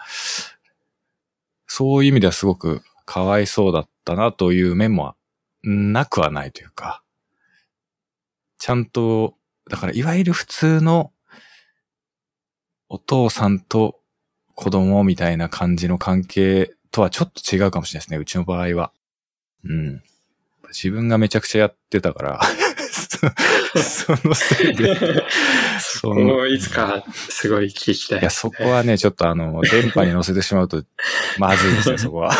[1.72, 5.14] そういう意味ではすごくかわいそうだったなという面も
[5.62, 7.04] なくはないというか、
[8.58, 9.36] ちゃんと、
[9.70, 11.12] だからいわゆる普通の
[12.88, 14.00] お父さんと
[14.56, 18.92] 子供みたいな感じの関係とはちょっと違うかもしれないですね、うちの場合は。
[19.62, 20.02] うん。
[20.70, 22.40] 自分がめちゃくちゃやってたから
[23.10, 24.94] そのせいで
[25.80, 30.84] その、 いつかすごい聞きたい、いや、そこはね、ちょっとあの、電波に乗せてしまうと、
[31.38, 32.30] まずいですね、そこは。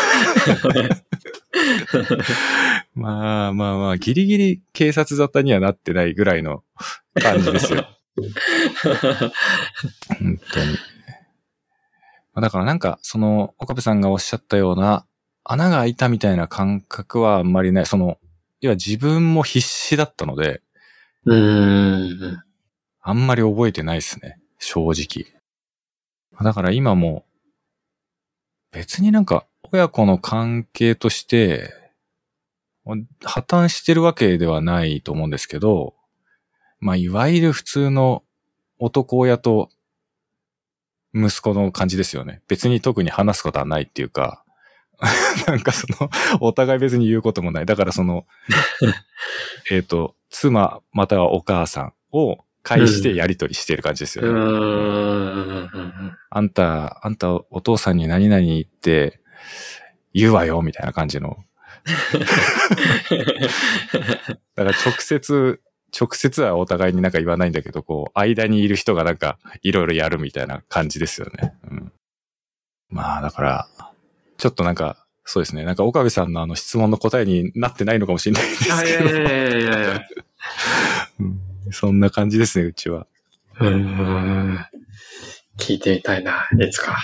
[2.95, 6.63] まあまあまあ、ギリギリ警察沙汰にはなってないぐらいの
[7.21, 7.85] 感じですよ。
[10.07, 10.77] 本当に。
[12.41, 15.05] だからなんか、その、岡部さんがおっしゃったような、
[15.43, 17.85] 穴が開いたみたいな感覚はあんまりない。
[17.85, 18.17] その、
[18.61, 20.61] 要は自分も必死だったので、
[21.25, 22.41] うん。
[23.01, 24.39] あんまり覚えてないですね。
[24.59, 25.25] 正直。
[26.43, 27.25] だから今も、
[28.71, 31.73] 別になんか、親子の関係として、
[33.23, 35.95] 破綻してるわけではないと思うんですけど、
[36.79, 38.23] まあ、いわゆる普通の
[38.79, 39.69] 男親と
[41.13, 42.41] 息子の感じですよね。
[42.47, 44.43] 別に特に話すことはないっていうか、
[45.47, 46.09] なんかその、
[46.39, 47.65] お互い別に言うこともない。
[47.65, 48.25] だからその、
[49.71, 54.29] えっと、妻またはお母さんを介してやりとりしてる感じですよね。
[54.29, 59.19] うんあんた、あんたお父さんに何々言って
[60.13, 61.37] 言うわよ、みたいな感じの。
[64.55, 65.61] だから直接
[65.97, 71.53] 直接はお互いになんか言わないんだけど、こう、間にいる人がなんか、いろいろやるみたいな感じですよね。
[71.69, 71.91] うん。
[72.89, 73.67] まあ、だから、
[74.41, 75.63] ちょっとなんか、そうですね。
[75.65, 78.75] なんか岡部さんのあの質問の答えになってないのかもしれないんですけど。
[78.75, 80.01] やいやいやいやいや。
[81.19, 81.39] うん
[81.71, 83.05] そんな感じですね、うちは。
[83.59, 84.65] うーん。
[85.59, 86.97] 聞いてみたいな、いつか。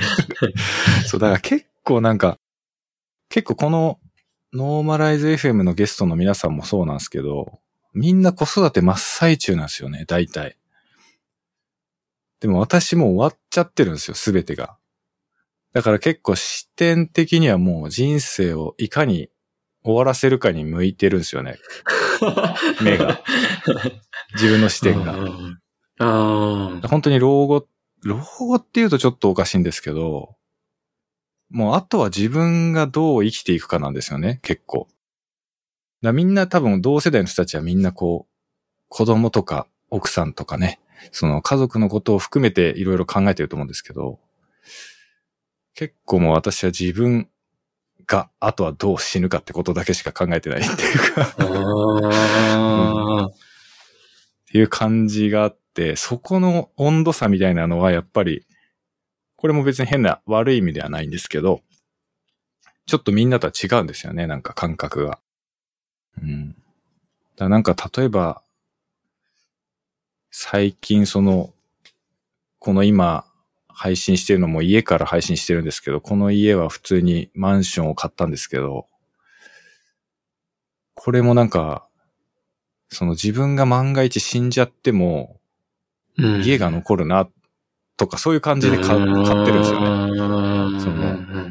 [1.06, 2.38] そう、だから結構なんか、
[3.28, 4.00] 結構この
[4.54, 7.60] ノーマライズ FM のゲストの皆さんもそうなんですけど、
[7.92, 10.56] みんな子育て真っ最中なんですよね、大体。
[12.40, 14.78] でも私もう終わっちゃってるんですよ、すべてが。
[15.74, 19.28] だから結構視点的にはもう人生をいかに
[19.84, 21.58] 終わらせるかに向いてるんですよね。
[22.80, 23.22] 目が。
[24.34, 25.14] 自分の視点が。
[25.98, 26.88] ああ。
[26.88, 27.66] 本当に老後、
[28.04, 30.36] 老後って言うとちょっとおかしいんですけど、
[31.50, 34.88] もうあとは自分がどう生きていくかなんですよね、結構。
[36.02, 38.32] だみんな多分同世代の人たちはみんなこう、
[38.88, 40.78] 子供とか奥さんとかね、
[41.10, 44.20] その家族のことを含めていろいろ考えてると思うんですけど、
[45.74, 47.28] 結構もう私は自分
[48.06, 53.26] が、あとはどう死ぬかってことだけしか考えてないっていうか、ああ。
[53.26, 53.30] っ
[54.46, 58.46] ていう感じがあって、そこの温度差みたいなのはやっぱり、
[59.36, 61.60] これも別に変な悪い意味ではないんですけど、
[62.86, 65.18] ちょっとみんなとは違うんですよね、なんか感覚が。
[66.22, 66.56] うん。
[67.36, 68.42] だなんか例えば、
[70.30, 71.52] 最近その、
[72.58, 73.26] この今
[73.74, 78.86] 配信してるのも家から配信してるんですけど、この家は普通にマンションを買ったんですけど、
[80.94, 81.88] これもなんか、
[82.88, 85.40] その自分が万が一死んじゃっても、
[86.16, 86.42] うん。
[86.42, 87.28] 家が残るな、
[87.96, 90.12] とかそういう感じで買買ってるんですよね。
[90.12, 91.50] ねその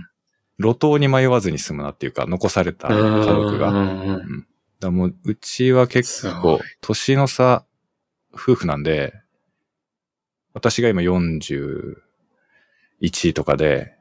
[0.59, 3.71] 路頭に迷わずに済むなっていうか、残された家族が。
[3.71, 4.25] だか
[4.79, 7.65] らもう、うちは結構い、年の差、
[8.33, 9.13] 夫婦なんで、
[10.53, 11.01] 私が今
[13.03, 13.93] 41とかで、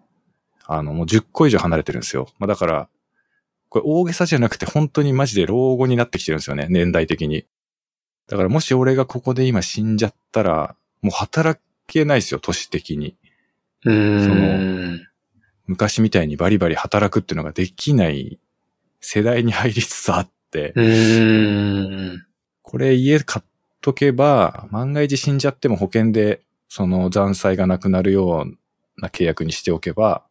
[0.66, 2.29] あの、もう10個以上離れてるんですよ。
[2.39, 2.89] まあだから、
[3.69, 7.47] これ大げさじゃなくて本当にマジで老後になってきてるんですよね、年代的に。
[8.29, 13.16] だからもし俺がここで今死んじゃったら、もう働けないですよ、年的に。
[13.85, 15.09] うん。
[15.66, 18.39] 昔みたいにバリバリ働くっていうのができない
[19.01, 22.27] 世代に入りつつあって、うん。
[22.62, 23.49] これ家買っ
[23.81, 28.61] とけば、万が一死んじゃっても保険でその残債がなくなるよう
[29.03, 30.24] な契約にしておけば、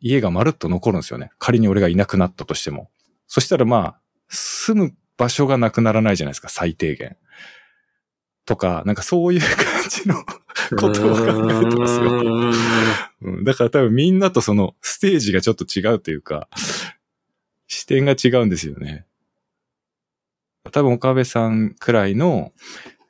[0.00, 1.30] 家がまるっと残るんですよね。
[1.38, 2.90] 仮に俺がいなくなったとしても。
[3.26, 7.16] そしたらまあ、住む場所がなくならないじゃないですか、最低限。
[8.46, 9.48] とか、なんかそういう感
[9.88, 10.16] じの
[10.78, 12.10] ことを考えてますよ。
[13.22, 16.48] うん、だから多分みんなとそのステージがちょっと違うというか、
[17.66, 19.06] 視点が違うんですよね。
[20.72, 22.52] 多分岡部さんくらいの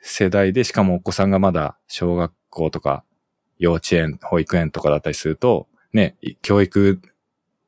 [0.00, 3.04] 世代で、しかもお子さんがまだ小学校とか
[3.58, 7.00] 幼稚園、保育園とかだったりすると、ね、教育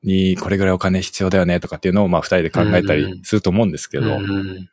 [0.03, 4.69] にこれぐらいお金必要だよねとかっていうのをまあ二人で考えたりすると思うんですけど、うん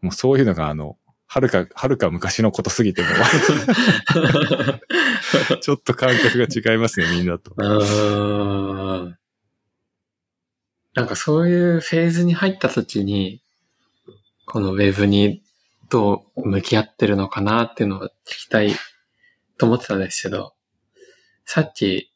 [0.00, 0.96] もうそういうのがあの、
[1.26, 3.08] はるか、はるか昔のことすぎても、
[5.60, 7.52] ちょっと感覚が違いますね、みんなと。
[7.56, 7.62] う
[9.08, 9.18] ん
[10.94, 13.42] なんかそういうフェーズに入った時に、
[14.46, 15.42] このウェブに
[15.90, 18.72] どう向き合ってるのかなっていうのを聞きたい
[19.58, 20.54] と思ってたんですけど、
[21.44, 22.12] さっき、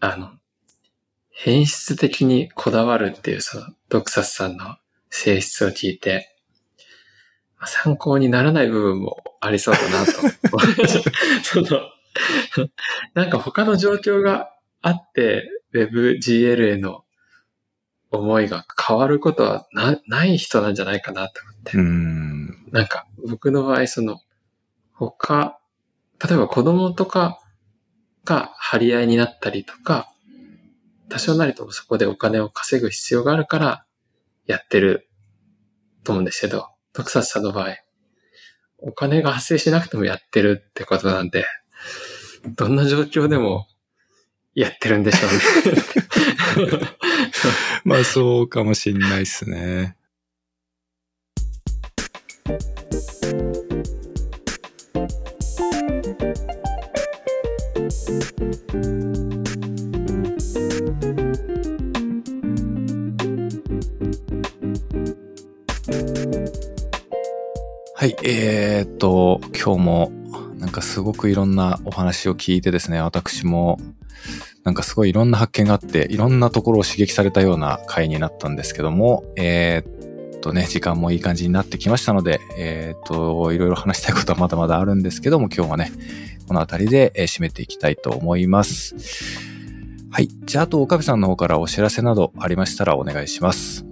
[0.00, 0.30] あの、
[1.30, 4.76] 変質的にこだわるっていうそのドクサスさんの
[5.08, 6.36] 性質を聞いて、
[7.58, 10.12] まあ参考にならない部分もありそうだなと。
[11.42, 11.80] その、
[13.14, 14.50] なんか他の状況が
[14.82, 17.04] あって、WebGL への
[18.10, 21.78] 思いが変わることはなない人なんじゃないかなと思って。
[21.78, 22.68] うーん。
[22.72, 24.20] なんか僕の場合、その、
[24.92, 25.59] 他、
[26.22, 27.40] 例えば子供とか
[28.24, 30.12] が張り合いになったりとか、
[31.08, 33.84] 多少なりともそこでお金を稼ぐ必要があるから
[34.46, 35.08] やってる
[36.04, 37.76] と思うんですけど、徳サスさんの場合、
[38.78, 41.46] お金が発生しなくてもやってるってことなんで、
[42.56, 43.66] どんな状況でも
[44.54, 46.80] やってるんでしょうね。
[47.84, 49.96] まあそうかもしんないっすね。
[68.00, 70.12] はい、えーっと、今日も
[70.56, 73.78] なんかすごくいろんなお話を聞いてですね、私も
[74.64, 85.92] なんかすごいいろんな発見があって、いろんなところを刺激されたような回になったんですけども、えーっとね、時間もいい感じになってきましたので、えっ、と、いろいろ話したいことはまだまだあるんですけども、今日はね、
[86.48, 88.94] この辺りで、締めていきたいと思います。
[90.10, 90.28] はい。
[90.46, 93.84] じゃあ、あと、岡部さんの方からお知らせなどありましたらお願いします。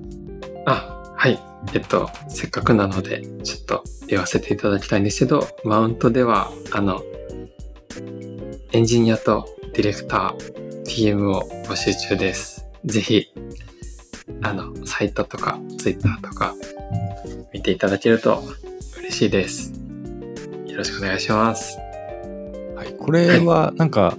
[0.64, 1.47] あ、はい。
[1.74, 7.02] えっと、せっかくなので、ちょっと言わせていただきたいんですけど、マウントでは、あの、
[8.72, 12.66] エンジニアとディレクター、PM を募集中です。
[12.84, 13.32] ぜひ、
[14.42, 16.54] あの、サイトとか、ツイッターとか、
[17.52, 18.42] 見ていただけると
[18.98, 19.72] 嬉しいです。
[20.66, 21.78] よろしくお願いします。
[22.76, 22.94] はい。
[22.94, 24.16] これは、なんか、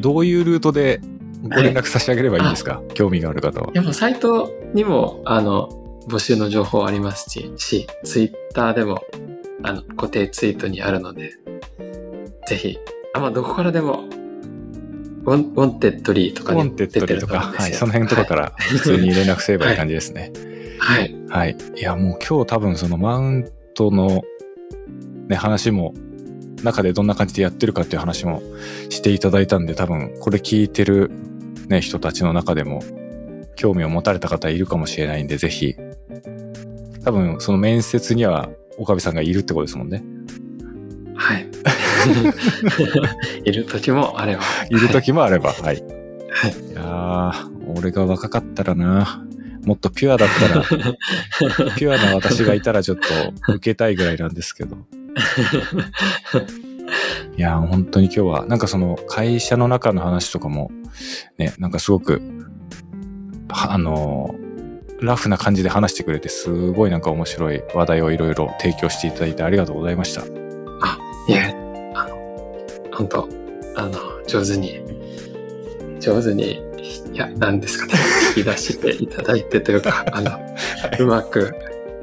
[0.00, 1.00] どういうルートで
[1.42, 3.70] ご連絡差し上げればいいんですか、興味がある方は。
[3.74, 9.02] やっぱサイトにも、あの、募集の情報ありますし、し、ツイッターでも、
[9.62, 11.32] あの、固定ツイートにあるので、
[12.46, 12.78] ぜひ、
[13.14, 14.04] あ、まあ、どこからでも、
[15.24, 20.32] ウォンウォンテッドリーとかウォンテッドリーとか、はい、その辺とかから普通に連絡すればいい感じですね。
[20.78, 21.16] はい。
[21.30, 21.56] はい。
[21.76, 24.22] いや、もう今日多分そのマウントの
[25.28, 25.94] ね、話も、
[26.62, 28.42] 中でどんな感じでやってるかっていう話も
[28.88, 31.10] していただいたんで、多分これ聞いてる
[31.68, 32.82] ね、人たちの中でも
[33.56, 35.74] 興味を持たれた方いるかもしれないんで、ぜひ、
[37.04, 38.48] 多分その面接には
[38.78, 40.02] 岡部さんがいるってことですもんね。
[41.14, 41.48] はい。
[43.44, 44.42] いる時もあれば。
[44.70, 45.78] いる時もあれば、はい。
[45.78, 45.82] い
[46.30, 46.54] はい。
[46.74, 49.24] やー、俺が若かったらな、
[49.64, 50.64] もっとピュアだったら、
[51.76, 52.98] ピュアな私がいたらちょっ
[53.46, 54.76] と受けたいぐらいなんですけど。
[57.36, 60.70] いやー、本当に今日は、なんかその会社の中の話とかも、
[61.38, 62.20] ね、なんかすごく、
[63.48, 64.43] はあのー
[65.00, 70.44] ラフな感じで話してくれて、すごいなんか面白い話題をいろいろ提供していただいてありがとうございました。
[71.26, 71.54] いえ、
[71.94, 72.16] あの、
[72.92, 73.28] 本当
[73.76, 74.80] あの、上手に、
[76.00, 76.62] 上手に、
[77.12, 77.94] いや、何ですかね、
[78.36, 80.38] 引き出していただいてというか、あの、
[81.00, 81.54] うまく、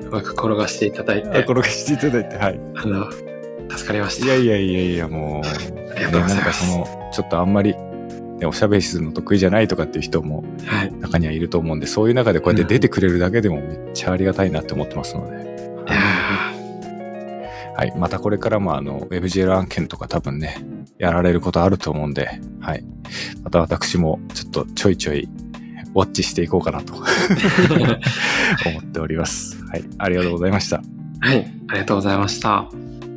[0.02, 2.60] うまく転がしていただいて、転がしていただいて、はい。
[2.76, 3.12] あの、
[3.70, 4.26] 助かりました。
[4.26, 6.72] いやいやいやいや、もう、ありがとうございね、なんかます。
[6.72, 7.76] その、ちょっとあんまり、
[8.42, 10.94] ね、おしゃべりするの得意じゃないとかっていう人もはい。
[10.94, 15.52] 中にはいると思うんで、そういう中でこうやって出てくれるだけでもめっちゃありがたいなって思ってますので。
[17.78, 17.94] はい。
[17.98, 20.58] またこれからもあの、WebGL 案件とか多分ね、
[20.98, 22.84] やられることあると思うんで、はい。
[23.44, 25.30] また私もちょっとちょいちょい、
[25.94, 29.64] ウォッチしていこうかなと 思ーっております。
[29.66, 29.84] はい。
[30.00, 30.82] ありがとうございました。
[31.20, 31.52] はい。
[31.68, 32.68] ありがとうございました。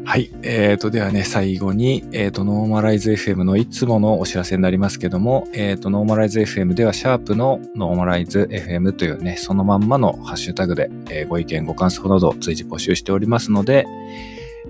[0.06, 0.30] はい。
[0.42, 13.86] えーと、ではね、最後に、えーと、ノーマライズ FM のいつものお知らせになりますけども、えーと、ノーマライズ FM では、シャープのノーマライズ FM というね、そのまんまのハッシュタグで、えーご意見、ご感想など随時募集しておりますので、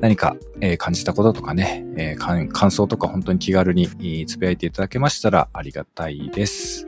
[0.00, 6.86] 何か、え感じたこととかね、え感想とか本当に気軽にえーつぶやいていただけましたらありがたいです。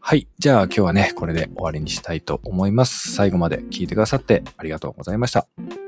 [0.00, 0.28] はい。
[0.38, 3.12] じゃあ今日はね、これで終わりにしたいと思います。
[3.12, 5.83] 最後まで聞いてくださってありがとうございました。